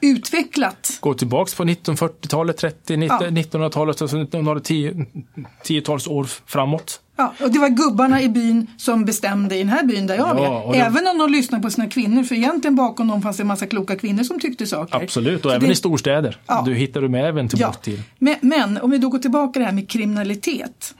utvecklat. 0.00 0.98
Gå 1.00 1.14
tillbaks 1.14 1.54
på 1.54 1.64
1940-talet, 1.64 2.56
30, 2.56 2.96
1900-talet, 2.96 4.02
alltså 4.02 4.16
1910-tals 4.16 6.06
år 6.06 6.26
framåt. 6.46 7.00
Ja, 7.16 7.34
och 7.42 7.50
det 7.50 7.58
var 7.58 7.68
gubbarna 7.68 8.22
i 8.22 8.28
byn 8.28 8.66
som 8.76 9.04
bestämde 9.04 9.56
i 9.56 9.58
den 9.58 9.68
här 9.68 9.84
byn 9.84 10.06
där 10.06 10.16
jag 10.16 10.38
ja, 10.38 10.74
är. 10.74 10.80
Även 10.80 11.06
om 11.06 11.18
de 11.18 11.30
lyssnade 11.32 11.62
på 11.62 11.70
sina 11.70 11.88
kvinnor, 11.88 12.22
för 12.22 12.34
egentligen 12.34 12.76
bakom 12.76 13.08
dem 13.08 13.22
fanns 13.22 13.36
det 13.36 13.42
en 13.42 13.46
massa 13.46 13.66
kloka 13.66 13.96
kvinnor 13.96 14.22
som 14.22 14.40
tyckte 14.40 14.66
saker. 14.66 14.96
Absolut, 14.96 15.44
och 15.44 15.50
Så 15.50 15.56
även 15.56 15.68
det... 15.68 15.72
i 15.72 15.76
storstäder. 15.76 16.38
Ja. 16.46 16.62
Du 16.66 16.74
hittar 16.74 17.00
du 17.00 17.08
med 17.08 17.28
även 17.28 17.48
tillbaka 17.48 17.78
ja. 17.78 17.82
till. 17.82 18.02
Men, 18.18 18.36
men 18.40 18.78
om 18.78 18.90
vi 18.90 18.98
då 18.98 19.08
går 19.08 19.18
tillbaka 19.18 19.52
till 19.52 19.60
det 19.60 19.66
här 19.66 19.74
med 19.74 19.88
kriminalitet. 19.88 20.94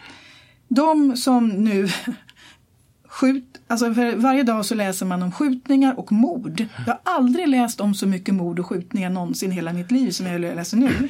De 0.68 1.16
som 1.16 1.48
nu 1.48 1.88
skjut, 3.20 3.60
alltså 3.68 3.94
för 3.94 4.16
varje 4.16 4.42
dag 4.42 4.64
så 4.64 4.74
läser 4.74 5.06
man 5.06 5.22
om 5.22 5.32
skjutningar 5.32 5.98
och 5.98 6.12
mord. 6.12 6.66
Jag 6.86 6.92
har 6.92 7.00
aldrig 7.16 7.48
läst 7.48 7.80
om 7.80 7.94
så 7.94 8.06
mycket 8.06 8.34
mord 8.34 8.58
och 8.58 8.66
skjutningar 8.66 9.10
någonsin 9.10 9.52
i 9.52 9.54
hela 9.54 9.72
mitt 9.72 9.90
liv 9.90 10.10
som 10.10 10.26
jag 10.26 10.40
läser 10.40 10.76
nu. 10.76 11.08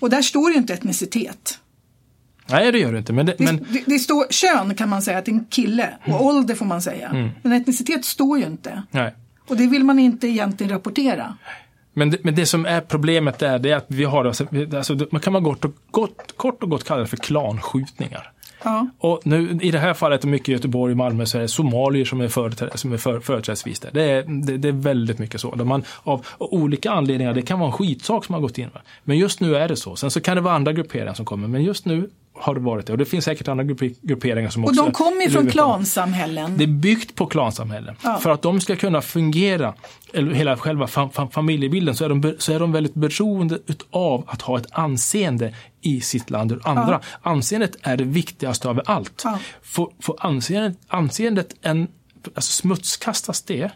Och 0.00 0.10
där 0.10 0.22
står 0.22 0.50
ju 0.50 0.56
inte 0.56 0.74
etnicitet. 0.74 1.58
Nej, 2.46 2.72
det 2.72 2.78
gör 2.78 2.92
det 2.92 2.98
inte. 2.98 3.12
Men 3.12 3.26
det, 3.26 3.34
det, 3.38 3.44
men... 3.44 3.66
det, 3.70 3.82
det 3.86 3.98
står 3.98 4.26
kön 4.30 4.74
kan 4.74 4.88
man 4.88 5.02
säga, 5.02 5.18
att 5.18 5.24
det 5.24 5.30
är 5.30 5.34
en 5.34 5.44
kille. 5.44 5.94
Och 6.02 6.08
mm. 6.08 6.20
ålder 6.20 6.54
får 6.54 6.66
man 6.66 6.82
säga. 6.82 7.08
Mm. 7.08 7.30
Men 7.42 7.52
etnicitet 7.52 8.04
står 8.04 8.38
ju 8.38 8.44
inte. 8.44 8.82
Nej. 8.90 9.14
Och 9.48 9.56
det 9.56 9.66
vill 9.66 9.84
man 9.84 9.98
inte 9.98 10.28
egentligen 10.28 10.72
rapportera. 10.72 11.36
Men 11.92 12.10
det, 12.10 12.24
men 12.24 12.34
det 12.34 12.46
som 12.46 12.66
är 12.66 12.80
problemet 12.80 13.38
där, 13.38 13.58
det 13.58 13.70
är 13.70 13.76
att 13.76 13.86
vi 13.88 14.04
har, 14.04 14.24
alltså, 14.24 14.46
alltså 14.76 14.98
man 15.10 15.20
kan 15.20 15.32
man 15.32 15.42
gott 15.42 15.64
och, 15.64 15.74
gott, 15.90 16.36
kort 16.36 16.62
och 16.62 16.70
gott 16.70 16.84
kalla 16.84 17.00
det 17.00 17.06
för 17.06 17.16
klanskjutningar. 17.16 18.32
Ja. 18.64 18.86
Och 18.98 19.20
nu, 19.24 19.58
I 19.62 19.70
det 19.70 19.78
här 19.78 19.94
fallet, 19.94 20.24
och 20.24 20.30
mycket 20.30 20.48
i 20.48 20.52
Göteborg 20.52 20.90
och 20.90 20.96
Malmö, 20.96 21.26
så 21.26 21.38
är 21.38 21.42
det 21.42 21.48
somalier 21.48 22.04
som 22.04 22.20
är, 22.20 22.28
företräd, 22.28 22.70
som 22.74 22.92
är 22.92 22.96
för, 22.96 23.20
företrädesvis 23.20 23.80
där. 23.80 23.90
Det 23.92 24.02
är, 24.02 24.22
det, 24.22 24.56
det, 24.56 24.68
är 24.68 24.72
väldigt 24.72 25.18
mycket 25.18 25.40
så. 25.40 25.54
Där 25.54 25.64
man, 25.64 25.84
av, 26.02 26.26
av, 26.38 26.54
olika 26.54 26.90
anledningar, 26.90 27.34
det 27.34 27.42
kan 27.42 27.58
vara 27.58 27.66
en 27.66 27.72
skitsak 27.72 28.24
som 28.24 28.34
har 28.34 28.40
gått 28.40 28.58
in. 28.58 28.70
Men 29.04 29.18
just 29.18 29.40
nu 29.40 29.56
är 29.56 29.68
det 29.68 29.76
så. 29.76 29.96
Sen 29.96 30.10
så 30.10 30.20
kan 30.20 30.36
det 30.36 30.40
vara 30.40 30.54
andra 30.54 30.72
grupperingar 30.72 31.14
som 31.14 31.24
kommer. 31.24 31.48
Men 31.48 31.62
just 31.62 31.84
nu 31.84 32.10
har 32.36 32.54
det 32.54 32.60
varit 32.60 32.86
det. 32.86 32.92
Och 32.92 32.98
det 32.98 33.04
finns 33.04 33.24
säkert 33.24 33.48
andra 33.48 33.64
grupperingar 34.00 34.50
som 34.50 34.64
också... 34.64 34.80
Och 34.80 34.86
de 34.86 34.92
kommer 34.92 35.30
från 35.30 35.50
klansamhällen. 35.50 36.56
Det 36.56 36.64
är 36.64 36.68
byggt 36.68 37.14
på 37.14 37.26
klansamhällen. 37.26 37.96
Ja. 38.02 38.16
För 38.16 38.30
att 38.30 38.42
de 38.42 38.60
ska 38.60 38.76
kunna 38.76 39.00
fungera, 39.00 39.74
eller 40.12 40.32
hela 40.32 40.56
själva 40.56 40.86
fam 40.86 41.10
fam 41.10 41.30
familjebilden, 41.30 41.94
så 41.94 42.04
är, 42.04 42.08
de, 42.08 42.34
så 42.38 42.52
är 42.52 42.60
de 42.60 42.72
väldigt 42.72 42.94
beroende 42.94 43.58
av 43.90 44.24
att 44.26 44.42
ha 44.42 44.58
ett 44.58 44.66
anseende 44.70 45.54
i 45.86 46.00
sitt 46.00 46.30
land 46.30 46.52
ur 46.52 46.60
andra. 46.64 47.00
Ja. 47.02 47.30
Anseendet 47.30 47.76
är 47.82 47.96
det 47.96 48.04
viktigaste 48.04 48.68
av 48.68 48.80
allt. 48.86 49.22
Ja. 49.24 49.38
Får, 49.62 49.92
får 50.00 50.16
anseendet, 50.20 50.78
anseendet 50.88 51.54
en, 51.62 51.88
alltså 52.34 52.52
smutskastas 52.52 53.42
det, 53.42 53.70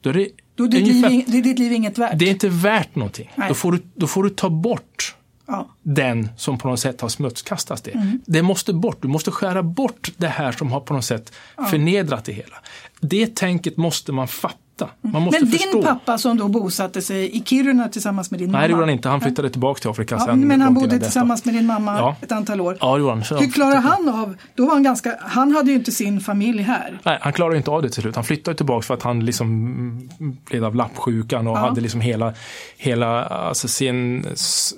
då 0.00 0.10
är 0.10 0.14
det 0.14 0.28
då 0.54 0.64
är 0.64 0.68
ditt, 0.68 0.88
ungefär, 0.88 1.10
liv, 1.10 1.24
det 1.26 1.38
är 1.38 1.42
ditt 1.42 1.58
liv 1.58 1.72
inget 1.72 1.98
värt. 1.98 2.18
Det 2.18 2.24
är 2.24 2.30
inte 2.30 2.48
värt 2.48 2.94
någonting. 2.94 3.30
Då 3.48 3.54
får, 3.54 3.72
du, 3.72 3.82
då 3.94 4.06
får 4.06 4.22
du 4.22 4.30
ta 4.30 4.50
bort 4.50 5.14
ja. 5.46 5.68
den 5.82 6.28
som 6.36 6.58
på 6.58 6.68
något 6.68 6.80
sätt 6.80 7.00
har 7.00 7.08
smutskastat 7.08 7.84
det. 7.84 7.90
Mm. 7.90 8.20
Det 8.26 8.42
måste 8.42 8.72
bort, 8.72 9.02
du 9.02 9.08
måste 9.08 9.30
skära 9.30 9.62
bort 9.62 10.12
det 10.16 10.28
här 10.28 10.52
som 10.52 10.72
har 10.72 10.80
på 10.80 10.94
något 10.94 11.04
sätt 11.04 11.32
ja. 11.56 11.64
förnedrat 11.64 12.24
det 12.24 12.32
hela. 12.32 12.56
Det 13.00 13.36
tänket 13.36 13.76
måste 13.76 14.12
man 14.12 14.28
fatta 14.28 14.56
fatta. 14.80 15.08
Man 15.08 15.22
måste 15.22 15.44
men 15.44 15.52
förstå. 15.52 15.72
din 15.72 15.82
pappa 15.82 16.18
som 16.18 16.36
då 16.36 16.48
bosatte 16.48 17.02
sig 17.02 17.36
i 17.36 17.42
Kiruna 17.44 17.88
tillsammans 17.88 18.30
med 18.30 18.40
din 18.40 18.50
mamma? 18.50 18.58
Nej, 18.58 18.68
det 18.68 18.72
gjorde 18.72 18.82
han 18.82 18.90
inte. 18.90 19.08
Han 19.08 19.20
flyttade 19.20 19.50
tillbaka 19.50 19.80
till 19.80 19.90
Afrika 19.90 20.14
ja, 20.14 20.24
sen. 20.26 20.48
Men 20.48 20.60
han 20.60 20.74
bodde 20.74 20.98
tillsammans 20.98 21.44
med 21.44 21.54
din 21.54 21.66
mamma 21.66 21.98
ja. 21.98 22.16
ett 22.22 22.32
antal 22.32 22.60
år. 22.60 22.76
Ja, 22.80 22.94
det 22.94 23.00
gjorde 23.00 23.12
han. 23.12 23.38
Hur 23.38 23.50
klarade 23.50 23.80
han 23.80 24.08
av, 24.08 24.36
då 24.54 24.66
var 24.66 24.72
han 24.72 24.82
ganska, 24.82 25.16
han 25.20 25.52
hade 25.52 25.70
ju 25.70 25.76
inte 25.76 25.92
sin 25.92 26.20
familj 26.20 26.62
här. 26.62 26.98
Nej, 27.02 27.18
han 27.20 27.32
klarade 27.32 27.56
inte 27.56 27.70
av 27.70 27.82
det 27.82 27.88
till 27.90 28.02
slut. 28.02 28.14
Han 28.14 28.24
flyttade 28.24 28.56
tillbaka 28.56 28.82
för 28.82 28.94
att 28.94 29.02
han 29.02 29.24
liksom 29.24 30.10
blev 30.44 30.64
av 30.64 30.74
lappsjukan 30.74 31.46
och 31.46 31.56
ja. 31.56 31.60
hade 31.60 31.80
liksom 31.80 32.00
hela, 32.00 32.34
hela 32.76 33.24
alltså 33.24 33.68
sin 33.68 34.26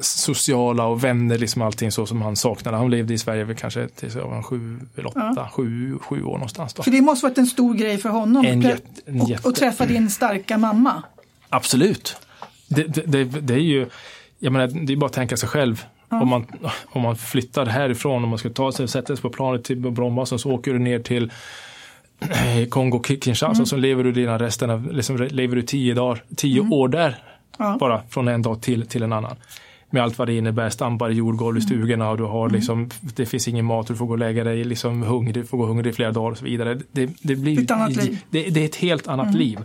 sociala 0.01 0.87
och 0.87 1.05
vänner, 1.05 1.39
liksom 1.39 1.63
allting 1.63 1.93
så 1.93 2.07
som 2.07 2.23
han 2.23 2.37
saknade. 2.37 2.77
Han 2.77 2.91
levde 2.91 3.15
i 3.15 3.19
Sverige 3.19 3.55
kanske 3.55 3.89
tills 3.89 4.15
jag 4.15 4.29
var 4.29 4.43
sju 4.43 4.79
eller 4.97 5.09
åtta, 5.09 5.33
ja. 5.37 5.49
sju, 5.53 5.99
sju 6.01 6.23
år 6.23 6.33
någonstans. 6.33 6.75
Då. 6.75 6.83
För 6.83 6.91
det 6.91 7.01
måste 7.01 7.27
varit 7.27 7.39
en 7.39 7.47
stor 7.47 7.75
grej 7.75 7.99
för 7.99 8.09
honom. 8.09 8.45
En 8.45 8.61
jätte, 8.61 8.83
en 9.07 9.27
jätte. 9.27 9.43
Och, 9.43 9.47
och 9.47 9.55
träffa 9.55 9.87
din 9.93 10.11
starka 10.11 10.59
mamma. 10.59 11.03
Absolut. 11.49 12.17
Det, 12.69 12.83
det, 12.83 13.03
det, 13.07 13.25
det 13.25 13.55
är 13.55 13.59
ju, 13.59 13.87
jag 14.39 14.53
menar, 14.53 14.67
det 14.67 14.93
är 14.93 14.97
bara 14.97 15.07
att 15.07 15.13
tänka 15.13 15.37
sig 15.37 15.49
själv. 15.49 15.85
Ja. 16.09 16.23
Om, 16.23 16.29
man, 16.29 16.47
om 16.87 17.03
man 17.03 17.17
flyttar 17.17 17.67
härifrån, 17.67 18.25
om 18.25 18.31
man 18.31 18.39
ska 18.39 18.51
ta 18.51 18.73
sig 18.73 18.85
och 18.85 18.91
sätta 18.91 19.17
sig 19.17 19.23
på 19.23 19.31
planet 19.31 19.65
till 19.65 19.77
Bromma 19.77 20.27
så 20.27 20.51
åker 20.51 20.73
du 20.73 20.79
ner 20.79 20.99
till 20.99 21.33
eh, 22.21 22.69
Kongo, 22.69 23.03
Kinshasa, 23.03 23.53
mm. 23.53 23.67
så 23.67 23.77
lever 23.77 24.05
du 24.05 24.13
dina 24.13 24.39
resten 24.39 24.71
av, 24.71 24.93
liksom, 24.93 25.17
lever 25.17 25.57
du 25.57 25.63
tio 25.63 25.95
dagar, 25.95 26.25
tio 26.37 26.61
mm. 26.61 26.73
år 26.73 26.89
där. 26.89 27.19
Ja. 27.59 27.77
Bara 27.81 28.03
från 28.11 28.29
en 28.29 28.43
dag 28.43 28.63
till, 28.63 28.87
till 28.87 29.03
en 29.03 29.13
annan. 29.13 29.37
Med 29.93 30.03
allt 30.03 30.19
vad 30.19 30.29
det 30.29 30.35
innebär, 30.35 30.71
stampar 30.71 31.11
i 31.11 31.13
jordgolv 31.13 31.57
i 31.57 31.61
mm. 31.61 31.69
stugorna 31.69 32.11
och 32.11 32.17
du 32.17 32.25
har 32.25 32.45
mm. 32.47 32.55
liksom, 32.55 32.91
det 33.01 33.27
finns 33.27 33.49
ingen 33.49 33.65
mat, 33.65 33.87
du 33.87 33.97
får 33.97 34.07
gå 34.07 34.13
och 34.13 34.19
lägga 34.19 34.45
dig 34.45 34.65
liksom 34.65 35.03
hungrig, 35.03 35.35
du 35.35 35.45
får 35.45 35.59
gå 35.59 35.67
hungrig 35.67 35.91
i 35.91 35.93
flera 35.93 36.13
dagar 36.13 36.31
och 36.31 36.39
så 36.39 36.45
vidare. 36.45 36.81
Det, 36.93 37.11
det, 37.23 37.37
blir, 37.37 37.63
ett 37.63 37.71
annat 37.71 37.97
liv. 37.97 38.19
Det, 38.31 38.43
det 38.43 38.61
är 38.61 38.65
ett 38.65 38.77
helt 38.77 39.09
annat 39.09 39.27
mm. 39.27 39.39
liv 39.39 39.59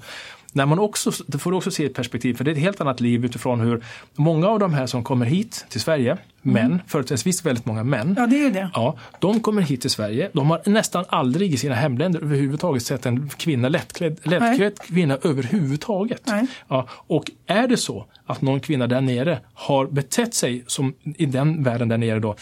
när 0.58 0.66
man 0.66 0.80
också, 0.80 1.12
det 1.28 1.38
får 1.38 1.51
du 1.51 1.58
också 1.58 1.72
se 1.72 1.86
ett 1.86 1.93
perspektiv, 1.93 2.34
för 2.34 2.43
det 2.43 2.51
är 2.51 2.53
ett 2.53 2.62
helt 2.62 2.82
annat 2.82 3.01
liv 3.01 3.26
utifrån 3.26 3.60
hur 3.60 3.84
många 4.16 4.47
av 4.47 4.60
de 4.60 4.74
här 4.74 4.88
som 4.88 5.03
kommer 5.03 5.26
hit 5.26 5.66
till 5.70 5.82
Sverige, 5.82 6.12
mm. 6.12 6.22
män, 6.41 6.82
företrädesvis 6.88 7.45
väldigt 7.45 7.66
många 7.66 7.84
män. 7.84 8.16
Ja, 8.18 8.28
det 8.28 8.45
är 8.45 8.51
det. 8.51 8.70
Ja, 8.74 8.97
de 9.20 9.39
kommer 9.39 9.62
hit 9.62 9.82
till 9.82 9.89
Sverige, 9.89 10.30
de 10.34 10.49
har 10.49 10.62
nästan 10.66 11.05
aldrig 11.10 11.53
i 11.53 11.58
sina 11.58 11.76
hemländer 11.76 12.22
överhuvudtaget 12.22 12.84
sett 12.84 13.05
en 13.05 13.30
kvinna, 13.30 13.70
lättklädd, 13.70 14.20
lättklädd 14.24 14.80
kvinna 14.80 15.18
överhuvudtaget. 15.24 16.22
Nej. 16.26 16.47
Ja, 16.68 16.88
och 16.89 17.32
är 17.45 17.68
det 17.68 17.78
så 17.78 18.05
att 18.26 18.41
någon 18.41 18.60
kvinna 18.60 18.88
där 18.88 19.01
nere 19.01 19.39
har 19.53 19.86
betett 19.86 20.34
sig 20.34 20.64
som 20.68 20.93
i 21.03 21.26
den 21.26 21.64
världen 21.64 21.88
där 21.88 21.97
nere 21.97 22.20
då, 22.20 22.36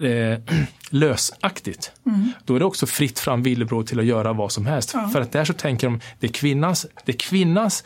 eh, 0.00 0.38
lösaktigt. 0.90 1.92
Mm. 2.06 2.32
Då 2.44 2.54
är 2.54 2.58
det 2.58 2.64
också 2.64 2.86
fritt 2.86 3.18
fram 3.18 3.42
villebråd 3.42 3.86
till 3.86 4.00
att 4.00 4.06
göra 4.06 4.32
vad 4.32 4.52
som 4.52 4.66
helst. 4.66 4.90
Ja. 4.94 5.08
För 5.08 5.20
att 5.20 5.32
där 5.32 5.44
så 5.44 5.52
tänker 5.52 5.86
de, 5.86 6.00
det 6.20 6.26
är 6.26 6.32
kvinnans, 6.32 6.86
det 7.04 7.12
är 7.12 7.18
kvinnans 7.18 7.84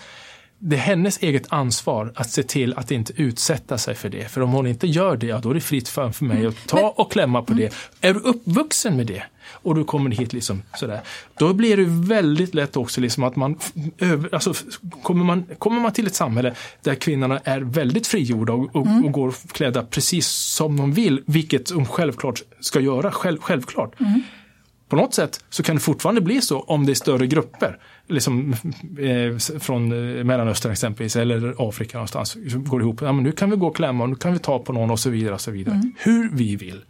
det 0.65 0.77
är 0.77 0.81
hennes 0.81 1.19
eget 1.19 1.47
ansvar 1.49 2.13
att 2.15 2.31
se 2.31 2.43
till 2.43 2.75
att 2.75 2.91
inte 2.91 3.13
utsätta 3.17 3.79
sig 3.79 3.95
för 3.95 4.09
det. 4.09 4.29
För 4.29 4.41
om 4.41 4.51
hon 4.51 4.67
inte 4.67 4.87
gör 4.87 5.17
det, 5.17 5.27
ja, 5.27 5.39
då 5.39 5.51
är 5.51 5.55
det 5.55 5.61
fritt 5.61 5.89
fram 5.89 6.13
för 6.13 6.25
mig 6.25 6.37
mm. 6.37 6.49
att 6.49 6.69
ta 6.69 6.89
och 6.97 7.13
klämma 7.13 7.43
på 7.43 7.53
det. 7.53 7.75
Är 8.01 8.15
du 8.15 8.21
uppvuxen 8.21 8.97
med 8.97 9.07
det 9.07 9.23
och 9.51 9.75
du 9.75 9.85
kommer 9.85 10.11
hit 10.11 10.33
liksom 10.33 10.63
sådär. 10.75 11.01
Då 11.39 11.53
blir 11.53 11.77
det 11.77 11.85
väldigt 11.89 12.55
lätt 12.55 12.77
också 12.77 13.01
liksom 13.01 13.25
att 13.25 13.37
man, 13.37 13.59
alltså, 14.33 14.55
kommer, 15.03 15.25
man 15.25 15.45
kommer 15.59 15.81
man 15.81 15.93
till 15.93 16.07
ett 16.07 16.15
samhälle 16.15 16.55
där 16.83 16.95
kvinnorna 16.95 17.39
är 17.45 17.61
väldigt 17.61 18.07
frigjorda 18.07 18.53
och, 18.53 18.77
och, 18.77 18.87
mm. 18.87 19.05
och 19.05 19.13
går 19.13 19.35
klädda 19.53 19.83
precis 19.85 20.29
som 20.29 20.77
de 20.77 20.93
vill, 20.93 21.23
vilket 21.27 21.67
de 21.67 21.87
självklart 21.87 22.43
ska 22.61 22.81
göra, 22.81 23.13
själv, 23.13 23.39
självklart. 23.41 24.01
Mm. 24.01 24.23
På 24.89 24.97
något 24.97 25.15
sätt 25.15 25.45
så 25.51 25.63
kan 25.63 25.77
det 25.77 25.83
fortfarande 25.83 26.21
bli 26.21 26.41
så 26.41 26.61
om 26.61 26.87
det 26.87 26.93
är 26.93 26.95
större 26.95 27.27
grupper. 27.27 27.79
Liksom, 28.13 28.55
eh, 28.99 29.59
från 29.59 29.93
eh, 29.93 30.25
Mellanöstern 30.25 30.73
exempelvis 30.73 31.17
eller 31.17 31.69
Afrika 31.69 31.99
någonstans. 31.99 32.37
Går 32.55 32.83
ihop. 32.83 33.01
Ja, 33.01 33.13
men 33.13 33.25
nu 33.25 33.33
kan 33.33 33.51
vi 33.51 33.57
gå 33.57 33.67
och 33.67 33.77
klämma, 33.77 34.07
nu 34.07 34.15
kan 34.15 34.33
vi 34.33 34.39
ta 34.39 34.59
på 34.59 34.73
någon 34.73 34.91
och 34.91 35.01
så 35.01 35.11
vidare. 35.11 35.35
Och 35.35 35.41
så 35.41 35.51
vidare. 35.51 35.75
Mm. 35.75 35.93
Hur 35.99 36.31
vi 36.33 36.57
vill. 36.57 36.85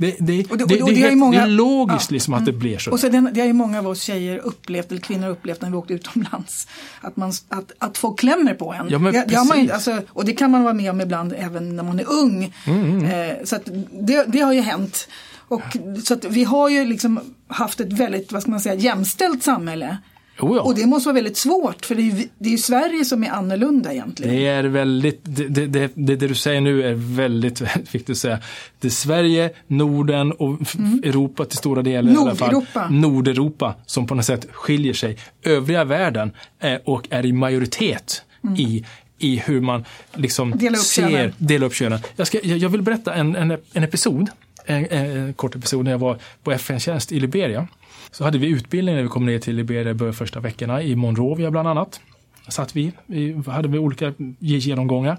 Det, 0.00 0.16
det, 0.18 0.50
och 0.50 0.58
det, 0.58 0.64
och 0.64 0.68
det, 0.68 0.94
det, 0.94 1.02
är, 1.02 1.16
många, 1.16 1.38
det 1.38 1.44
är 1.44 1.46
logiskt 1.46 2.10
ja, 2.10 2.14
liksom 2.14 2.34
att 2.34 2.44
det 2.44 2.52
blir 2.52 2.78
så. 2.78 2.90
Och 2.90 3.00
så 3.00 3.08
den, 3.08 3.30
det 3.32 3.40
har 3.40 3.46
ju 3.46 3.52
många 3.52 3.78
av 3.78 3.86
oss 3.86 4.02
tjejer 4.02 4.38
upplevt, 4.38 4.90
eller 4.90 5.00
kvinnor 5.00 5.28
upplevt 5.28 5.62
när 5.62 5.70
vi 5.70 5.76
åkte 5.76 5.94
utomlands. 5.94 6.68
Att, 7.00 7.16
man, 7.16 7.32
att, 7.48 7.72
att 7.78 7.98
folk 7.98 8.18
klämmer 8.18 8.54
på 8.54 8.72
en. 8.72 8.88
Ja, 8.88 8.98
men 8.98 9.12
det, 9.12 9.24
det 9.28 9.44
man, 9.44 9.70
alltså, 9.70 10.02
och 10.08 10.24
det 10.24 10.32
kan 10.32 10.50
man 10.50 10.62
vara 10.62 10.74
med 10.74 10.90
om 10.90 11.00
ibland 11.00 11.34
även 11.38 11.76
när 11.76 11.82
man 11.82 12.00
är 12.00 12.10
ung. 12.10 12.52
Mm, 12.64 12.84
mm. 12.84 13.04
Eh, 13.04 13.44
så 13.44 13.58
det, 14.00 14.24
det 14.28 14.40
har 14.40 14.52
ju 14.52 14.60
hänt. 14.60 15.08
Och, 15.48 15.76
så 16.04 16.16
vi 16.28 16.44
har 16.44 16.68
ju 16.68 16.84
liksom 16.84 17.20
haft 17.48 17.80
ett 17.80 17.92
väldigt, 17.92 18.32
vad 18.32 18.42
ska 18.42 18.50
man 18.50 18.60
säga, 18.60 18.74
jämställt 18.74 19.42
samhälle. 19.42 19.98
Oh 20.42 20.56
ja. 20.56 20.62
Och 20.62 20.74
det 20.74 20.86
måste 20.86 21.08
vara 21.08 21.14
väldigt 21.14 21.36
svårt 21.36 21.86
för 21.86 21.94
det 21.94 22.02
är 22.02 22.04
ju, 22.04 22.28
det 22.38 22.48
är 22.48 22.52
ju 22.52 22.58
Sverige 22.58 23.04
som 23.04 23.24
är 23.24 23.30
annorlunda 23.30 23.92
egentligen. 23.92 24.34
Det 24.34 24.46
är 24.46 24.64
väldigt, 24.64 25.20
det, 25.22 25.48
det, 25.48 25.66
det, 25.66 25.90
det, 25.94 26.16
du 26.16 26.34
säger 26.34 26.60
nu 26.60 26.82
är 26.82 26.94
väldigt, 26.94 27.60
väldigt 27.60 27.94
viktigt 27.94 28.10
att 28.10 28.18
säga. 28.18 28.38
Det 28.80 28.88
är 28.88 28.92
Sverige, 28.92 29.50
Norden 29.66 30.32
och 30.32 30.76
mm. 30.78 31.02
Europa 31.04 31.44
till 31.44 31.58
stora 31.58 31.82
delar 31.82 32.12
Nordeuropa. 32.12 32.44
i 32.44 32.48
alla 32.48 32.66
fall. 32.66 32.92
Nordeuropa 32.92 33.74
som 33.86 34.06
på 34.06 34.14
något 34.14 34.24
sätt 34.24 34.46
skiljer 34.52 34.94
sig. 34.94 35.18
Övriga 35.42 35.84
världen 35.84 36.32
är, 36.58 36.80
och 36.84 37.06
är 37.10 37.26
i 37.26 37.32
majoritet 37.32 38.22
mm. 38.44 38.56
i 38.56 38.84
i 39.20 39.36
hur 39.36 39.60
man 39.60 39.84
liksom 40.14 40.50
dela 40.50 40.78
ser, 40.78 41.10
könen. 41.10 41.32
dela 41.38 41.66
upp 41.66 41.74
könen. 41.74 42.00
Jag, 42.16 42.26
ska, 42.26 42.38
jag, 42.42 42.58
jag 42.58 42.68
vill 42.68 42.82
berätta 42.82 43.14
en, 43.14 43.36
en, 43.36 43.50
en 43.72 43.84
episod, 43.84 44.28
en, 44.64 44.86
en, 44.90 45.34
kort 45.34 45.56
episod 45.56 45.84
när 45.84 45.90
jag 45.90 45.98
var 45.98 46.18
på 46.42 46.52
FN-tjänst 46.52 47.12
i 47.12 47.20
Liberia. 47.20 47.68
Så 48.10 48.24
hade 48.24 48.38
vi 48.38 48.46
utbildning 48.46 48.94
när 48.94 49.02
vi 49.02 49.08
kom 49.08 49.26
ner 49.26 49.38
till 49.38 49.56
Liberia 49.56 49.94
början 49.94 50.14
första 50.14 50.40
veckorna 50.40 50.82
i 50.82 50.96
Monrovia 50.96 51.50
bland 51.50 51.68
annat. 51.68 52.00
Satt 52.48 52.76
vi, 52.76 52.92
vi 53.06 53.42
hade 53.46 53.68
vi 53.68 53.78
olika 53.78 54.14
genomgångar. 54.38 55.18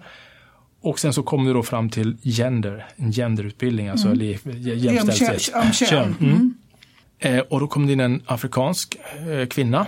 Och 0.82 1.00
sen 1.00 1.14
så 1.14 1.24
kom 1.24 1.46
vi 1.46 1.54
då 1.54 1.64
fram 1.64 1.90
till 1.90 2.18
gender, 2.24 2.86
en 2.96 3.12
genderutbildning, 3.12 3.88
alltså 3.88 4.08
mm. 4.08 4.38
jämställdhet. 4.56 5.52
Om 5.56 5.72
kön. 5.72 6.16
Mm. 6.20 6.32
Mm. 6.32 6.54
Eh, 7.20 7.40
och 7.40 7.60
då 7.60 7.68
kom 7.68 7.88
det 7.88 7.94
in 7.94 8.00
en 8.00 8.24
afrikansk 8.26 8.98
eh, 9.28 9.48
kvinna. 9.48 9.86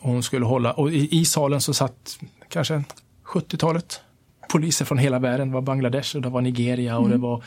Hon 0.00 0.22
skulle 0.22 0.44
hålla, 0.44 0.72
och 0.72 0.92
i, 0.92 1.20
i 1.20 1.24
salen 1.24 1.60
så 1.60 1.74
satt 1.74 2.18
kanske 2.48 2.82
70-talet 3.24 4.00
poliser 4.48 4.84
från 4.84 4.98
hela 4.98 5.18
världen. 5.18 5.48
Det 5.48 5.54
var 5.54 5.62
Bangladesh 5.62 6.16
och 6.16 6.22
det 6.22 6.28
var 6.28 6.40
Nigeria 6.40 6.98
och 6.98 7.08
det 7.08 7.16
var 7.16 7.44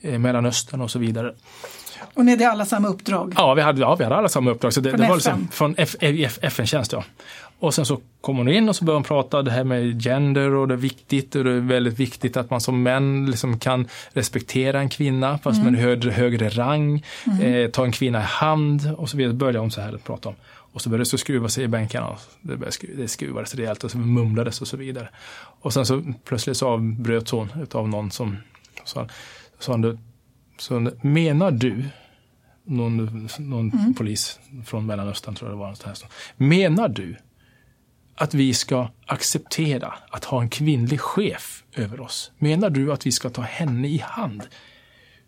Mellanöstern 0.00 0.80
och 0.80 0.90
så 0.90 0.98
vidare. 0.98 1.34
Och 2.14 2.24
ni 2.24 2.30
hade 2.30 2.48
alla 2.48 2.64
samma 2.64 2.88
uppdrag? 2.88 3.34
Ja, 3.36 3.54
vi 3.54 3.62
hade, 3.62 3.80
ja, 3.80 3.94
vi 3.94 4.04
hade 4.04 4.16
alla 4.16 4.28
samma 4.28 4.50
uppdrag. 4.50 4.72
Så 4.72 4.80
det, 4.80 4.90
från 4.90 5.00
det 5.00 5.08
var 5.08 5.16
FN? 5.16 5.38
liksom 5.40 5.48
från 5.52 5.74
FN-tjänst. 6.40 6.92
Ja. 6.92 7.04
Och 7.60 7.74
sen 7.74 7.86
så 7.86 8.00
kom 8.20 8.36
hon 8.36 8.48
in 8.48 8.68
och 8.68 8.76
så 8.76 8.84
började 8.84 8.96
hon 8.96 9.04
prata 9.04 9.42
det 9.42 9.50
här 9.50 9.64
med 9.64 10.02
gender 10.02 10.54
och 10.54 10.68
det 10.68 10.74
är 10.74 10.78
viktigt 10.78 11.34
och 11.34 11.44
det 11.44 11.52
är 11.52 11.60
väldigt 11.60 11.98
viktigt 12.00 12.36
att 12.36 12.50
man 12.50 12.60
som 12.60 12.82
män 12.82 13.26
liksom 13.26 13.58
kan 13.58 13.88
respektera 14.12 14.80
en 14.80 14.88
kvinna 14.88 15.38
fast 15.38 15.60
mm. 15.60 15.72
med 15.72 15.82
högre, 15.82 16.10
högre 16.10 16.48
rang, 16.48 17.04
mm. 17.26 17.40
eh, 17.40 17.70
ta 17.70 17.84
en 17.84 17.92
kvinna 17.92 18.18
i 18.18 18.22
hand 18.22 18.94
och 18.96 19.10
så 19.10 19.16
vidare. 19.16 19.34
började 19.34 19.58
hon 19.58 19.70
så 19.70 19.80
här 19.80 19.94
att 19.94 20.04
prata 20.04 20.28
om. 20.28 20.34
Och 20.72 20.82
så 20.82 20.88
började 20.88 21.02
det 21.02 21.06
så 21.06 21.18
skruva 21.18 21.48
sig 21.48 21.64
i 21.64 21.68
bänkarna. 21.68 22.16
Det, 22.40 22.56
började 22.56 22.72
skruva, 22.72 23.02
det 23.02 23.08
skruvades 23.08 23.54
rejält 23.54 23.84
och 23.84 23.90
så 23.90 23.98
mumlades 23.98 24.60
och 24.60 24.68
så 24.68 24.76
vidare. 24.76 25.08
Och 25.60 25.72
sen 25.72 25.86
så 25.86 26.02
plötsligt 26.24 26.56
så 26.56 26.68
avbröts 26.68 27.30
hon 27.30 27.48
av 27.72 27.88
någon 27.88 28.10
som 28.10 28.36
sa, 28.84 29.08
sa 29.58 29.96
så 30.58 30.90
menar 31.02 31.50
du 31.50 31.84
någon, 32.64 33.28
någon 33.38 33.72
mm. 33.72 33.94
polis 33.94 34.40
från 34.64 34.86
Mellanöstern 34.86 35.34
tror 35.34 35.50
jag 35.50 35.58
det 35.58 35.60
var. 35.60 35.96
Menar 36.36 36.88
du 36.88 37.16
att 38.14 38.34
vi 38.34 38.54
ska 38.54 38.88
acceptera 39.06 39.94
att 40.10 40.24
ha 40.24 40.42
en 40.42 40.48
kvinnlig 40.48 41.00
chef 41.00 41.64
över 41.74 42.00
oss? 42.00 42.32
Menar 42.38 42.70
du 42.70 42.92
att 42.92 43.06
vi 43.06 43.12
ska 43.12 43.30
ta 43.30 43.42
henne 43.42 43.88
i 43.88 43.98
hand? 43.98 44.42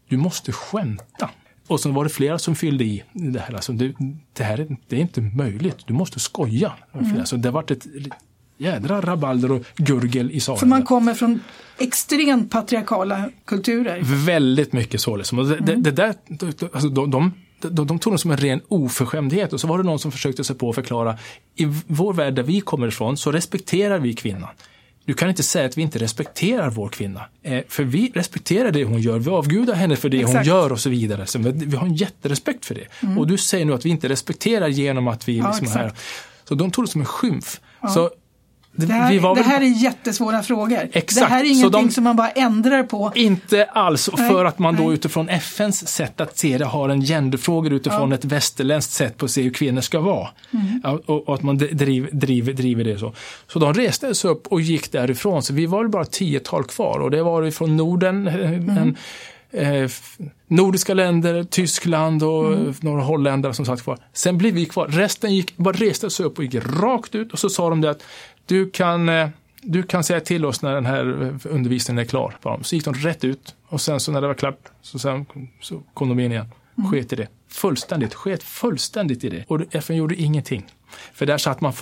Du 0.09 0.17
måste 0.17 0.53
skämta. 0.53 1.31
Och 1.67 1.81
så 1.81 1.91
var 1.91 2.05
det 2.05 2.11
flera 2.11 2.39
som 2.39 2.57
fyllde 2.57 2.85
i 2.85 3.05
det 3.13 3.41
här. 3.41 3.55
Alltså, 3.55 3.73
det, 3.73 3.95
det 4.33 4.45
här 4.45 4.61
är, 4.61 4.77
det 4.89 4.97
är 4.97 5.01
inte 5.01 5.21
möjligt, 5.21 5.87
du 5.87 5.93
måste 5.93 6.21
skoja. 6.21 6.73
Mm. 6.95 7.19
Alltså, 7.19 7.37
det 7.37 7.49
har 7.49 7.53
varit 7.53 7.71
ett 7.71 7.87
jädra 8.61 9.01
rabalder 9.01 9.53
och 9.53 9.63
gurgel 9.77 10.31
i 10.31 10.41
salen. 10.41 10.59
För 10.59 10.67
man 10.67 10.83
kommer 10.83 11.15
från 11.15 11.41
extremt 11.79 12.51
patriarkala 12.51 13.31
kulturer. 13.45 14.01
Väldigt 14.27 14.73
mycket 14.73 15.01
så. 15.01 15.17
Liksom. 15.17 15.39
Och 15.39 15.47
det, 15.49 15.57
mm. 15.57 15.83
det, 15.83 15.91
det 15.91 15.91
där, 15.91 16.15
alltså, 16.73 16.89
de, 16.89 17.11
de 17.11 17.33
de, 17.61 17.87
de 17.87 17.99
tog 17.99 18.15
det 18.15 18.19
som 18.19 18.31
en 18.31 18.37
ren 18.37 18.61
oförskämdhet 18.69 19.53
och 19.53 19.61
så 19.61 19.67
var 19.67 19.79
det 19.79 19.85
någon 19.85 19.99
som 19.99 20.13
försökte 20.13 20.45
sig 20.45 20.57
på 20.57 20.69
att 20.69 20.75
förklara 20.75 21.19
i 21.57 21.65
vår 21.87 22.13
värld 22.13 22.35
där 22.35 22.43
vi 22.43 22.61
kommer 22.61 22.89
ifrån 22.89 23.17
så 23.17 23.33
respekterar 23.33 23.99
vi 23.99 24.15
kvinnan. 24.15 24.49
Du 25.05 25.15
kan 25.15 25.29
inte 25.29 25.43
säga 25.43 25.67
att 25.67 25.79
vi 25.79 25.83
inte 25.83 25.99
respekterar 25.99 26.71
vår 26.71 26.89
kvinna. 26.89 27.21
Eh, 27.43 27.63
för 27.69 27.85
vi 27.85 28.13
respekterar 28.15 28.71
det 28.71 28.85
hon 28.85 29.01
gör, 29.01 29.19
vi 29.19 29.31
avgudar 29.31 29.75
henne 29.75 29.97
för 29.97 30.09
det 30.09 30.19
Exakt. 30.19 30.37
hon 30.37 30.45
gör 30.45 30.73
och 30.73 30.81
så 30.81 30.91
vidare. 30.91 31.27
Så 31.27 31.39
vi 31.39 31.77
har 31.77 31.87
en 31.87 31.95
jätterespekt 31.95 32.67
för 32.67 32.75
det. 32.75 32.87
Mm. 33.03 33.19
Och 33.19 33.27
du 33.27 33.39
säger 33.39 33.65
nu 33.65 33.75
att 33.75 33.87
vi 33.87 33.91
inte 33.91 34.09
respekterar 34.09 34.69
genom 34.69 35.09
att 35.09 35.29
vi 35.29 35.33
liksom 35.33 35.67
ja, 35.67 35.71
här. 35.71 35.93
Så 36.45 36.55
de 36.55 36.71
tog 36.71 36.85
det 36.85 36.91
som 36.91 37.01
en 37.01 37.07
skymf. 37.07 37.61
Ja. 37.81 37.89
Så 37.89 38.11
det, 38.73 38.87
det, 38.87 38.93
här, 38.93 39.21
väl... 39.21 39.35
det, 39.35 39.43
här, 39.43 39.61
är 39.61 39.83
jättesvåra 39.83 40.43
frågor. 40.43 40.89
Exakt. 40.93 41.29
Det 41.29 41.35
här 41.35 41.45
är 41.45 41.49
ingenting 41.49 41.87
de... 41.87 41.91
som 41.91 42.05
man 42.05 42.17
bara 42.17 42.31
ändrar 42.31 42.83
på. 42.83 43.13
Inte 43.15 43.65
alls, 43.65 44.11
nej, 44.17 44.29
för 44.29 44.45
att 44.45 44.59
man 44.59 44.77
då 44.77 44.83
nej. 44.83 44.95
utifrån 44.95 45.29
FNs 45.29 45.89
sätt 45.89 46.21
att 46.21 46.39
se 46.39 46.59
det 46.59 46.65
har 46.65 46.89
en 46.89 47.01
genderfrågor 47.01 47.73
utifrån 47.73 48.11
ja. 48.11 48.15
ett 48.15 48.25
västerländskt 48.25 48.93
sätt 48.93 49.17
på 49.17 49.25
att 49.25 49.31
se 49.31 49.43
hur 49.43 49.51
kvinnor 49.51 49.81
ska 49.81 50.01
vara. 50.01 50.29
Mm. 50.51 51.01
Och, 51.07 51.29
och, 51.29 51.35
att 51.35 51.43
man 51.43 51.59
driver, 51.59 52.11
driver, 52.13 52.53
driver 52.53 52.85
det 52.85 52.99
så. 52.99 53.13
Så 53.47 53.59
de 53.59 53.75
reste 53.75 54.15
sig 54.15 54.31
upp 54.31 54.47
och 54.47 54.61
gick 54.61 54.93
därifrån, 54.93 55.43
så 55.43 55.55
vi 55.55 55.67
var 55.67 55.89
bara 55.89 56.05
tiotal 56.05 56.65
kvar 56.65 56.99
och 56.99 57.11
det 57.11 57.23
var 57.23 57.51
från 57.51 57.77
Norden, 57.77 58.29
mm. 58.29 58.69
en, 58.79 58.97
eh, 59.53 59.91
nordiska 60.47 60.95
länder, 60.95 61.45
Tyskland 61.45 62.23
och 62.23 62.53
mm. 62.53 62.75
några 62.81 63.03
holländare 63.03 63.55
som 63.55 63.67
satt 63.67 63.83
kvar. 63.83 63.99
Sen 64.13 64.39
blev 64.39 64.55
vi 64.55 64.67
kvar. 64.67 64.87
Resten 64.89 65.35
gick, 65.35 65.57
bara 65.57 65.75
reste 65.75 66.11
sig 66.11 66.27
upp 66.27 66.39
och 66.39 66.45
gick 66.45 66.65
rakt 66.65 67.15
ut 67.15 67.33
och 67.33 67.39
så 67.39 67.49
sa 67.49 67.71
de 67.71 67.81
det 67.81 67.91
att 67.91 68.03
du 68.51 68.71
kan, 68.71 69.09
eh, 69.09 69.29
du 69.63 69.83
kan 69.83 70.05
säga 70.05 70.21
till 70.21 70.45
oss 70.45 70.63
när 70.63 70.75
den 70.75 70.87
här 70.87 71.05
undervisningen 71.45 72.05
är 72.05 72.09
klar. 72.09 72.35
Så 72.63 72.75
gick 72.75 72.85
de 72.85 72.95
rätt 72.95 73.25
ut 73.25 73.55
och 73.69 73.81
sen 73.81 74.01
så 74.01 74.13
när 74.13 74.21
det 74.21 74.27
var 74.27 74.35
klart 74.35 74.59
så, 74.83 74.99
sen, 74.99 75.27
så 75.61 75.83
kom 75.95 76.09
de 76.09 76.21
in 76.21 76.33
igen. 76.33 76.47
Mm. 76.79 76.91
Sket 76.91 77.13
i 77.13 77.17
det. 77.17 77.29
Fullständigt, 77.49 78.15
sket 78.15 78.43
fullständigt 78.43 79.25
i 79.25 79.29
det. 79.29 79.45
Och 79.49 79.61
FN 79.71 79.97
gjorde 79.97 80.15
ingenting. 80.15 80.67
För 81.15 81.27
där 81.27 81.39
satt 81.39 81.61
man 81.61 81.73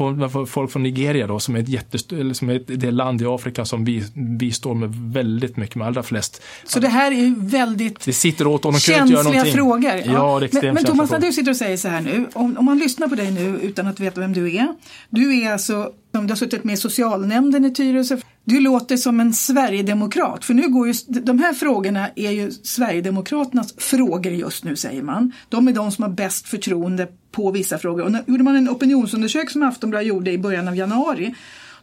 folk 0.46 0.72
från 0.72 0.82
Nigeria 0.82 1.26
då 1.26 1.40
som 1.40 1.56
är, 1.56 1.61
ett 1.61 1.68
jättest, 1.68 2.09
som 2.32 2.50
är 2.50 2.76
det 2.76 2.90
land 2.90 3.22
i 3.22 3.24
Afrika 3.26 3.64
som 3.64 3.84
vi, 3.84 4.04
vi 4.38 4.52
står 4.52 4.74
med 4.74 4.94
väldigt 4.94 5.56
mycket 5.56 5.76
med 5.76 5.86
allra 5.86 6.02
flest. 6.02 6.42
Så 6.64 6.80
det 6.80 6.88
här 6.88 7.12
är 7.12 7.16
ju 7.16 7.34
väldigt 7.38 8.04
det 8.04 8.12
sitter 8.12 8.46
åt 8.46 8.64
och 8.64 8.72
de 8.72 8.80
känsliga 8.80 9.44
frågor. 9.44 9.92
Ja, 9.94 10.02
ja 10.04 10.48
men, 10.52 10.74
men 10.74 10.84
Thomas, 10.84 11.11
när 11.11 11.18
du 11.18 11.32
sitter 11.32 11.50
och 11.50 11.56
säger 11.56 11.76
så 11.76 11.88
här 11.88 12.00
nu, 12.00 12.26
om, 12.32 12.59
om 12.59 12.64
man 12.64 12.78
lyssnar 12.78 13.09
på 13.09 13.14
dig 13.14 13.30
nu 13.30 13.59
utan 13.62 13.86
att 13.86 14.00
veta 14.00 14.20
vem 14.20 14.32
du 14.32 14.56
är. 14.56 14.74
Du 15.11 15.42
är 15.42 15.52
alltså, 15.52 15.92
du 16.12 16.18
har 16.18 16.36
suttit 16.36 16.64
med 16.64 16.74
i 16.74 16.76
socialnämnden 16.76 17.64
i 17.64 17.74
Tyresö. 17.74 18.16
Du 18.49 18.61
låter 18.61 18.96
som 18.96 19.20
en 19.20 19.34
sverigedemokrat, 19.34 20.44
för 20.44 20.55
nu 20.55 20.68
går 20.68 20.86
ju, 20.86 20.94
de 21.07 21.38
här 21.38 21.53
frågorna 21.53 22.09
är 22.16 22.30
ju 22.30 22.51
Sverigedemokraternas 22.51 23.74
frågor 23.76 24.32
just 24.32 24.64
nu 24.64 24.76
säger 24.76 25.03
man. 25.03 25.32
De 25.49 25.68
är 25.68 25.72
de 25.72 25.92
som 25.92 26.03
har 26.03 26.11
bäst 26.11 26.49
förtroende 26.49 27.09
på 27.32 27.51
vissa 27.51 27.78
frågor. 27.78 28.05
Och 28.05 28.12
när, 28.12 28.24
gjorde 28.26 28.44
man 28.44 28.57
en 28.57 28.68
opinionsundersökning 28.68 29.49
som 29.49 29.62
Aftonbladet 29.62 30.09
gjorde 30.09 30.32
i 30.32 30.38
början 30.38 30.68
av 30.68 30.76
januari 30.76 31.34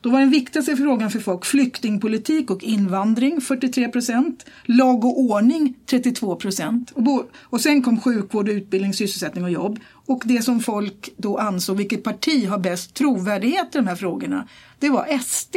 då 0.01 0.09
var 0.09 0.19
den 0.19 0.29
viktigaste 0.29 0.75
frågan 0.75 1.11
för 1.11 1.19
folk 1.19 1.45
flyktingpolitik 1.45 2.51
och 2.51 2.63
invandring 2.63 3.41
43 3.41 3.87
procent, 3.87 4.45
lag 4.63 5.05
och 5.05 5.19
ordning 5.19 5.73
32 5.85 6.35
procent 6.35 6.91
och, 6.91 7.29
och 7.41 7.61
sen 7.61 7.83
kom 7.83 8.01
sjukvård, 8.01 8.49
utbildning, 8.49 8.93
sysselsättning 8.93 9.43
och 9.43 9.51
jobb. 9.51 9.79
Och 10.05 10.21
det 10.25 10.41
som 10.41 10.59
folk 10.59 11.09
då 11.17 11.37
ansåg, 11.37 11.77
vilket 11.77 12.03
parti 12.03 12.47
har 12.47 12.57
bäst 12.57 12.93
trovärdighet 12.93 13.75
i 13.75 13.77
de 13.77 13.87
här 13.87 13.95
frågorna, 13.95 14.47
det 14.79 14.89
var 14.89 15.17
SD. 15.17 15.55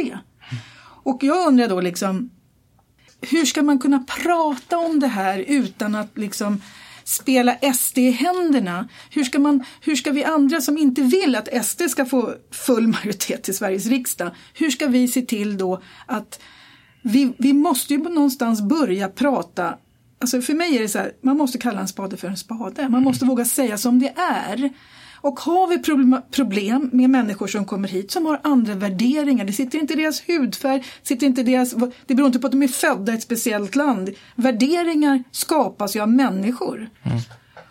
Och 1.09 1.23
jag 1.23 1.47
undrar 1.47 1.67
då 1.67 1.81
liksom, 1.81 2.29
hur 3.21 3.45
ska 3.45 3.63
man 3.63 3.79
kunna 3.79 3.99
prata 3.99 4.77
om 4.77 4.99
det 4.99 5.07
här 5.07 5.39
utan 5.39 5.95
att 5.95 6.17
liksom 6.17 6.61
spela 7.03 7.73
SD 7.73 7.97
i 7.97 8.11
händerna. 8.11 8.89
Hur 9.09 9.23
ska, 9.23 9.39
man, 9.39 9.63
hur 9.81 9.95
ska 9.95 10.11
vi 10.11 10.23
andra 10.23 10.61
som 10.61 10.77
inte 10.77 11.01
vill 11.01 11.35
att 11.35 11.65
SD 11.65 11.81
ska 11.89 12.05
få 12.05 12.33
full 12.51 12.87
majoritet 12.87 13.49
i 13.49 13.53
Sveriges 13.53 13.85
riksdag, 13.85 14.31
hur 14.53 14.69
ska 14.69 14.87
vi 14.87 15.07
se 15.07 15.21
till 15.21 15.57
då 15.57 15.81
att 16.05 16.41
vi, 17.03 17.33
vi 17.37 17.53
måste 17.53 17.93
ju 17.93 17.99
någonstans 17.99 18.61
börja 18.61 19.09
prata 19.09 19.77
Alltså 20.21 20.41
för 20.41 20.53
mig 20.53 20.77
är 20.77 20.81
det 20.81 20.89
så 20.89 20.97
här, 20.97 21.11
man 21.21 21.37
måste 21.37 21.57
kalla 21.57 21.79
en 21.79 21.87
spade 21.87 22.17
för 22.17 22.27
en 22.27 22.37
spade. 22.37 22.89
Man 22.89 23.03
måste 23.03 23.25
våga 23.25 23.45
säga 23.45 23.77
som 23.77 23.99
det 23.99 24.13
är. 24.17 24.69
Och 25.21 25.39
har 25.39 25.67
vi 25.67 25.79
problem 26.31 26.89
med 26.93 27.09
människor 27.09 27.47
som 27.47 27.65
kommer 27.65 27.87
hit 27.87 28.11
som 28.11 28.25
har 28.25 28.39
andra 28.43 28.75
värderingar, 28.75 29.45
det 29.45 29.53
sitter 29.53 29.79
inte 29.79 29.93
i 29.93 29.97
deras 29.97 30.21
hudfärg, 30.27 30.83
sitter 31.03 31.27
inte 31.27 31.43
deras, 31.43 31.75
det 32.05 32.15
beror 32.15 32.27
inte 32.27 32.39
på 32.39 32.47
att 32.47 32.51
de 32.51 32.63
är 32.63 32.67
födda 32.67 33.11
i 33.11 33.15
ett 33.15 33.23
speciellt 33.23 33.75
land. 33.75 34.09
Värderingar 34.35 35.23
skapas 35.31 35.95
ju 35.95 35.99
av 35.99 36.09
människor. 36.09 36.89
Mm. 37.03 37.17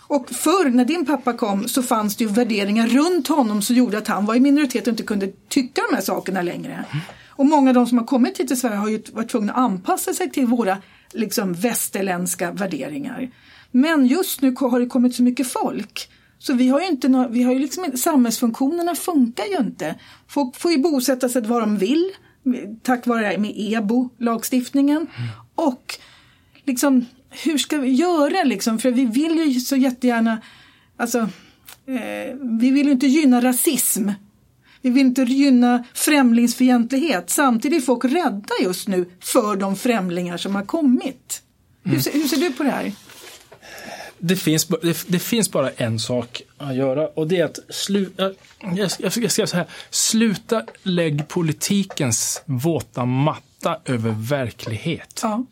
Och 0.08 0.30
förr 0.30 0.70
när 0.70 0.84
din 0.84 1.06
pappa 1.06 1.32
kom 1.32 1.68
så 1.68 1.82
fanns 1.82 2.16
det 2.16 2.24
ju 2.24 2.30
värderingar 2.30 2.86
runt 2.86 3.28
honom 3.28 3.62
som 3.62 3.76
gjorde 3.76 3.98
att 3.98 4.08
han 4.08 4.26
var 4.26 4.34
i 4.34 4.40
minoritet 4.40 4.82
och 4.82 4.90
inte 4.90 5.02
kunde 5.02 5.28
tycka 5.48 5.82
de 5.90 5.96
här 5.96 6.02
sakerna 6.02 6.42
längre. 6.42 6.72
Mm. 6.72 7.04
Och 7.28 7.46
många 7.46 7.70
av 7.70 7.74
de 7.74 7.86
som 7.86 7.98
har 7.98 8.04
kommit 8.04 8.40
hit 8.40 8.48
till 8.48 8.60
Sverige 8.60 8.76
har 8.76 8.88
ju 8.88 9.02
varit 9.12 9.30
tvungna 9.30 9.52
att 9.52 9.58
anpassa 9.58 10.14
sig 10.14 10.30
till 10.30 10.46
våra 10.46 10.78
liksom, 11.12 11.54
västerländska 11.54 12.52
värderingar. 12.52 13.30
Men 13.70 14.06
just 14.06 14.42
nu 14.42 14.54
har 14.58 14.80
det 14.80 14.86
kommit 14.86 15.14
så 15.14 15.22
mycket 15.22 15.52
folk 15.52 16.10
så 16.38 16.54
vi 16.54 16.68
har 16.68 16.80
ju 16.80 16.86
inte 16.86 17.08
no 17.08 17.28
vi 17.28 17.42
har 17.42 17.52
ju 17.52 17.58
liksom, 17.58 17.92
samhällsfunktionerna 17.96 18.94
funkar 18.94 19.44
ju 19.44 19.56
inte. 19.56 19.94
Folk 20.28 20.56
får 20.56 20.72
ju 20.72 20.78
bosätta 20.78 21.28
sig 21.28 21.42
var 21.42 21.60
de 21.60 21.78
vill 21.78 22.12
tack 22.82 23.06
vare 23.06 23.38
med 23.38 23.52
EBO-lagstiftningen. 23.56 24.96
Mm. 24.96 25.28
Och 25.54 25.98
liksom, 26.64 27.06
hur 27.30 27.58
ska 27.58 27.78
vi 27.78 27.90
göra 27.90 28.44
liksom? 28.44 28.78
För 28.78 28.90
vi 28.90 29.04
vill 29.04 29.38
ju 29.38 29.60
så 29.60 29.76
jättegärna, 29.76 30.40
alltså, 30.96 31.18
eh, 31.86 32.36
vi 32.60 32.70
vill 32.70 32.86
ju 32.86 32.92
inte 32.92 33.06
gynna 33.06 33.40
rasism 33.40 34.10
Vi 34.82 34.90
vill 34.90 35.06
inte 35.06 35.22
gynna 35.22 35.84
främlingsfientlighet. 35.94 37.30
Samtidigt 37.30 37.82
är 37.82 37.86
folk 37.86 38.04
rädda 38.04 38.54
just 38.62 38.88
nu 38.88 39.10
för 39.20 39.56
de 39.56 39.76
främlingar 39.76 40.36
som 40.36 40.54
har 40.54 40.64
kommit. 40.64 41.42
Mm. 41.84 41.96
Hur, 41.96 42.02
ser, 42.02 42.12
hur 42.12 42.28
ser 42.28 42.36
du 42.36 42.52
på 42.52 42.62
det 42.62 42.70
här? 42.70 42.92
Det 44.18 44.36
finns, 44.36 44.66
det, 44.66 45.04
det, 45.08 45.18
finns 45.18 45.52
bara 45.52 45.70
en 45.70 45.98
sak 45.98 46.42
att 46.56 46.74
göra 46.74 47.08
och 47.08 47.28
det 47.28 47.40
är 47.40 47.44
att 47.44 47.58
sluta, 47.68 48.26
äh, 48.26 48.32
jag, 48.74 48.90
jag, 48.98 49.12
jag 49.16 49.48
så 49.48 49.56
här, 49.56 49.66
sluta 49.90 50.62
lägg 50.82 51.28
politikens 51.28 52.42
våta 52.44 53.04
matta 53.04 53.78
över 53.84 54.14
verklighet. 54.18 55.20
Ja. 55.22 55.44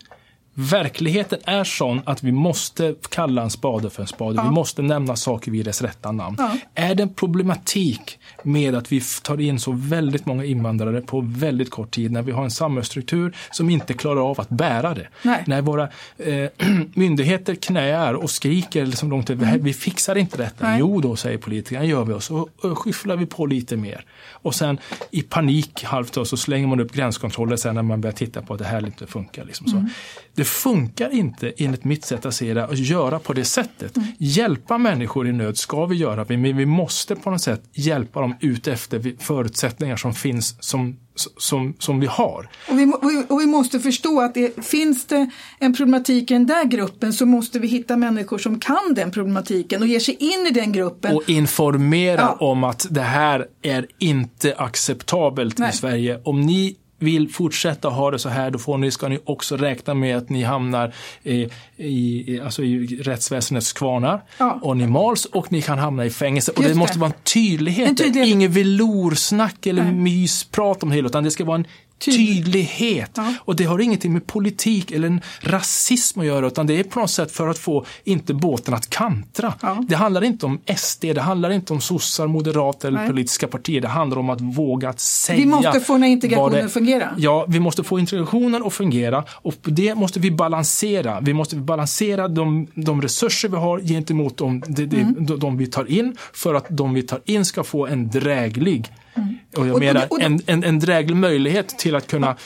Verkligheten 0.59 1.38
är 1.44 1.64
sån 1.64 2.00
att 2.04 2.22
vi 2.22 2.32
måste 2.32 2.94
kalla 3.09 3.42
en 3.42 3.50
spade 3.50 3.90
för 3.90 4.02
en 4.02 4.07
spade. 4.07 4.36
Ja. 4.36 4.42
Vi 4.42 4.50
måste 4.50 4.82
nämna 4.82 5.16
saker 5.16 5.50
vid 5.50 5.64
dess 5.64 5.82
rätta 5.82 6.12
namn. 6.12 6.36
Ja. 6.38 6.57
Är 6.74 6.94
det 6.94 7.02
en 7.02 7.14
problematik 7.14 8.18
med 8.42 8.74
att 8.74 8.92
vi 8.92 9.02
tar 9.22 9.40
in 9.40 9.61
så 9.61 9.72
väldigt 9.72 10.26
många 10.26 10.44
invandrare 10.44 11.00
på 11.00 11.20
väldigt 11.20 11.70
kort 11.70 11.90
tid 11.90 12.12
när 12.12 12.22
vi 12.22 12.32
har 12.32 12.44
en 12.44 12.50
samhällsstruktur 12.50 13.36
som 13.50 13.70
inte 13.70 13.94
klarar 13.94 14.30
av 14.30 14.40
att 14.40 14.48
bära 14.48 14.94
det? 14.94 15.09
Nej. 15.22 15.44
När 15.46 15.62
våra 15.62 15.88
eh, 16.18 16.50
myndigheter 16.94 17.54
knäar 17.54 18.14
och 18.14 18.30
skriker 18.30 18.86
liksom 18.86 19.11
långt 19.11 19.30
mm. 19.30 19.62
vi 19.62 19.72
fixar 19.72 20.16
inte 20.18 20.36
detta. 20.36 20.68
Nej. 20.68 20.80
Jo 20.80 21.00
då, 21.00 21.16
säger 21.16 21.38
politikerna, 21.38 21.84
gör 21.84 22.04
vi 22.04 22.12
oss 22.12 22.30
och, 22.30 22.48
och 22.61 22.78
skyfflar 22.78 23.16
vi 23.16 23.26
på 23.26 23.46
lite 23.46 23.76
mer. 23.76 24.04
Och 24.30 24.54
sen 24.54 24.78
i 25.11 25.22
panik 25.22 25.84
halvt 25.84 26.12
då, 26.12 26.24
så 26.24 26.36
slänger 26.36 26.66
man 26.66 26.80
upp 26.80 26.92
gränskontroller 26.92 27.57
sen 27.57 27.74
när 27.74 27.82
man 27.82 28.00
börjar 28.00 28.14
titta 28.14 28.42
på 28.42 28.52
att 28.52 28.59
det 28.59 28.64
här 28.64 28.86
inte 28.86 29.07
funkar. 29.07 29.44
Liksom 29.44 29.66
så. 29.66 29.76
Mm. 29.76 29.88
Det 30.34 30.44
funkar 30.47 31.14
inte 31.14 31.53
enligt 31.57 31.84
mitt 31.84 32.05
sätt 32.05 32.26
att 32.26 32.34
se 32.34 32.55
det 32.55 32.64
att 32.64 32.78
göra 32.78 33.18
på 33.18 33.32
det 33.32 33.44
sättet. 33.44 33.97
Mm. 33.97 34.09
Hjälpa 34.18 34.78
människor 34.78 35.28
i 35.28 35.32
nöd 35.32 35.59
ska 35.59 35.86
vi 35.86 35.97
göra, 35.97 36.24
men 36.28 36.57
vi 36.57 36.66
måste 36.66 37.16
på 37.16 37.30
något 37.30 37.42
sätt 37.42 37.62
hjälpa 37.72 38.20
dem 38.20 38.34
ut 38.40 38.68
efter 38.68 39.14
förutsättningar 39.18 39.97
som 39.97 40.14
finns 40.14 40.57
som 40.61 40.97
som, 41.36 41.74
som 41.78 42.01
vi 42.01 42.07
har. 42.07 42.49
Och 42.68 42.78
vi, 42.78 42.92
och 43.28 43.40
vi 43.40 43.47
måste 43.47 43.80
förstå 43.80 44.20
att 44.20 44.34
det, 44.34 44.64
finns 44.64 45.07
det 45.07 45.30
en 45.59 45.74
problematik 45.74 46.30
i 46.30 46.34
den 46.34 46.47
där 46.47 46.64
gruppen 46.64 47.12
så 47.12 47.26
måste 47.26 47.59
vi 47.59 47.68
hitta 47.68 47.97
människor 47.97 48.38
som 48.38 48.61
kan 48.61 48.94
den 48.94 49.11
problematiken 49.11 49.82
och 49.82 49.88
ger 49.88 50.01
sig 50.01 50.14
in 50.14 50.47
i 50.47 50.51
den 50.51 50.72
gruppen. 50.72 51.16
Och 51.16 51.28
informera 51.28 52.20
ja. 52.20 52.47
om 52.47 52.64
att 52.64 52.86
det 52.90 53.01
här 53.03 53.47
är 53.62 53.86
inte 53.99 54.55
acceptabelt 54.57 55.59
Nej. 55.59 55.70
i 55.70 55.72
Sverige. 55.72 56.20
Om 56.24 56.40
ni 56.40 56.76
vill 56.99 57.28
fortsätta 57.28 57.88
ha 57.88 58.11
det 58.11 58.18
så 58.18 58.28
här, 58.28 58.51
då 58.51 58.59
får 58.59 58.78
ni, 58.78 58.90
ska 58.90 59.09
ni 59.09 59.18
också 59.24 59.57
räkna 59.57 59.94
med 59.94 60.16
att 60.16 60.28
ni 60.28 60.42
hamnar 60.42 60.94
i, 61.22 61.49
i, 61.76 62.40
alltså 62.40 62.62
i 62.62 62.86
rättsväsendets 62.86 63.72
kvarnar 63.72 64.22
ja. 64.38 64.59
och 64.62 64.76
ni 64.76 64.86
mals 64.86 65.24
och 65.24 65.53
ni 65.53 65.62
kan 65.62 65.78
hamna 65.78 66.05
i 66.05 66.11
fängelse. 66.11 66.53
och 66.57 66.62
det, 66.62 66.68
det, 66.68 66.74
måste 66.74 66.99
vara 66.99 67.11
en 67.11 67.22
tydlighet. 67.22 67.88
En 67.88 67.97
tydlighet. 67.97 68.28
Inget 68.28 68.51
veloursnack 68.51 69.66
eller 69.66 69.82
Nej. 69.82 69.92
mysprat 69.92 70.82
om 70.82 70.88
det 70.88 70.94
hela, 70.94 71.09
utan 71.09 71.24
det 71.24 71.30
ska 71.30 71.44
vara 71.44 71.59
en 71.59 71.66
tydlighet. 71.99 73.11
Ja. 73.14 73.34
Och 73.40 73.57
det 73.57 73.64
har 73.64 73.78
ingenting 73.78 74.12
med 74.12 74.26
politik 74.26 74.90
eller 74.90 75.07
en 75.07 75.20
rasism 75.40 76.20
att 76.20 76.26
göra 76.26 76.47
utan 76.47 76.66
det 76.66 76.80
är 76.80 76.84
på 76.84 77.01
något 77.01 77.11
sätt 77.11 77.32
för 77.32 77.49
att 77.49 77.59
få 77.59 77.84
inte 78.05 78.34
båten 78.34 78.74
att 78.74 78.90
kantra. 78.90 79.55
Ja. 79.62 79.84
Det 79.88 79.94
handlar 79.94 80.24
inte 80.24 80.47
om 80.47 80.61
SD, 80.76 81.01
det 81.01 81.20
handlar 81.20 81.51
inte 81.51 81.72
om 81.72 81.80
sossar, 81.80 82.26
moderater 82.26 82.88
eller 82.88 82.99
Nej. 82.99 83.09
politiska 83.09 83.49
partier. 83.49 83.80
Det 83.80 83.88
handlar 83.88 84.18
om 84.18 84.30
att 84.30 84.40
våga 84.40 84.88
att 84.88 85.01
säga. 85.01 85.38
Vi 85.38 85.47
måste 85.47 85.80
få 85.80 85.92
den 85.92 86.03
här 86.03 86.11
integrationen 86.11 86.66
att 86.66 86.72
fungera. 86.72 87.14
Ja, 87.18 87.44
vi 87.49 87.61
måste 87.61 87.84
få 87.84 87.99
integrationen 87.99 88.62
att 88.66 88.72
fungera 88.72 89.24
och 89.30 89.55
det 89.62 89.94
måste 89.94 90.20
vi 90.20 90.30
balansera. 90.30 91.20
Vi 91.20 91.34
måste 91.34 91.57
balansera 91.57 92.28
de, 92.28 92.66
de 92.74 93.03
resurser 93.03 93.49
vi 93.49 93.57
har 93.57 93.80
gentemot 93.80 94.36
de, 94.36 94.61
de, 94.66 94.86
de, 94.86 95.01
mm. 95.01 95.38
de 95.38 95.57
vi 95.57 95.66
tar 95.66 95.90
in 95.90 96.16
för 96.32 96.55
att 96.55 96.66
de 96.68 96.94
vi 96.94 97.03
tar 97.03 97.20
in 97.24 97.44
ska 97.44 97.64
få 97.64 97.86
en 97.86 98.09
dräglig 98.11 98.92
Mm. 99.16 99.34
Och 99.56 99.66
jag 99.66 99.74
och, 99.74 99.80
menar 99.80 100.04
och, 100.04 100.12
och, 100.12 100.22
en, 100.22 100.40
en, 100.46 100.64
en 100.64 100.78
dräglig 100.78 101.16
möjlighet 101.16 101.68
till 101.68 101.94
att 101.94 102.06
kunna 102.06 102.36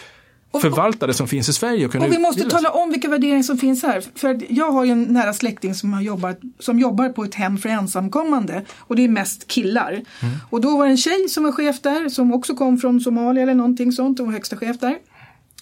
förvalta 0.58 1.06
det 1.06 1.14
som 1.14 1.28
finns 1.28 1.48
i 1.48 1.52
Sverige. 1.52 1.86
Och, 1.86 1.94
och 1.94 2.12
vi 2.12 2.18
måste 2.18 2.50
tala 2.50 2.70
om 2.70 2.90
vilka 2.90 3.08
värderingar 3.08 3.42
som 3.42 3.58
finns 3.58 3.82
här. 3.82 4.02
För 4.14 4.40
jag 4.48 4.72
har 4.72 4.84
ju 4.84 4.90
en 4.90 5.02
nära 5.02 5.32
släkting 5.32 5.74
som, 5.74 5.92
har 5.92 6.02
jobbat, 6.02 6.40
som 6.58 6.78
jobbar 6.78 7.08
på 7.08 7.24
ett 7.24 7.34
hem 7.34 7.58
för 7.58 7.68
ensamkommande 7.68 8.62
och 8.78 8.96
det 8.96 9.04
är 9.04 9.08
mest 9.08 9.46
killar. 9.46 9.92
Mm. 9.92 10.34
Och 10.50 10.60
då 10.60 10.76
var 10.76 10.84
det 10.84 10.90
en 10.90 10.96
tjej 10.96 11.28
som 11.28 11.44
var 11.44 11.52
chef 11.52 11.80
där 11.80 12.08
som 12.08 12.32
också 12.32 12.54
kom 12.54 12.78
från 12.78 13.00
Somalia 13.00 13.42
eller 13.42 13.54
någonting 13.54 13.92
sånt 13.92 14.20
och 14.20 14.26
var 14.26 14.32
högsta 14.32 14.56
chef 14.56 14.78
där. 14.78 14.98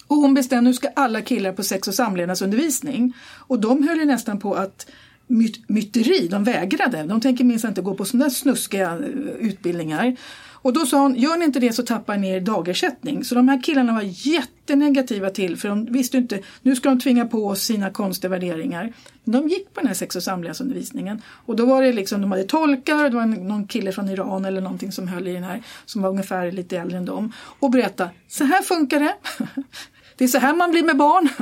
Och 0.07 0.17
hon 0.17 0.33
bestämde 0.33 0.69
nu 0.69 0.73
ska 0.73 0.87
alla 0.95 1.21
killar 1.21 1.51
på 1.51 1.63
sex 1.63 1.87
och 1.87 1.93
samlevnadsundervisning. 1.95 3.13
Och 3.47 3.59
de 3.59 3.87
höll 3.87 3.97
ju 3.97 4.05
nästan 4.05 4.39
på 4.39 4.53
att 4.53 4.85
myt, 5.27 5.69
myteri, 5.69 6.27
de 6.27 6.43
vägrade. 6.43 7.03
De 7.03 7.21
tänker 7.21 7.43
minst 7.43 7.65
inte 7.65 7.81
gå 7.81 7.93
på 7.93 8.05
sådana 8.05 8.29
snuskiga 8.29 8.91
eh, 8.91 9.47
utbildningar. 9.47 10.15
Och 10.61 10.73
då 10.73 10.85
sa 10.85 11.01
hon, 11.01 11.15
gör 11.15 11.37
ni 11.37 11.45
inte 11.45 11.59
det 11.59 11.73
så 11.73 11.83
tappar 11.83 12.17
ni 12.17 12.29
er 12.29 12.41
dagersättning. 12.41 13.23
Så 13.23 13.35
de 13.35 13.47
här 13.47 13.63
killarna 13.63 13.93
var 13.93 14.01
jättenegativa 14.05 15.29
till 15.29 15.57
för 15.57 15.69
de 15.69 15.85
visste 15.85 16.17
inte, 16.17 16.39
nu 16.61 16.75
ska 16.75 16.89
de 16.89 16.99
tvinga 16.99 17.25
på 17.25 17.47
oss 17.47 17.61
sina 17.61 17.89
konstiga 17.89 18.29
värderingar. 18.29 18.93
Men 19.23 19.41
De 19.41 19.49
gick 19.49 19.73
på 19.73 19.79
den 19.79 19.87
här 19.87 19.93
sex 19.93 20.15
och 20.15 20.23
samlevnadsundervisningen. 20.23 21.21
Och 21.45 21.55
då 21.55 21.65
var 21.65 21.81
det 21.83 21.93
liksom, 21.93 22.21
de 22.21 22.31
hade 22.31 22.43
tolkar, 22.43 23.09
det 23.09 23.15
var 23.15 23.25
någon 23.25 23.67
kille 23.67 23.91
från 23.91 24.09
Iran 24.09 24.45
eller 24.45 24.61
någonting 24.61 24.91
som 24.91 25.07
höll 25.07 25.27
i 25.27 25.33
den 25.33 25.43
här, 25.43 25.61
som 25.85 26.01
var 26.01 26.09
ungefär 26.09 26.51
lite 26.51 26.77
äldre 26.77 26.97
än 26.97 27.05
dem. 27.05 27.31
Och 27.59 27.71
berättade, 27.71 28.09
så 28.27 28.43
här 28.43 28.61
funkar 28.61 28.99
det. 28.99 29.15
det 30.19 30.25
är 30.25 30.27
så 30.27 30.37
här 30.37 30.55
man 30.55 30.71
blir 30.71 30.83
med 30.83 30.97
barn. 30.97 31.29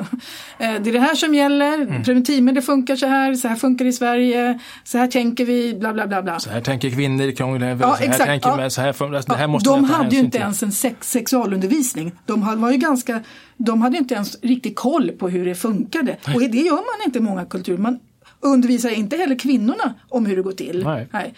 Eh, 0.60 0.82
det 0.82 0.90
är 0.90 0.94
det 0.94 1.00
här 1.00 1.16
som 1.16 1.36
gäller. 1.36 1.74
Mm. 1.74 2.04
Preventivmedel 2.04 2.64
funkar 2.64 2.96
så 2.96 3.06
här. 3.08 3.36
Så 3.36 3.48
här 3.48 3.56
funkar 3.56 3.86
det 3.86 3.90
i 3.90 3.94
Sverige. 3.94 4.60
Så 4.84 4.98
här 4.98 5.08
tänker 5.08 5.46
vi. 5.46 5.76
Bla 5.76 5.94
bla 5.94 6.08
bla. 6.08 6.22
bla. 6.22 6.40
Så 6.40 6.50
här 6.50 6.62
tänker 6.62 6.90
kvinnor 6.90 7.32
krånglar. 7.32 7.68
Ja, 7.68 7.78
så 7.78 7.86
här 7.86 8.06
exakt. 8.06 8.26
tänker 8.26 8.62
ja. 8.62 8.70
så 8.70 8.82
här, 8.82 8.88
alltså, 8.88 9.32
det 9.32 9.38
här 9.38 9.48
måste 9.48 9.70
De 9.70 9.84
hade 9.84 10.16
ju 10.16 10.20
inte 10.20 10.38
ens 10.38 10.64
en 10.64 10.72
sex, 10.72 11.12
sexualundervisning. 11.12 12.12
De 12.26 12.62
var 12.62 12.72
ju 12.72 12.78
ganska, 12.78 13.24
de 13.58 13.82
hade 13.82 13.98
inte 13.98 14.14
ens 14.14 14.44
riktigt 14.44 14.76
koll 14.76 15.12
på 15.12 15.30
hur 15.30 15.46
det 15.46 15.56
funkade. 15.56 16.18
Nej. 16.28 16.36
Och 16.36 16.42
det 16.42 16.58
gör 16.58 16.76
man 16.76 17.06
inte 17.06 17.20
i 17.20 17.22
många 17.22 17.46
kulturer. 17.46 17.78
Man 17.78 18.00
undervisar 18.40 18.90
inte 18.90 19.18
heller 19.18 19.40
kvinnorna 19.40 19.94
om 20.10 20.26
hur 20.26 20.36
det 20.36 20.42
går 20.42 20.52
till. 20.52 20.84
Nej. 20.84 21.08
Nej. 21.12 21.34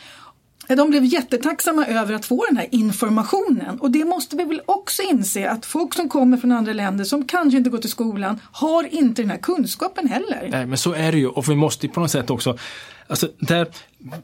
De 0.76 0.89
blev 0.89 1.05
jättetacksamma 1.05 1.86
över 1.86 2.13
att 2.13 2.26
få 2.26 2.45
den 2.49 2.57
här 2.57 2.67
informationen 2.72 3.80
och 3.80 3.91
det 3.91 4.05
måste 4.05 4.36
vi 4.36 4.43
väl 4.43 4.61
också 4.65 5.01
inse 5.01 5.49
att 5.49 5.65
folk 5.65 5.93
som 5.93 6.09
kommer 6.09 6.38
från 6.38 6.51
andra 6.51 6.74
länder 6.74 7.05
som 7.05 7.26
kanske 7.26 7.57
inte 7.57 7.70
går 7.70 7.78
till 7.78 7.89
skolan 7.89 8.39
har 8.51 8.93
inte 8.93 9.22
den 9.22 9.32
här 9.32 9.38
kunskapen 9.38 10.07
heller. 10.07 10.47
Nej 10.51 10.65
men 10.65 10.78
så 10.78 10.93
är 10.93 11.11
det 11.11 11.17
ju 11.17 11.28
och 11.28 11.49
vi 11.49 11.55
måste 11.55 11.88
på 11.88 11.99
något 11.99 12.11
sätt 12.11 12.30
också 12.30 12.57
Alltså 13.09 13.28
där, 13.39 13.67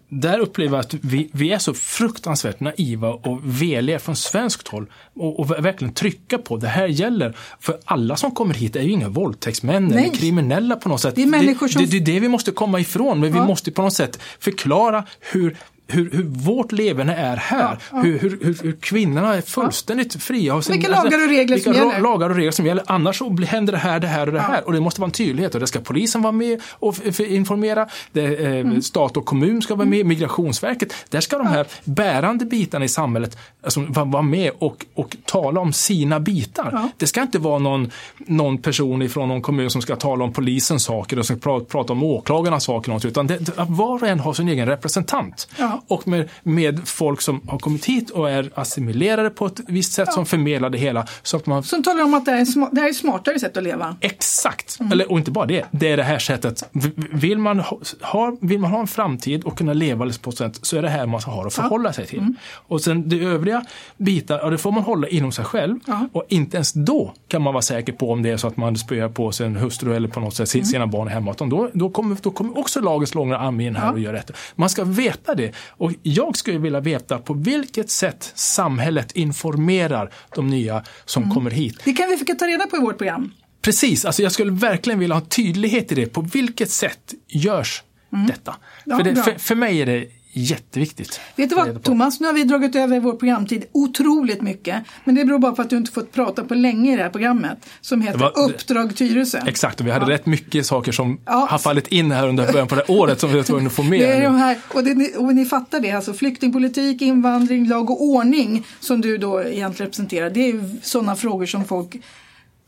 där 0.09 0.39
upplever 0.39 0.77
jag 0.77 0.85
att 0.85 0.93
vi, 0.93 1.29
vi 1.33 1.51
är 1.51 1.57
så 1.57 1.73
fruktansvärt 1.73 2.59
naiva 2.59 3.09
och 3.09 3.39
veliga 3.61 3.99
från 3.99 4.15
svenskt 4.15 4.67
håll 4.67 4.91
och, 5.15 5.39
och, 5.39 5.51
verkligen 5.51 5.93
trycka 5.93 6.37
på 6.37 6.57
det 6.57 6.67
här 6.67 6.87
gäller. 6.87 7.37
För 7.59 7.77
alla 7.85 8.15
som 8.15 8.31
kommer 8.31 8.53
hit 8.53 8.75
är 8.75 8.81
ju 8.81 8.91
inga 8.91 9.09
våldtäktsmän 9.09 9.87
Nej. 9.87 10.03
eller 10.03 10.15
kriminella 10.15 10.75
på 10.75 10.89
något 10.89 11.01
sätt. 11.01 11.15
Det 11.15 11.23
är 11.23 11.27
människor 11.27 11.67
som... 11.67 11.81
det, 11.81 11.91
det, 11.91 11.99
det 11.99 12.11
är 12.11 12.13
det 12.13 12.19
vi 12.19 12.29
måste 12.29 12.51
komma 12.51 12.79
ifrån 12.79 13.19
men 13.19 13.35
ja. 13.35 13.41
vi 13.41 13.47
måste 13.47 13.71
på 13.71 13.81
något 13.81 13.93
sätt 13.93 14.19
förklara 14.39 15.03
hur 15.19 15.57
hur, 15.87 16.11
hur 16.11 16.23
vårt 16.23 16.71
levande 16.71 17.13
är 17.13 17.37
här. 17.37 17.59
Ja, 17.59 17.77
ja. 17.91 17.99
Hur, 17.99 18.19
hur, 18.19 18.63
hur, 18.63 18.77
kvinnorna 18.81 19.35
är 19.35 19.41
fullständigt 19.41 20.23
fria. 20.23 20.61
Sin, 20.61 20.73
vilka 20.73 20.89
lagar 20.89 21.23
och 21.23 21.29
regler 21.29 21.55
vilka 21.55 21.73
som 21.73 21.87
gäller. 21.87 22.01
lagar 22.01 22.29
och 22.29 22.35
regler 22.35 22.51
som 22.51 22.65
gäller. 22.65 22.83
Annars 22.87 23.17
så 23.17 23.37
händer 23.37 23.73
det 23.73 23.79
här, 23.79 23.99
det 23.99 24.07
här 24.07 24.27
och 24.27 24.33
det 24.33 24.39
här. 24.39 24.65
Och 24.65 24.73
det 24.73 24.79
måste 24.79 25.01
vara 25.01 25.07
en 25.07 25.11
tydlighet. 25.11 25.53
Och 25.55 25.61
det 25.61 25.67
ska 25.67 25.79
polisen 25.79 26.21
vara 26.21 26.31
med 26.31 26.61
och 26.69 26.95
informera. 27.19 27.87
Det, 28.11 28.23
eh, 28.23 28.51
mm. 28.51 28.81
Stat 28.81 29.17
och 29.17 29.25
kommun 29.25 29.61
ska 29.61 29.75
vara 29.75 29.87
med. 29.87 29.95
Mm. 29.95 30.07
Migrationsverket. 30.07 30.93
Där 31.09 31.21
ska 31.21 31.37
de 31.37 31.47
här 31.47 31.67
bärande 31.83 32.45
bitarna 32.45 32.85
i 32.85 32.89
samhället 32.89 33.37
alltså, 33.63 33.85
vara 33.89 34.21
med 34.21 34.51
och, 34.59 34.85
och 34.93 35.17
tala 35.25 35.59
om 35.59 35.73
sina 35.73 36.19
bitar. 36.19 36.89
Det 36.97 37.07
ska 37.07 37.21
inte 37.21 37.39
vara 37.39 37.59
någon, 37.59 37.91
någon 38.17 38.57
person 38.57 39.09
från 39.09 39.27
någon 39.27 39.41
kommun 39.41 39.69
som 39.69 39.81
ska 39.81 39.95
tala 39.95 40.23
om 40.23 40.33
polisens 40.33 40.83
saker 40.83 41.19
och 41.19 41.25
ska 41.25 41.35
prata, 41.35 41.65
prata 41.65 41.93
om 41.93 42.03
åklagarnas 42.03 42.63
saker. 42.63 43.07
Utan 43.07 43.27
det, 43.27 43.39
var 43.57 44.03
och 44.03 44.07
en 44.07 44.19
har 44.19 44.33
sin 44.33 44.47
egen 44.47 44.67
representant 44.67 45.47
och 45.87 46.07
med, 46.07 46.29
med 46.43 46.87
folk 46.87 47.21
som 47.21 47.41
har 47.47 47.59
kommit 47.59 47.85
hit 47.85 48.09
och 48.09 48.29
är 48.29 48.51
assimilerade 48.55 49.29
på 49.29 49.45
ett 49.45 49.59
visst 49.67 49.93
sätt 49.93 50.07
ja. 50.07 50.13
som 50.13 50.25
förmedlar 50.25 50.69
det 50.69 50.77
hela. 50.77 51.07
Så 51.23 51.37
att 51.37 51.45
man... 51.45 51.63
Som 51.63 51.83
talar 51.83 52.03
om 52.03 52.13
att 52.13 52.25
det 52.25 52.31
är, 52.31 52.45
sma- 52.45 52.69
det 52.71 52.81
här 52.81 52.87
är 52.87 52.91
ett 52.91 52.97
smartare 52.97 53.39
sätt 53.39 53.57
att 53.57 53.63
leva. 53.63 53.95
Exakt! 54.01 54.79
Mm. 54.79 54.91
Eller, 54.91 55.11
och 55.11 55.17
inte 55.17 55.31
bara 55.31 55.45
det, 55.45 55.65
det 55.71 55.91
är 55.91 55.97
det 55.97 56.03
här 56.03 56.19
sättet. 56.19 56.69
Vill 57.11 57.37
man 57.37 57.59
ha, 58.01 58.37
vill 58.41 58.59
man 58.59 58.71
ha 58.71 58.79
en 58.79 58.87
framtid 58.87 59.43
och 59.43 59.57
kunna 59.57 59.73
leva 59.73 60.11
på 60.21 60.29
ett 60.29 60.37
sätt 60.37 60.59
så 60.61 60.77
är 60.77 60.81
det 60.81 60.89
här 60.89 61.05
man 61.05 61.21
har 61.25 61.47
att 61.47 61.53
förhålla 61.53 61.89
ja. 61.89 61.93
sig 61.93 62.05
till. 62.05 62.19
Mm. 62.19 62.35
Och 62.53 62.81
sen 62.81 63.09
det 63.09 63.19
övriga 63.19 63.65
bitar, 63.97 64.39
ja, 64.43 64.49
det 64.49 64.57
får 64.57 64.71
man 64.71 64.83
hålla 64.83 65.07
inom 65.07 65.31
sig 65.31 65.45
själv. 65.45 65.79
Ja. 65.85 66.07
Och 66.11 66.23
inte 66.29 66.57
ens 66.57 66.73
då 66.73 67.13
kan 67.27 67.41
man 67.41 67.53
vara 67.53 67.61
säker 67.61 67.93
på 67.93 68.11
om 68.11 68.23
det 68.23 68.29
är 68.29 68.37
så 68.37 68.47
att 68.47 68.57
man 68.57 68.77
spöar 68.77 69.09
på 69.09 69.31
sin 69.31 69.55
hustru 69.55 69.95
eller 69.95 70.07
på 70.07 70.19
något 70.19 70.35
sätt 70.35 70.55
mm. 70.55 70.65
sina 70.65 70.87
barn 70.87 71.07
hemma. 71.07 71.33
Då, 71.37 71.69
då, 71.73 71.89
kommer, 71.89 72.17
då 72.21 72.31
kommer 72.31 72.57
också 72.57 72.81
lagens 72.81 73.15
långa 73.15 73.37
arm 73.37 73.59
in 73.59 73.75
här 73.75 73.91
och 73.91 73.99
gör 73.99 74.13
rätt. 74.13 74.31
Man 74.55 74.69
ska 74.69 74.83
veta 74.83 75.35
det. 75.35 75.51
Och 75.69 75.91
jag 76.03 76.37
skulle 76.37 76.57
vilja 76.57 76.79
veta 76.79 77.19
på 77.19 77.33
vilket 77.33 77.89
sätt 77.89 78.31
samhället 78.35 79.11
informerar 79.11 80.13
de 80.35 80.47
nya 80.47 80.83
som 81.05 81.23
mm. 81.23 81.35
kommer 81.35 81.51
hit. 81.51 81.81
Det 81.85 81.93
kan 81.93 82.09
vi 82.09 82.15
försöka 82.17 82.35
ta 82.35 82.47
reda 82.47 82.67
på 82.67 82.77
i 82.77 82.79
vårt 82.79 82.97
program. 82.97 83.31
Precis, 83.61 84.05
alltså 84.05 84.23
jag 84.23 84.31
skulle 84.31 84.51
verkligen 84.51 84.99
vilja 84.99 85.15
ha 85.15 85.21
tydlighet 85.21 85.91
i 85.91 85.95
det. 85.95 86.05
På 86.05 86.21
vilket 86.21 86.71
sätt 86.71 87.13
görs 87.27 87.83
mm. 88.13 88.27
detta? 88.27 88.55
Ja, 88.83 88.97
för, 88.97 89.03
det, 89.03 89.23
för, 89.23 89.31
för, 89.31 89.55
mig 89.55 89.81
är 89.81 89.85
det 89.85 90.07
jätteviktigt. 90.35 91.19
Vet 91.35 91.49
du 91.49 91.55
vad 91.55 91.83
Thomas, 91.83 92.19
nu 92.19 92.27
har 92.27 92.33
vi 92.33 92.43
dragit 92.43 92.75
över 92.75 92.99
vår 92.99 93.13
programtid 93.13 93.65
otroligt 93.71 94.41
mycket. 94.41 94.83
Men 95.03 95.15
det 95.15 95.25
beror 95.25 95.39
bara 95.39 95.51
på 95.51 95.61
att 95.61 95.69
du 95.69 95.77
inte 95.77 95.91
fått 95.91 96.11
prata 96.11 96.43
på 96.43 96.55
länge 96.55 96.93
i 96.93 96.95
det 96.97 97.03
här 97.03 97.09
programmet 97.09 97.57
som 97.81 98.01
heter 98.01 98.19
var- 98.19 98.39
Uppdrag 98.39 98.95
Tyresö. 98.95 99.39
Exakt, 99.47 99.79
och 99.79 99.87
vi 99.87 99.91
hade 99.91 100.05
Ja. 100.05 100.11
rätt 100.11 100.25
mycket 100.25 100.65
saker 100.65 100.91
som 100.91 101.19
Ja. 101.25 101.47
har 101.49 101.57
fallit 101.57 101.87
in 101.87 102.11
här 102.11 102.27
under 102.27 102.51
början 102.51 102.67
på 102.67 102.75
det 102.75 102.83
här 102.87 102.95
året 102.99 103.19
som 103.19 103.29
vi 103.29 103.35
var 103.35 103.43
tvungna 103.43 103.67
att 103.67 103.73
få 103.73 103.83
med. 103.83 103.99
Det 103.99 104.05
är 104.13 104.23
de 104.23 104.35
här, 104.35 104.57
och, 104.73 104.83
det, 104.83 105.15
och 105.17 105.35
ni 105.35 105.45
fattar 105.45 105.79
det, 105.79 105.91
alltså 105.91 106.13
flyktingpolitik, 106.13 107.01
invandring, 107.01 107.67
lag 107.67 107.89
och 107.89 108.03
ordning 108.03 108.67
som 108.79 109.01
du 109.01 109.17
då 109.17 109.43
egentligen 109.43 109.73
representerar. 109.87 110.29
Det 110.29 110.49
är 110.49 110.75
sådana 110.83 111.15
frågor 111.15 111.45
som 111.45 111.65
folk 111.65 111.95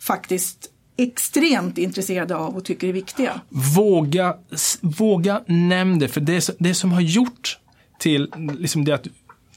faktiskt 0.02 0.70
extremt 0.98 1.78
intresserade 1.78 2.36
av 2.36 2.58
och 2.58 2.66
tycker 2.66 2.88
är 2.88 2.94
viktiga. 2.94 3.42
Våga, 3.50 4.36
våga 4.82 5.42
nämn 5.46 6.00
det, 6.00 6.08
för 6.08 6.22
det, 6.22 6.50
det 6.60 6.74
som 6.74 6.92
har 6.92 7.02
gjort 7.02 7.58
till 8.00 8.32
liksom 8.58 8.86
det 8.86 8.92
att 8.92 9.08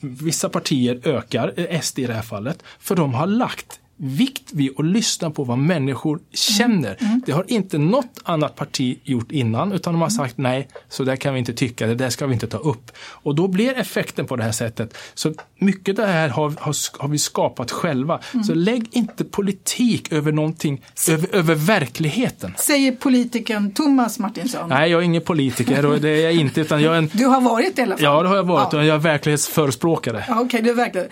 vissa 0.00 0.48
partier 0.48 1.00
ökar, 1.04 1.52
eh, 1.56 1.80
SD 1.80 1.98
i 1.98 2.06
det 2.06 2.14
här 2.14 2.22
fallet, 2.22 2.62
för 2.80 2.96
de 2.96 3.14
har 3.14 3.26
lagt 3.26 3.79
vikt 4.02 4.52
vid 4.52 4.70
att 4.78 4.84
lyssna 4.84 5.30
på 5.30 5.44
vad 5.44 5.58
människor 5.58 6.20
känner. 6.32 6.96
Det 7.26 7.32
har 7.32 7.44
inte 7.48 7.78
något 7.78 8.18
annat 8.22 8.56
parti 8.56 8.98
gjort 9.04 9.32
innan, 9.32 9.72
utan 9.72 9.92
de 9.94 10.02
har 10.02 10.08
sagt 10.08 10.38
nej, 10.38 10.68
så 10.88 11.04
där 11.04 11.16
kan 11.16 11.32
vi 11.34 11.38
inte 11.38 11.52
tycka, 11.52 11.86
det 11.86 11.94
där 11.94 12.10
ska 12.10 12.26
vi 12.26 12.34
inte 12.34 12.46
ta 12.46 12.56
upp. 12.58 12.92
Och 12.98 13.34
då 13.34 13.48
blir 13.48 13.78
effekten 13.78 14.26
på 14.26 14.36
det 14.36 14.42
här 14.42 14.52
sättet. 14.52 14.96
Så 15.14 15.34
mycket 15.58 15.96
det 15.96 16.06
här 16.06 16.28
har, 16.28 16.50
har, 16.60 16.74
har 17.02 17.08
vi 17.08 17.18
skapat 17.18 17.70
själva. 17.70 18.20
Så 18.46 18.54
lägg 18.54 18.88
inte 18.90 19.24
politik 19.24 20.12
över 20.12 20.32
någonting, 20.32 20.82
över, 21.08 21.34
över 21.34 21.54
verkligheten. 21.54 22.54
Säger 22.58 22.92
politikern 22.92 23.72
Thomas 23.74 24.18
Martinsson. 24.18 24.68
Nej, 24.68 24.90
jag 24.90 25.00
är 25.00 25.04
ingen 25.04 25.22
politiker 25.22 25.86
och 25.86 26.00
det 26.00 26.08
är 26.10 26.22
jag 26.22 26.34
inte. 26.34 26.60
Utan 26.60 26.82
jag 26.82 26.94
är 26.94 26.98
en, 26.98 27.10
Du 27.12 27.24
har 27.26 27.40
varit 27.40 27.78
i 27.78 27.82
alla 27.82 27.96
fall. 27.96 28.04
ja, 28.04 28.22
det 28.22 28.28
har 28.28 28.36
jag 28.36 28.44
varit 28.44 28.72
Ja. 28.72 28.78
och 28.78 28.84
jag 28.84 28.94
är 28.94 28.98
verklighetsförespråkare. 28.98 30.24
Ja, 30.28 30.40
Okej, 30.40 30.62
du 30.62 30.70
är 30.70 30.74
verkligen. 30.74 31.08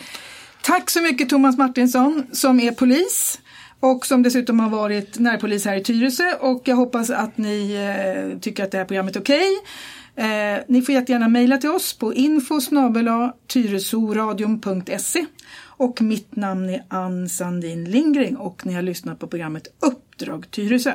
Tack 0.68 0.90
så 0.90 1.02
mycket 1.02 1.28
Thomas 1.28 1.58
Martinsson 1.58 2.26
som 2.32 2.60
är 2.60 2.72
polis 2.72 3.40
och 3.80 4.06
som 4.06 4.22
dessutom 4.22 4.60
har 4.60 4.70
varit 4.70 5.18
närpolis 5.18 5.64
här 5.64 5.76
i 5.76 5.82
Tyresö 5.82 6.34
och 6.40 6.62
jag 6.64 6.76
hoppas 6.76 7.10
att 7.10 7.38
ni 7.38 7.74
eh, 7.74 8.38
tycker 8.38 8.64
att 8.64 8.70
det 8.70 8.78
här 8.78 8.84
programmet 8.84 9.16
är 9.16 9.20
okej. 9.20 9.48
Eh, 10.16 10.60
ni 10.68 10.82
får 10.82 10.94
jättegärna 10.94 11.28
mejla 11.28 11.58
till 11.58 11.70
oss 11.70 11.98
på 11.98 12.14
info 12.14 12.60
tyresoradion.se 13.46 15.26
och 15.60 16.02
mitt 16.02 16.36
namn 16.36 16.68
är 16.68 16.84
Ann 16.88 17.28
Sandin 17.28 17.84
Lindgren 17.84 18.36
och 18.36 18.66
ni 18.66 18.74
har 18.74 18.82
lyssnat 18.82 19.18
på 19.18 19.26
programmet 19.26 19.68
Uppdrag 19.80 20.50
Tyresö. 20.50 20.94